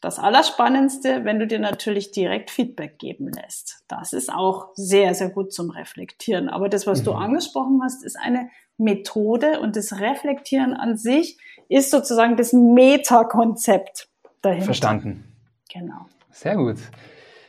das 0.00 0.18
Allerspannendste, 0.18 1.24
wenn 1.24 1.38
du 1.38 1.46
dir 1.46 1.58
natürlich 1.58 2.10
direkt 2.10 2.50
Feedback 2.50 2.98
geben 2.98 3.30
lässt. 3.32 3.82
Das 3.88 4.12
ist 4.12 4.32
auch 4.32 4.68
sehr, 4.74 5.14
sehr 5.14 5.30
gut 5.30 5.52
zum 5.52 5.70
Reflektieren. 5.70 6.48
Aber 6.48 6.68
das, 6.68 6.86
was 6.86 7.00
mhm. 7.00 7.04
du 7.04 7.12
angesprochen 7.12 7.80
hast, 7.82 8.04
ist 8.04 8.16
eine 8.16 8.50
Methode 8.78 9.60
und 9.60 9.76
das 9.76 9.98
Reflektieren 9.98 10.74
an 10.74 10.96
sich 10.96 11.38
ist 11.68 11.90
sozusagen 11.90 12.36
das 12.36 12.52
Metakonzept 12.52 14.08
dahinter. 14.42 14.66
Verstanden. 14.66 15.24
Genau. 15.72 16.06
Sehr 16.30 16.56
gut. 16.56 16.76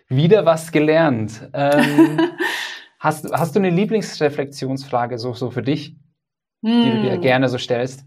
Wieder 0.07 0.45
was 0.45 0.71
gelernt. 0.71 1.49
Ähm, 1.53 2.19
hast, 2.99 3.29
hast 3.31 3.55
du 3.55 3.59
eine 3.59 3.69
Lieblingsreflexionsfrage 3.69 5.17
so, 5.17 5.33
so 5.33 5.51
für 5.51 5.61
dich, 5.61 5.97
hm. 6.63 6.83
die 6.83 6.91
du 6.91 7.01
dir 7.01 7.13
hm. 7.13 7.21
gerne 7.21 7.49
so 7.49 7.57
stellst? 7.57 8.05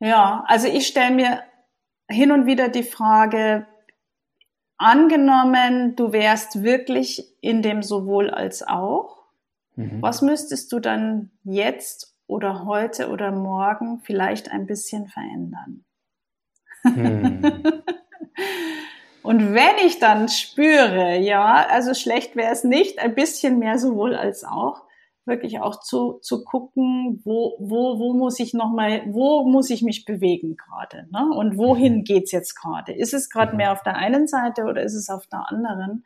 Ja, 0.00 0.44
also 0.46 0.66
ich 0.68 0.86
stelle 0.86 1.14
mir 1.14 1.42
hin 2.10 2.32
und 2.32 2.46
wieder 2.46 2.68
die 2.68 2.82
Frage, 2.82 3.66
angenommen, 4.76 5.94
du 5.94 6.12
wärst 6.12 6.62
wirklich 6.62 7.36
in 7.40 7.62
dem 7.62 7.82
sowohl 7.82 8.30
als 8.30 8.66
auch, 8.66 9.24
mhm. 9.76 10.00
was 10.00 10.22
müsstest 10.22 10.72
du 10.72 10.80
dann 10.80 11.30
jetzt 11.44 12.16
oder 12.26 12.64
heute 12.64 13.10
oder 13.10 13.30
morgen 13.30 14.00
vielleicht 14.00 14.50
ein 14.50 14.66
bisschen 14.66 15.06
verändern? 15.06 15.84
Mhm. 16.84 17.42
und 19.22 19.54
wenn 19.54 19.86
ich 19.86 19.98
dann 19.98 20.28
spüre, 20.28 21.18
ja, 21.18 21.66
also 21.68 21.92
schlecht 21.92 22.34
wäre 22.34 22.52
es 22.52 22.64
nicht, 22.64 22.98
ein 22.98 23.14
bisschen 23.14 23.58
mehr 23.58 23.78
sowohl 23.78 24.14
als 24.14 24.44
auch, 24.44 24.82
wirklich 25.30 25.60
auch 25.60 25.80
zu, 25.80 26.18
zu 26.20 26.44
gucken, 26.44 27.22
wo, 27.24 27.56
wo, 27.58 27.98
wo 27.98 28.12
muss 28.12 28.38
ich 28.38 28.52
nochmal, 28.52 29.02
wo 29.06 29.48
muss 29.48 29.70
ich 29.70 29.82
mich 29.82 30.04
bewegen 30.04 30.56
gerade? 30.56 31.08
Ne? 31.10 31.30
Und 31.34 31.56
wohin 31.56 31.98
mhm. 31.98 32.04
geht's 32.04 32.32
jetzt 32.32 32.54
gerade? 32.54 32.92
Ist 32.92 33.14
es 33.14 33.30
gerade 33.30 33.52
mhm. 33.52 33.56
mehr 33.56 33.72
auf 33.72 33.82
der 33.82 33.96
einen 33.96 34.28
Seite 34.28 34.64
oder 34.64 34.82
ist 34.82 34.94
es 34.94 35.08
auf 35.08 35.26
der 35.26 35.50
anderen? 35.50 36.04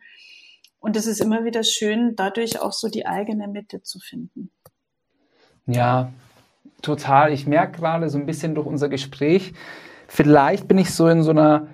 Und 0.78 0.96
es 0.96 1.06
ist 1.06 1.20
immer 1.20 1.44
wieder 1.44 1.64
schön, 1.64 2.14
dadurch 2.14 2.60
auch 2.60 2.72
so 2.72 2.88
die 2.88 3.06
eigene 3.06 3.48
Mitte 3.48 3.82
zu 3.82 3.98
finden. 3.98 4.50
Ja, 5.66 6.12
total. 6.82 7.32
Ich 7.32 7.46
merke 7.46 7.80
gerade 7.80 8.08
so 8.08 8.18
ein 8.18 8.26
bisschen 8.26 8.54
durch 8.54 8.66
unser 8.66 8.88
Gespräch, 8.88 9.54
vielleicht 10.06 10.68
bin 10.68 10.78
ich 10.78 10.94
so 10.94 11.08
in 11.08 11.22
so 11.22 11.30
einer 11.30 11.68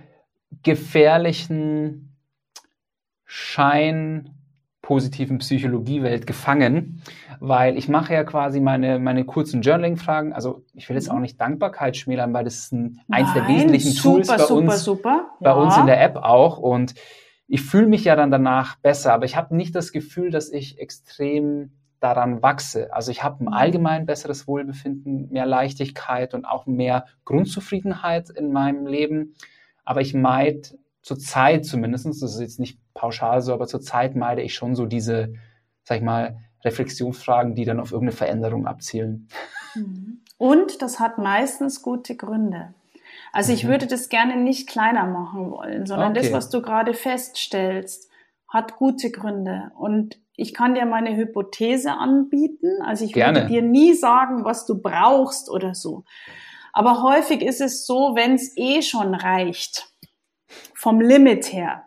gefährlichen 0.62 2.16
Schein 3.24 4.39
positiven 4.82 5.38
Psychologiewelt 5.38 6.26
gefangen, 6.26 7.02
weil 7.38 7.76
ich 7.76 7.88
mache 7.88 8.14
ja 8.14 8.24
quasi 8.24 8.60
meine, 8.60 8.98
meine 8.98 9.24
kurzen 9.24 9.62
Journaling-Fragen. 9.62 10.32
Also 10.32 10.64
ich 10.74 10.88
will 10.88 10.96
jetzt 10.96 11.10
auch 11.10 11.18
nicht 11.18 11.40
Dankbarkeit 11.40 11.96
schmälern, 11.96 12.32
weil 12.32 12.44
das 12.44 12.54
ist 12.56 12.72
ein, 12.72 13.00
eins 13.10 13.28
Nein, 13.28 13.34
der 13.34 13.48
wesentlichen 13.48 13.92
super, 13.92 14.14
Tools 14.14 14.28
bei 14.28 14.38
super, 14.38 14.54
uns, 14.54 14.84
super. 14.84 15.30
bei 15.40 15.52
uns 15.52 15.76
in 15.76 15.86
der 15.86 16.02
App 16.02 16.16
auch. 16.16 16.58
Und 16.58 16.94
ich 17.46 17.62
fühle 17.62 17.86
mich 17.86 18.04
ja 18.04 18.16
dann 18.16 18.30
danach 18.30 18.76
besser, 18.76 19.12
aber 19.12 19.26
ich 19.26 19.36
habe 19.36 19.54
nicht 19.54 19.74
das 19.74 19.92
Gefühl, 19.92 20.30
dass 20.30 20.50
ich 20.50 20.78
extrem 20.78 21.72
daran 22.00 22.42
wachse. 22.42 22.92
Also 22.92 23.10
ich 23.10 23.22
habe 23.22 23.44
ein 23.44 23.48
mhm. 23.48 23.52
allgemein 23.52 24.06
besseres 24.06 24.48
Wohlbefinden, 24.48 25.28
mehr 25.30 25.46
Leichtigkeit 25.46 26.32
und 26.32 26.46
auch 26.46 26.66
mehr 26.66 27.04
Grundzufriedenheit 27.24 28.30
in 28.30 28.52
meinem 28.52 28.86
Leben. 28.86 29.34
Aber 29.84 30.00
ich 30.00 30.14
meide 30.14 30.62
zur 31.02 31.18
Zeit 31.18 31.64
zumindest, 31.64 32.06
das 32.06 32.22
ist 32.22 32.40
jetzt 32.40 32.60
nicht 32.60 32.78
pauschal 32.94 33.40
so, 33.40 33.52
aber 33.52 33.66
zur 33.66 33.80
Zeit 33.80 34.16
meide 34.16 34.42
ich 34.42 34.54
schon 34.54 34.74
so 34.74 34.86
diese, 34.86 35.34
sag 35.84 35.98
ich 35.98 36.04
mal, 36.04 36.38
Reflexionsfragen, 36.64 37.54
die 37.54 37.64
dann 37.64 37.80
auf 37.80 37.92
irgendeine 37.92 38.16
Veränderung 38.16 38.66
abzielen. 38.66 39.28
Mhm. 39.74 40.22
Und 40.36 40.82
das 40.82 41.00
hat 41.00 41.18
meistens 41.18 41.82
gute 41.82 42.16
Gründe. 42.16 42.74
Also 43.32 43.52
ich 43.52 43.64
mhm. 43.64 43.68
würde 43.68 43.86
das 43.86 44.08
gerne 44.08 44.36
nicht 44.36 44.68
kleiner 44.68 45.06
machen 45.06 45.50
wollen, 45.50 45.86
sondern 45.86 46.12
okay. 46.12 46.22
das, 46.22 46.32
was 46.32 46.50
du 46.50 46.62
gerade 46.62 46.94
feststellst, 46.94 48.10
hat 48.48 48.76
gute 48.76 49.10
Gründe. 49.10 49.70
Und 49.76 50.18
ich 50.34 50.54
kann 50.54 50.74
dir 50.74 50.86
meine 50.86 51.16
Hypothese 51.16 51.92
anbieten. 51.92 52.82
Also 52.84 53.04
ich 53.04 53.12
gerne. 53.12 53.40
würde 53.40 53.48
dir 53.48 53.62
nie 53.62 53.94
sagen, 53.94 54.44
was 54.44 54.66
du 54.66 54.80
brauchst 54.80 55.50
oder 55.50 55.74
so. 55.74 56.04
Aber 56.72 57.02
häufig 57.02 57.42
ist 57.42 57.60
es 57.60 57.86
so, 57.86 58.12
wenn 58.14 58.34
es 58.34 58.56
eh 58.56 58.82
schon 58.82 59.14
reicht, 59.14 59.92
vom 60.74 61.00
Limit 61.00 61.52
her, 61.52 61.84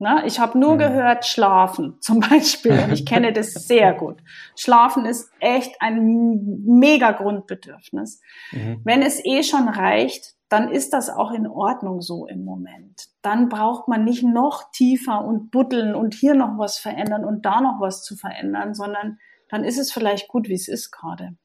Ne? 0.00 0.22
Ich 0.24 0.40
habe 0.40 0.58
nur 0.58 0.74
mhm. 0.74 0.78
gehört, 0.78 1.26
schlafen 1.26 1.96
zum 2.00 2.20
Beispiel. 2.20 2.72
Und 2.72 2.90
ich 2.90 3.04
kenne 3.04 3.32
das 3.32 3.52
sehr 3.52 3.92
gut. 3.92 4.22
Schlafen 4.56 5.04
ist 5.04 5.30
echt 5.40 5.76
ein 5.80 6.64
mega 6.64 7.12
Grundbedürfnis. 7.12 8.20
Mhm. 8.50 8.80
Wenn 8.82 9.02
es 9.02 9.22
eh 9.24 9.42
schon 9.42 9.68
reicht, 9.68 10.34
dann 10.48 10.72
ist 10.72 10.94
das 10.94 11.10
auch 11.10 11.32
in 11.32 11.46
Ordnung 11.46 12.00
so 12.00 12.26
im 12.26 12.44
Moment. 12.44 13.08
Dann 13.20 13.50
braucht 13.50 13.88
man 13.88 14.04
nicht 14.04 14.24
noch 14.24 14.70
tiefer 14.72 15.22
und 15.22 15.50
buddeln 15.50 15.94
und 15.94 16.14
hier 16.14 16.34
noch 16.34 16.58
was 16.58 16.78
verändern 16.78 17.24
und 17.24 17.44
da 17.44 17.60
noch 17.60 17.78
was 17.78 18.02
zu 18.02 18.16
verändern, 18.16 18.74
sondern 18.74 19.18
dann 19.50 19.64
ist 19.64 19.78
es 19.78 19.92
vielleicht 19.92 20.28
gut, 20.28 20.48
wie 20.48 20.54
es 20.54 20.66
ist 20.66 20.90
gerade. 20.90 21.36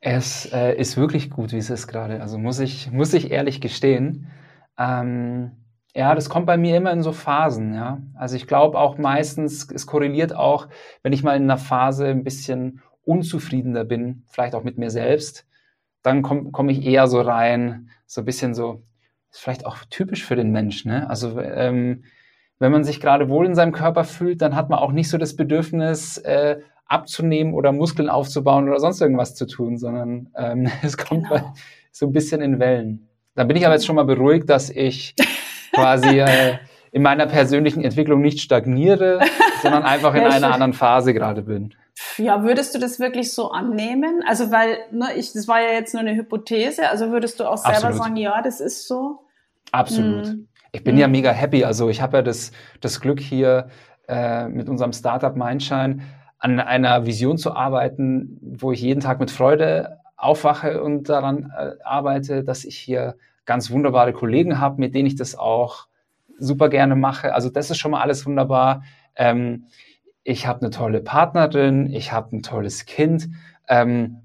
Es 0.00 0.50
äh, 0.50 0.74
ist 0.76 0.96
wirklich 0.96 1.28
gut, 1.28 1.52
wie 1.52 1.58
es 1.58 1.68
ist 1.68 1.88
gerade. 1.88 2.22
Also 2.22 2.38
muss 2.38 2.58
ich, 2.58 2.90
muss 2.90 3.12
ich 3.12 3.30
ehrlich 3.30 3.60
gestehen. 3.60 4.28
Ähm 4.78 5.65
ja, 5.96 6.14
das 6.14 6.28
kommt 6.28 6.46
bei 6.46 6.56
mir 6.56 6.76
immer 6.76 6.92
in 6.92 7.02
so 7.02 7.12
Phasen, 7.12 7.74
ja. 7.74 8.02
Also 8.14 8.36
ich 8.36 8.46
glaube 8.46 8.78
auch 8.78 8.98
meistens, 8.98 9.70
es 9.72 9.86
korreliert 9.86 10.34
auch, 10.34 10.68
wenn 11.02 11.12
ich 11.12 11.22
mal 11.22 11.36
in 11.36 11.44
einer 11.44 11.58
Phase 11.58 12.06
ein 12.06 12.22
bisschen 12.22 12.82
unzufriedener 13.04 13.84
bin, 13.84 14.24
vielleicht 14.28 14.54
auch 14.54 14.64
mit 14.64 14.76
mir 14.76 14.90
selbst, 14.90 15.46
dann 16.02 16.22
komme 16.22 16.50
komm 16.52 16.68
ich 16.68 16.84
eher 16.84 17.06
so 17.06 17.20
rein, 17.20 17.90
so 18.06 18.20
ein 18.20 18.24
bisschen 18.24 18.54
so, 18.54 18.82
ist 19.30 19.40
vielleicht 19.40 19.64
auch 19.64 19.78
typisch 19.88 20.24
für 20.24 20.36
den 20.36 20.50
Mensch, 20.50 20.84
ne? 20.84 21.08
Also 21.08 21.40
ähm, 21.40 22.04
wenn 22.58 22.72
man 22.72 22.84
sich 22.84 23.00
gerade 23.00 23.28
wohl 23.28 23.46
in 23.46 23.54
seinem 23.54 23.72
Körper 23.72 24.04
fühlt, 24.04 24.42
dann 24.42 24.54
hat 24.54 24.68
man 24.70 24.78
auch 24.78 24.92
nicht 24.92 25.08
so 25.08 25.18
das 25.18 25.34
Bedürfnis, 25.34 26.18
äh, 26.18 26.60
abzunehmen 26.86 27.54
oder 27.54 27.72
Muskeln 27.72 28.08
aufzubauen 28.08 28.68
oder 28.68 28.80
sonst 28.80 29.00
irgendwas 29.00 29.34
zu 29.34 29.46
tun, 29.46 29.78
sondern 29.78 30.28
ähm, 30.36 30.68
es 30.82 30.96
kommt 30.96 31.28
genau. 31.28 31.54
so 31.90 32.06
ein 32.06 32.12
bisschen 32.12 32.42
in 32.42 32.58
Wellen. 32.58 33.08
Da 33.34 33.44
bin 33.44 33.56
ich 33.56 33.66
aber 33.66 33.74
jetzt 33.74 33.86
schon 33.86 33.96
mal 33.96 34.04
beruhigt, 34.04 34.48
dass 34.48 34.70
ich 34.70 35.14
quasi 35.72 36.20
äh, 36.20 36.58
in 36.92 37.02
meiner 37.02 37.26
persönlichen 37.26 37.82
Entwicklung 37.82 38.20
nicht 38.20 38.40
stagniere, 38.40 39.20
sondern 39.62 39.82
einfach 39.82 40.14
in 40.14 40.24
einer 40.24 40.52
anderen 40.52 40.72
Phase 40.72 41.12
gerade 41.12 41.42
bin. 41.42 41.74
Ja, 42.18 42.42
würdest 42.42 42.74
du 42.74 42.78
das 42.78 43.00
wirklich 43.00 43.32
so 43.32 43.50
annehmen? 43.50 44.22
Also, 44.26 44.50
weil, 44.50 44.78
ne, 44.90 45.14
ich, 45.16 45.32
das 45.32 45.48
war 45.48 45.60
ja 45.60 45.72
jetzt 45.72 45.94
nur 45.94 46.02
eine 46.02 46.14
Hypothese, 46.14 46.88
also 46.90 47.10
würdest 47.10 47.40
du 47.40 47.44
auch 47.44 47.56
selber 47.56 47.88
Absolut. 47.88 47.96
sagen, 47.96 48.16
ja, 48.16 48.42
das 48.42 48.60
ist 48.60 48.86
so? 48.86 49.20
Absolut. 49.72 50.26
Hm. 50.26 50.48
Ich 50.72 50.84
bin 50.84 50.94
hm. 50.94 51.00
ja 51.00 51.08
mega 51.08 51.30
happy. 51.30 51.64
Also 51.64 51.88
ich 51.88 52.02
habe 52.02 52.18
ja 52.18 52.22
das, 52.22 52.52
das 52.80 53.00
Glück 53.00 53.20
hier 53.20 53.68
äh, 54.08 54.48
mit 54.48 54.68
unserem 54.68 54.92
Startup 54.92 55.34
Mindshine 55.34 56.02
an 56.38 56.60
einer 56.60 57.06
Vision 57.06 57.38
zu 57.38 57.54
arbeiten, 57.54 58.38
wo 58.42 58.72
ich 58.72 58.80
jeden 58.80 59.00
Tag 59.00 59.18
mit 59.18 59.30
Freude 59.30 60.00
aufwache 60.16 60.82
und 60.82 61.08
daran 61.08 61.52
äh, 61.56 61.72
arbeite, 61.82 62.44
dass 62.44 62.64
ich 62.64 62.76
hier 62.76 63.16
ganz 63.46 63.70
wunderbare 63.70 64.12
Kollegen 64.12 64.60
habe, 64.60 64.80
mit 64.80 64.94
denen 64.94 65.06
ich 65.06 65.16
das 65.16 65.36
auch 65.36 65.86
super 66.38 66.68
gerne 66.68 66.96
mache. 66.96 67.34
Also 67.34 67.48
das 67.48 67.70
ist 67.70 67.78
schon 67.78 67.92
mal 67.92 68.02
alles 68.02 68.26
wunderbar. 68.26 68.82
Ähm, 69.14 69.66
ich 70.24 70.46
habe 70.46 70.60
eine 70.60 70.70
tolle 70.70 71.00
Partnerin, 71.00 71.90
ich 71.92 72.12
habe 72.12 72.36
ein 72.36 72.42
tolles 72.42 72.84
Kind. 72.84 73.28
Ähm, 73.68 74.22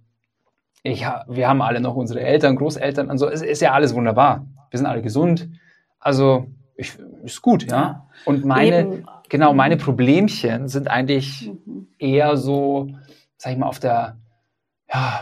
ich 0.84 1.06
wir 1.28 1.48
haben 1.48 1.62
alle 1.62 1.80
noch 1.80 1.96
unsere 1.96 2.22
Eltern, 2.22 2.56
Großeltern 2.56 3.10
und 3.10 3.18
so. 3.18 3.30
Es 3.30 3.42
ist 3.42 3.62
ja 3.62 3.72
alles 3.72 3.94
wunderbar. 3.94 4.48
Wir 4.72 4.78
sind 4.78 4.88
alle 4.88 5.02
gesund. 5.02 5.50
Also 6.00 6.48
ich, 6.76 6.98
ist 7.24 7.42
gut, 7.42 7.70
ja. 7.70 8.08
Und 8.26 8.44
meine, 8.44 8.80
Eben. 8.82 9.06
genau, 9.30 9.54
meine 9.54 9.78
Problemchen 9.78 10.68
sind 10.68 10.90
eigentlich 10.90 11.52
mhm. 11.66 11.88
eher 12.00 12.36
so, 12.38 12.90
sag 13.38 13.54
ich 13.54 13.60
mal, 13.60 13.68
auf 13.68 13.80
der, 13.80 14.18
ja, 14.92 15.22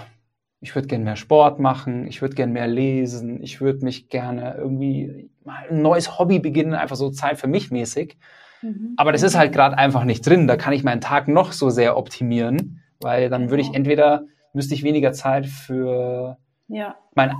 ich 0.62 0.76
würde 0.76 0.88
gerne 0.88 1.05
mehr 1.05 1.16
Sport 1.16 1.60
machen, 1.60 2.05
ich 2.07 2.22
würde 2.22 2.36
gerne 2.36 2.51
mehr 2.51 2.68
lesen, 2.68 3.41
ich 3.41 3.62
würde 3.62 3.86
mich 3.86 4.10
gerne 4.10 4.55
irgendwie 4.57 5.30
mal 5.45 5.64
ein 5.70 5.82
neues 5.82 6.20
Hobby 6.20 6.39
beginnen, 6.39 6.74
einfach 6.74 6.97
so 6.97 7.10
Zeit 7.10 7.38
für 7.38 7.47
mich 7.47 7.72
mäßig. 7.72 8.18
Mhm. 8.62 8.93
Aber 8.97 9.12
das 9.12 9.24
ist 9.24 9.38
halt 9.38 9.53
gerade 9.53 9.78
einfach 9.78 10.03
nicht 10.03 10.26
drin. 10.28 10.47
Da 10.47 10.57
kann 10.57 10.74
ich 10.74 10.84
meinen 10.84 11.01
Tag 11.01 11.28
noch 11.28 11.53
so 11.53 11.70
sehr 11.70 11.97
optimieren, 11.97 12.82
weil 12.99 13.30
dann 13.30 13.49
würde 13.49 13.62
ich 13.62 13.74
entweder, 13.74 14.26
müsste 14.53 14.74
ich 14.74 14.84
weniger 14.84 15.14
Zeit 15.14 15.45
für, 15.45 16.38
ja. 16.68 16.95
mein, 17.16 17.34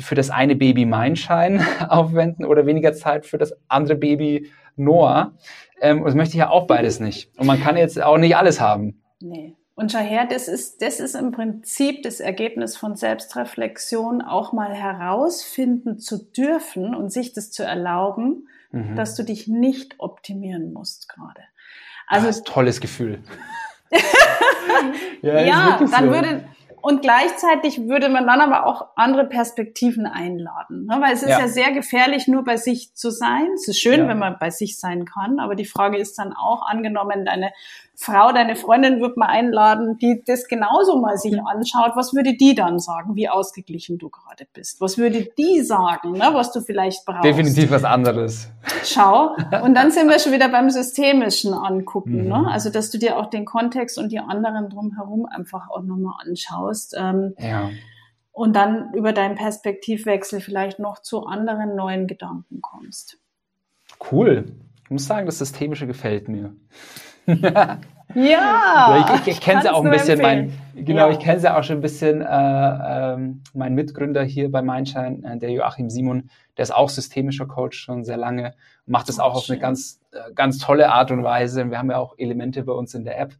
für 0.00 0.14
das 0.14 0.30
eine 0.30 0.56
Baby 0.56 0.86
Meinschein 0.86 1.60
aufwenden 1.88 2.46
oder 2.46 2.64
weniger 2.64 2.94
Zeit 2.94 3.26
für 3.26 3.36
das 3.36 3.54
andere 3.68 3.96
Baby 3.96 4.50
Noah. 4.76 5.34
Ähm, 5.82 5.98
und 5.98 6.06
das 6.06 6.14
möchte 6.14 6.32
ich 6.32 6.38
ja 6.38 6.48
auch 6.48 6.66
beides 6.66 7.00
nicht. 7.00 7.30
Und 7.36 7.46
man 7.46 7.60
kann 7.60 7.76
jetzt 7.76 8.02
auch 8.02 8.16
nicht 8.16 8.34
alles 8.34 8.62
haben. 8.62 9.02
Nee. 9.20 9.56
Und 9.74 9.94
daher, 9.94 10.26
das 10.26 10.48
ist, 10.48 10.82
das 10.82 11.00
ist 11.00 11.14
im 11.14 11.32
Prinzip 11.32 12.02
das 12.02 12.20
Ergebnis 12.20 12.76
von 12.76 12.94
Selbstreflexion, 12.94 14.20
auch 14.20 14.52
mal 14.52 14.74
herausfinden 14.74 15.98
zu 15.98 16.18
dürfen 16.18 16.94
und 16.94 17.10
sich 17.10 17.32
das 17.32 17.50
zu 17.50 17.64
erlauben, 17.64 18.48
mhm. 18.70 18.96
dass 18.96 19.14
du 19.14 19.22
dich 19.22 19.48
nicht 19.48 19.94
optimieren 19.98 20.72
musst 20.72 21.08
gerade. 21.08 21.42
Also 22.06 22.26
das 22.26 22.36
ist 22.36 22.42
ein 22.42 22.52
tolles 22.52 22.80
Gefühl. 22.80 23.22
ja, 25.22 25.40
ja 25.40 25.78
dann 25.90 26.06
so. 26.06 26.12
würde, 26.12 26.44
und 26.82 27.00
gleichzeitig 27.00 27.88
würde 27.88 28.08
man 28.08 28.26
dann 28.26 28.40
aber 28.40 28.66
auch 28.66 28.88
andere 28.96 29.24
Perspektiven 29.24 30.04
einladen. 30.04 30.86
Ne? 30.86 30.98
Weil 31.00 31.14
es 31.14 31.22
ist 31.22 31.30
ja. 31.30 31.40
ja 31.40 31.48
sehr 31.48 31.70
gefährlich, 31.70 32.26
nur 32.26 32.42
bei 32.42 32.56
sich 32.56 32.94
zu 32.94 33.10
sein. 33.10 33.48
Es 33.54 33.68
ist 33.68 33.78
schön, 33.78 34.00
ja. 34.00 34.08
wenn 34.08 34.18
man 34.18 34.36
bei 34.40 34.50
sich 34.50 34.78
sein 34.80 35.04
kann, 35.04 35.38
aber 35.38 35.54
die 35.54 35.64
Frage 35.64 35.96
ist 35.96 36.18
dann 36.18 36.32
auch, 36.32 36.66
angenommen, 36.66 37.24
deine 37.24 37.52
Frau, 38.02 38.32
deine 38.32 38.56
Freundin 38.56 39.00
wird 39.00 39.16
mal 39.16 39.26
einladen, 39.26 39.96
die 39.98 40.24
das 40.26 40.48
genauso 40.48 41.00
mal 41.00 41.16
sich 41.18 41.38
anschaut, 41.40 41.92
was 41.94 42.12
würde 42.12 42.36
die 42.36 42.56
dann 42.56 42.80
sagen, 42.80 43.14
wie 43.14 43.28
ausgeglichen 43.28 43.98
du 43.98 44.10
gerade 44.10 44.44
bist? 44.52 44.80
Was 44.80 44.98
würde 44.98 45.28
die 45.38 45.60
sagen, 45.60 46.10
ne, 46.10 46.30
was 46.32 46.50
du 46.50 46.60
vielleicht 46.60 47.06
brauchst? 47.06 47.24
Definitiv 47.24 47.70
was 47.70 47.84
anderes. 47.84 48.50
Schau. 48.82 49.36
Und 49.62 49.74
dann 49.74 49.92
sind 49.92 50.08
wir 50.08 50.18
schon 50.18 50.32
wieder 50.32 50.48
beim 50.48 50.68
Systemischen 50.68 51.54
angucken. 51.54 52.16
Ne? 52.16 52.22
Mhm. 52.22 52.28
Ne? 52.28 52.50
Also, 52.50 52.70
dass 52.70 52.90
du 52.90 52.98
dir 52.98 53.18
auch 53.18 53.26
den 53.26 53.44
Kontext 53.44 53.98
und 53.98 54.10
die 54.10 54.18
anderen 54.18 54.68
drumherum 54.68 55.26
einfach 55.26 55.70
auch 55.70 55.82
nochmal 55.82 56.14
anschaust. 56.26 56.96
Ähm, 56.98 57.34
ja. 57.38 57.70
Und 58.32 58.56
dann 58.56 58.92
über 58.94 59.12
deinen 59.12 59.36
Perspektivwechsel 59.36 60.40
vielleicht 60.40 60.80
noch 60.80 61.02
zu 61.02 61.24
anderen 61.24 61.76
neuen 61.76 62.08
Gedanken 62.08 62.62
kommst. 62.62 63.18
Cool. 64.10 64.46
Ich 64.82 64.90
muss 64.90 65.06
sagen, 65.06 65.26
das 65.26 65.38
Systemische 65.38 65.86
gefällt 65.86 66.28
mir. 66.28 66.56
ja. 68.14 69.06
ich, 69.14 69.20
ich, 69.20 69.26
ich 69.34 69.40
kenne 69.40 69.62
sie 69.62 69.72
auch 69.72 69.84
ein 69.84 69.90
bisschen, 69.90 70.20
mein, 70.20 70.52
genau, 70.74 71.06
ja. 71.06 71.12
ich 71.12 71.18
kenne 71.18 71.40
sie 71.40 71.54
auch 71.54 71.62
schon 71.62 71.78
ein 71.78 71.80
bisschen, 71.82 72.20
äh, 72.20 72.24
äh, 72.24 73.16
mein 73.54 73.74
Mitgründer 73.74 74.22
hier 74.22 74.50
bei 74.50 74.62
Mindshine, 74.62 75.22
äh, 75.24 75.38
der 75.38 75.50
Joachim 75.50 75.90
Simon, 75.90 76.30
der 76.56 76.64
ist 76.64 76.74
auch 76.74 76.88
systemischer 76.88 77.46
Coach 77.46 77.78
schon 77.78 78.04
sehr 78.04 78.16
lange, 78.16 78.54
macht 78.86 79.08
das 79.08 79.18
oh, 79.18 79.22
auch 79.22 79.34
auf 79.36 79.44
schön. 79.44 79.54
eine 79.54 79.62
ganz, 79.62 80.00
äh, 80.12 80.32
ganz 80.34 80.58
tolle 80.58 80.90
Art 80.90 81.10
und 81.10 81.24
Weise. 81.24 81.70
Wir 81.70 81.78
haben 81.78 81.90
ja 81.90 81.98
auch 81.98 82.14
Elemente 82.18 82.62
bei 82.62 82.72
uns 82.72 82.94
in 82.94 83.04
der 83.04 83.18
App. 83.18 83.34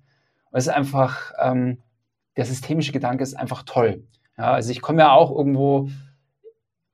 Und 0.50 0.58
es 0.58 0.66
ist 0.66 0.72
einfach, 0.72 1.32
ähm, 1.40 1.78
der 2.36 2.44
systemische 2.44 2.92
Gedanke 2.92 3.22
ist 3.22 3.34
einfach 3.34 3.62
toll. 3.64 4.04
Ja, 4.38 4.52
also 4.52 4.70
ich 4.70 4.80
komme 4.80 5.00
ja 5.00 5.12
auch 5.12 5.30
irgendwo, 5.30 5.88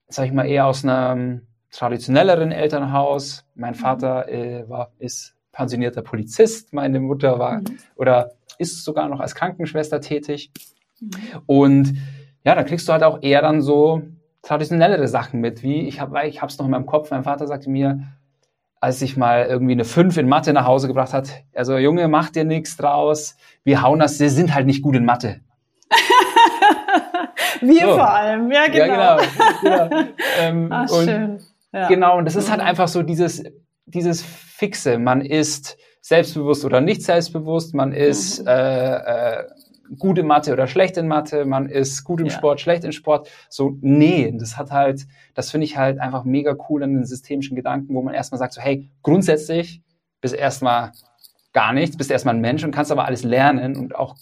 sag 0.08 0.26
ich 0.26 0.32
mal, 0.32 0.46
eher 0.46 0.66
aus 0.66 0.84
einem 0.84 1.46
traditionelleren 1.70 2.52
Elternhaus. 2.52 3.44
Mein 3.54 3.74
mhm. 3.74 3.78
Vater 3.78 4.28
äh, 4.28 4.68
war, 4.68 4.92
ist 4.98 5.34
pensionierter 5.58 6.02
Polizist. 6.02 6.72
Meine 6.72 7.00
Mutter 7.00 7.40
war 7.40 7.58
mhm. 7.58 7.78
oder 7.96 8.30
ist 8.58 8.84
sogar 8.84 9.08
noch 9.08 9.18
als 9.18 9.34
Krankenschwester 9.34 10.00
tätig. 10.00 10.52
Mhm. 11.00 11.10
Und 11.46 11.94
ja, 12.44 12.54
da 12.54 12.62
kriegst 12.62 12.88
du 12.88 12.92
halt 12.92 13.02
auch 13.02 13.22
eher 13.22 13.42
dann 13.42 13.60
so 13.60 14.02
traditionellere 14.42 15.08
Sachen 15.08 15.40
mit, 15.40 15.64
wie 15.64 15.88
ich 15.88 16.00
habe 16.00 16.26
ich 16.28 16.40
es 16.40 16.58
noch 16.58 16.66
in 16.66 16.70
meinem 16.70 16.86
Kopf, 16.86 17.10
mein 17.10 17.24
Vater 17.24 17.48
sagte 17.48 17.68
mir, 17.70 18.04
als 18.80 19.02
ich 19.02 19.16
mal 19.16 19.46
irgendwie 19.46 19.72
eine 19.72 19.84
5 19.84 20.16
in 20.16 20.28
Mathe 20.28 20.52
nach 20.52 20.64
Hause 20.64 20.86
gebracht 20.86 21.12
hat, 21.12 21.42
also 21.52 21.76
Junge, 21.76 22.06
mach 22.06 22.30
dir 22.30 22.44
nichts 22.44 22.76
draus, 22.76 23.36
wir 23.64 23.82
hauen 23.82 23.98
das, 23.98 24.20
wir 24.20 24.30
sind 24.30 24.54
halt 24.54 24.66
nicht 24.66 24.80
gut 24.80 24.94
in 24.94 25.04
Mathe. 25.04 25.40
wir 27.60 27.80
so. 27.80 27.94
vor 27.94 28.08
allem, 28.08 28.52
ja 28.52 28.68
genau. 28.68 28.86
Ja, 28.86 29.18
genau. 29.60 29.96
ja. 29.96 30.08
Ähm, 30.38 30.68
Ach, 30.70 30.88
schön. 30.88 31.40
Ja. 31.72 31.88
Genau, 31.88 32.16
und 32.16 32.26
das 32.26 32.36
ist 32.36 32.48
halt 32.48 32.60
mhm. 32.60 32.68
einfach 32.68 32.86
so 32.86 33.02
dieses, 33.02 33.42
dieses 33.86 34.24
Fixe. 34.58 34.98
Man 34.98 35.20
ist 35.20 35.78
selbstbewusst 36.00 36.64
oder 36.64 36.80
nicht 36.80 37.02
selbstbewusst, 37.02 37.74
man 37.74 37.92
ist 37.92 38.40
mhm. 38.40 38.48
äh, 38.48 38.96
äh, 38.96 39.44
gut 39.96 40.18
in 40.18 40.26
Mathe 40.26 40.52
oder 40.52 40.66
schlecht 40.66 40.96
in 40.96 41.06
Mathe, 41.06 41.44
man 41.44 41.68
ist 41.68 42.02
gut 42.02 42.20
im 42.20 42.26
ja. 42.26 42.32
Sport, 42.32 42.60
schlecht 42.60 42.82
im 42.82 42.90
Sport. 42.90 43.30
So, 43.48 43.76
nee, 43.82 44.34
das 44.36 44.56
hat 44.56 44.72
halt, 44.72 45.06
das 45.34 45.52
finde 45.52 45.64
ich 45.64 45.76
halt 45.76 46.00
einfach 46.00 46.24
mega 46.24 46.56
cool 46.68 46.82
an 46.82 46.92
den 46.92 47.04
systemischen 47.04 47.54
Gedanken, 47.54 47.94
wo 47.94 48.02
man 48.02 48.14
erstmal 48.14 48.40
sagt, 48.40 48.52
so, 48.52 48.60
hey, 48.60 48.90
grundsätzlich 49.02 49.80
bist 50.20 50.34
erstmal 50.34 50.90
gar 51.52 51.72
nichts, 51.72 51.96
bist 51.96 52.10
erstmal 52.10 52.34
ein 52.34 52.40
Mensch 52.40 52.64
und 52.64 52.72
kannst 52.72 52.90
aber 52.90 53.04
alles 53.04 53.22
lernen 53.22 53.76
und 53.76 53.94
auch 53.94 54.16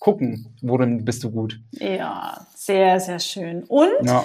gucken, 0.00 0.56
worin 0.62 1.04
bist 1.04 1.22
du 1.22 1.30
gut. 1.30 1.60
Ja, 1.70 2.44
sehr, 2.56 2.98
sehr 2.98 3.20
schön. 3.20 3.62
Und 3.62 3.92
ja 4.02 4.24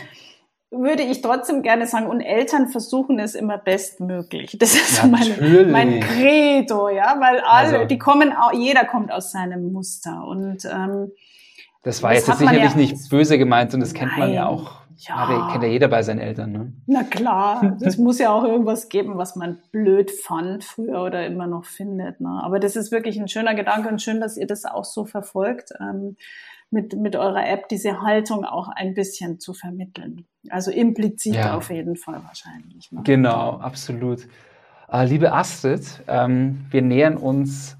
würde 0.71 1.03
ich 1.03 1.21
trotzdem 1.21 1.63
gerne 1.63 1.87
sagen, 1.87 2.07
und 2.07 2.21
Eltern 2.21 2.67
versuchen 2.67 3.19
es 3.19 3.35
immer 3.35 3.57
bestmöglich. 3.57 4.57
Das 4.59 4.73
ist 4.73 4.97
so 4.97 5.07
meine, 5.07 5.65
mein 5.65 5.99
Credo, 5.99 6.89
ja, 6.89 7.15
weil 7.19 7.39
alle, 7.39 7.79
also, 7.79 7.85
die 7.85 7.97
kommen, 7.97 8.33
jeder 8.53 8.85
kommt 8.85 9.11
aus 9.11 9.31
seinem 9.31 9.71
Muster 9.71 10.25
und 10.27 10.65
ähm, 10.65 11.11
das 11.83 12.03
war 12.03 12.13
das 12.13 12.27
jetzt 12.27 12.39
sicherlich 12.39 12.71
ja, 12.71 12.75
nicht 12.75 13.09
böse 13.09 13.37
gemeint 13.37 13.73
und 13.73 13.79
das 13.79 13.93
kennt 13.93 14.11
nein. 14.11 14.19
man 14.19 14.33
ja 14.33 14.47
auch 14.47 14.81
Ja. 14.97 15.49
Kennt 15.51 15.63
ja 15.63 15.69
jeder 15.69 15.87
bei 15.87 16.03
seinen 16.03 16.19
Eltern, 16.19 16.51
ne? 16.51 16.73
Na 16.85 17.03
klar, 17.03 17.77
es 17.81 17.97
muss 17.97 18.19
ja 18.19 18.31
auch 18.31 18.43
irgendwas 18.43 18.89
geben, 18.89 19.17
was 19.17 19.37
man 19.37 19.59
blöd 19.71 20.11
fand 20.11 20.65
früher 20.65 21.01
oder 21.01 21.25
immer 21.25 21.47
noch 21.47 21.63
findet. 21.63 22.19
Ne? 22.19 22.41
Aber 22.43 22.59
das 22.59 22.75
ist 22.75 22.91
wirklich 22.91 23.17
ein 23.17 23.29
schöner 23.29 23.55
Gedanke 23.55 23.87
und 23.87 24.01
schön, 24.01 24.19
dass 24.19 24.35
ihr 24.35 24.47
das 24.47 24.65
auch 24.65 24.83
so 24.83 25.05
verfolgt, 25.05 25.71
ähm, 25.79 26.17
mit, 26.71 26.95
mit 26.95 27.15
eurer 27.15 27.47
App 27.47 27.67
diese 27.69 28.01
Haltung 28.01 28.45
auch 28.45 28.69
ein 28.69 28.93
bisschen 28.93 29.39
zu 29.39 29.53
vermitteln. 29.53 30.25
Also 30.49 30.71
implizit 30.71 31.35
ja. 31.35 31.57
auf 31.57 31.69
jeden 31.69 31.95
Fall 31.95 32.21
wahrscheinlich. 32.23 32.91
Ne? 32.91 33.01
Genau, 33.03 33.57
absolut. 33.57 34.27
Äh, 34.91 35.05
liebe 35.05 35.31
Astrid, 35.31 36.03
ähm, 36.07 36.65
wir 36.69 36.81
nähern 36.81 37.17
uns 37.17 37.77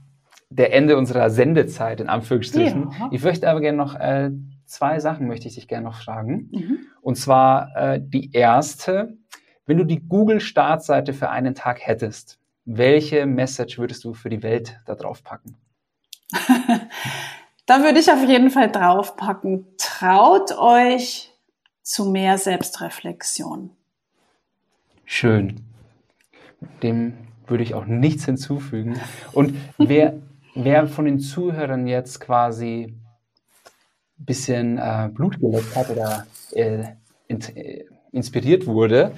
der 0.49 0.73
Ende 0.73 0.97
unserer 0.97 1.29
Sendezeit 1.29 2.01
in 2.01 2.09
Anführungsstrichen. 2.09 2.91
Ja. 2.99 3.09
Ich 3.11 3.23
möchte 3.23 3.49
aber 3.49 3.61
gerne 3.61 3.77
noch 3.77 3.95
äh, 3.95 4.31
zwei 4.69 4.99
Sachen 4.99 5.27
möchte 5.27 5.47
ich 5.47 5.55
dich 5.55 5.67
gerne 5.67 5.85
noch 5.85 5.95
fragen. 5.95 6.49
Mhm. 6.51 6.79
Und 7.01 7.15
zwar 7.15 7.75
äh, 7.75 8.01
die 8.01 8.31
erste, 8.31 9.17
wenn 9.65 9.77
du 9.77 9.83
die 9.83 10.07
Google-Startseite 10.07 11.13
für 11.13 11.29
einen 11.29 11.55
Tag 11.55 11.85
hättest, 11.85 12.39
welche 12.65 13.25
Message 13.25 13.79
würdest 13.79 14.03
du 14.03 14.13
für 14.13 14.29
die 14.29 14.43
Welt 14.43 14.79
da 14.85 14.95
drauf 14.95 15.23
packen? 15.23 15.57
da 17.69 17.83
würde 17.83 17.99
ich 17.99 18.11
auf 18.11 18.27
jeden 18.27 18.49
Fall 18.49 18.71
draufpacken. 18.71 19.67
Traut 19.77 20.57
euch 20.57 21.31
zu 21.83 22.05
mehr 22.05 22.39
Selbstreflexion. 22.39 23.69
Schön. 25.05 25.61
Dem 26.81 27.13
würde 27.45 27.63
ich 27.63 27.75
auch 27.75 27.85
nichts 27.85 28.25
hinzufügen. 28.25 28.99
Und 29.33 29.55
wer, 29.77 30.15
wer 30.55 30.87
von 30.87 31.05
den 31.05 31.19
Zuhörern 31.19 31.85
jetzt 31.85 32.19
quasi 32.19 32.95
bisschen 34.17 34.79
äh, 34.79 35.09
Blut 35.13 35.39
geleckt 35.39 35.75
hat 35.75 35.91
oder 35.91 36.25
äh, 36.51 36.83
in, 37.27 37.41
äh, 37.55 37.85
inspiriert 38.11 38.65
wurde, 38.65 39.13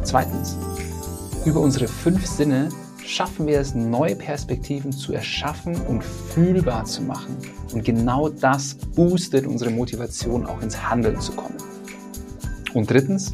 Zweitens, 0.03 0.59
über 1.47 1.61
unsere 1.61 1.87
fünf 1.87 2.27
Sinne 2.27 2.69
schaffen 3.05 3.47
wir 3.47 3.61
es, 3.61 3.73
neue 3.73 4.17
Perspektiven 4.17 4.91
zu 4.91 5.13
erschaffen 5.13 5.81
und 5.83 6.03
fühlbar 6.03 6.85
zu 6.85 7.03
machen. 7.03 7.37
Und 7.73 7.85
genau 7.85 8.29
das 8.29 8.75
boostet 8.75 9.47
unsere 9.47 9.71
Motivation, 9.71 10.45
auch 10.45 10.61
ins 10.61 10.91
Handeln 10.91 11.21
zu 11.21 11.33
kommen. 11.33 11.55
Und 12.75 12.91
drittens, 12.91 13.33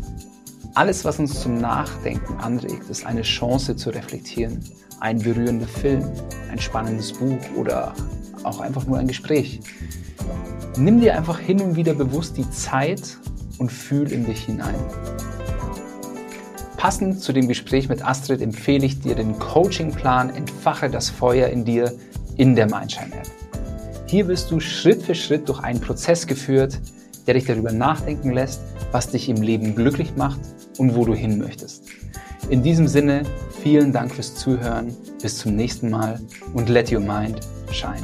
alles, 0.74 1.06
was 1.06 1.18
uns 1.18 1.40
zum 1.40 1.58
Nachdenken 1.58 2.36
anregt, 2.36 2.90
ist 2.90 3.06
eine 3.06 3.22
Chance 3.22 3.76
zu 3.76 3.88
reflektieren. 3.88 4.60
Ein 5.00 5.18
berührender 5.18 5.66
Film, 5.66 6.04
ein 6.50 6.60
spannendes 6.60 7.14
Buch 7.14 7.40
oder 7.56 7.94
auch 8.42 8.60
einfach 8.60 8.86
nur 8.86 8.98
ein 8.98 9.08
Gespräch. 9.08 9.60
Nimm 10.76 11.00
dir 11.00 11.16
einfach 11.16 11.38
hin 11.38 11.62
und 11.62 11.76
wieder 11.76 11.94
bewusst 11.94 12.36
die 12.36 12.48
Zeit 12.50 13.18
und 13.58 13.72
fühl 13.72 14.12
in 14.12 14.26
dich 14.26 14.44
hinein. 14.44 14.76
Passend 16.82 17.22
zu 17.22 17.32
dem 17.32 17.46
Gespräch 17.46 17.88
mit 17.88 18.04
Astrid 18.04 18.42
empfehle 18.42 18.84
ich 18.84 18.98
dir 18.98 19.14
den 19.14 19.38
Coachingplan 19.38 20.30
Entfache 20.30 20.90
das 20.90 21.10
Feuer 21.10 21.46
in 21.46 21.64
dir 21.64 21.92
in 22.38 22.56
der 22.56 22.66
Mindshine-App. 22.66 23.28
Hier 24.08 24.26
wirst 24.26 24.50
du 24.50 24.58
Schritt 24.58 25.00
für 25.00 25.14
Schritt 25.14 25.48
durch 25.48 25.60
einen 25.60 25.80
Prozess 25.80 26.26
geführt, 26.26 26.80
der 27.28 27.34
dich 27.34 27.44
darüber 27.44 27.70
nachdenken 27.70 28.32
lässt, 28.32 28.62
was 28.90 29.10
dich 29.10 29.28
im 29.28 29.40
Leben 29.42 29.76
glücklich 29.76 30.16
macht 30.16 30.40
und 30.76 30.96
wo 30.96 31.04
du 31.04 31.14
hin 31.14 31.38
möchtest. 31.38 31.84
In 32.50 32.64
diesem 32.64 32.88
Sinne, 32.88 33.22
vielen 33.62 33.92
Dank 33.92 34.12
fürs 34.12 34.34
Zuhören, 34.34 34.92
bis 35.22 35.38
zum 35.38 35.54
nächsten 35.54 35.88
Mal 35.88 36.18
und 36.52 36.68
let 36.68 36.90
your 36.90 36.98
mind 36.98 37.38
shine. 37.70 38.02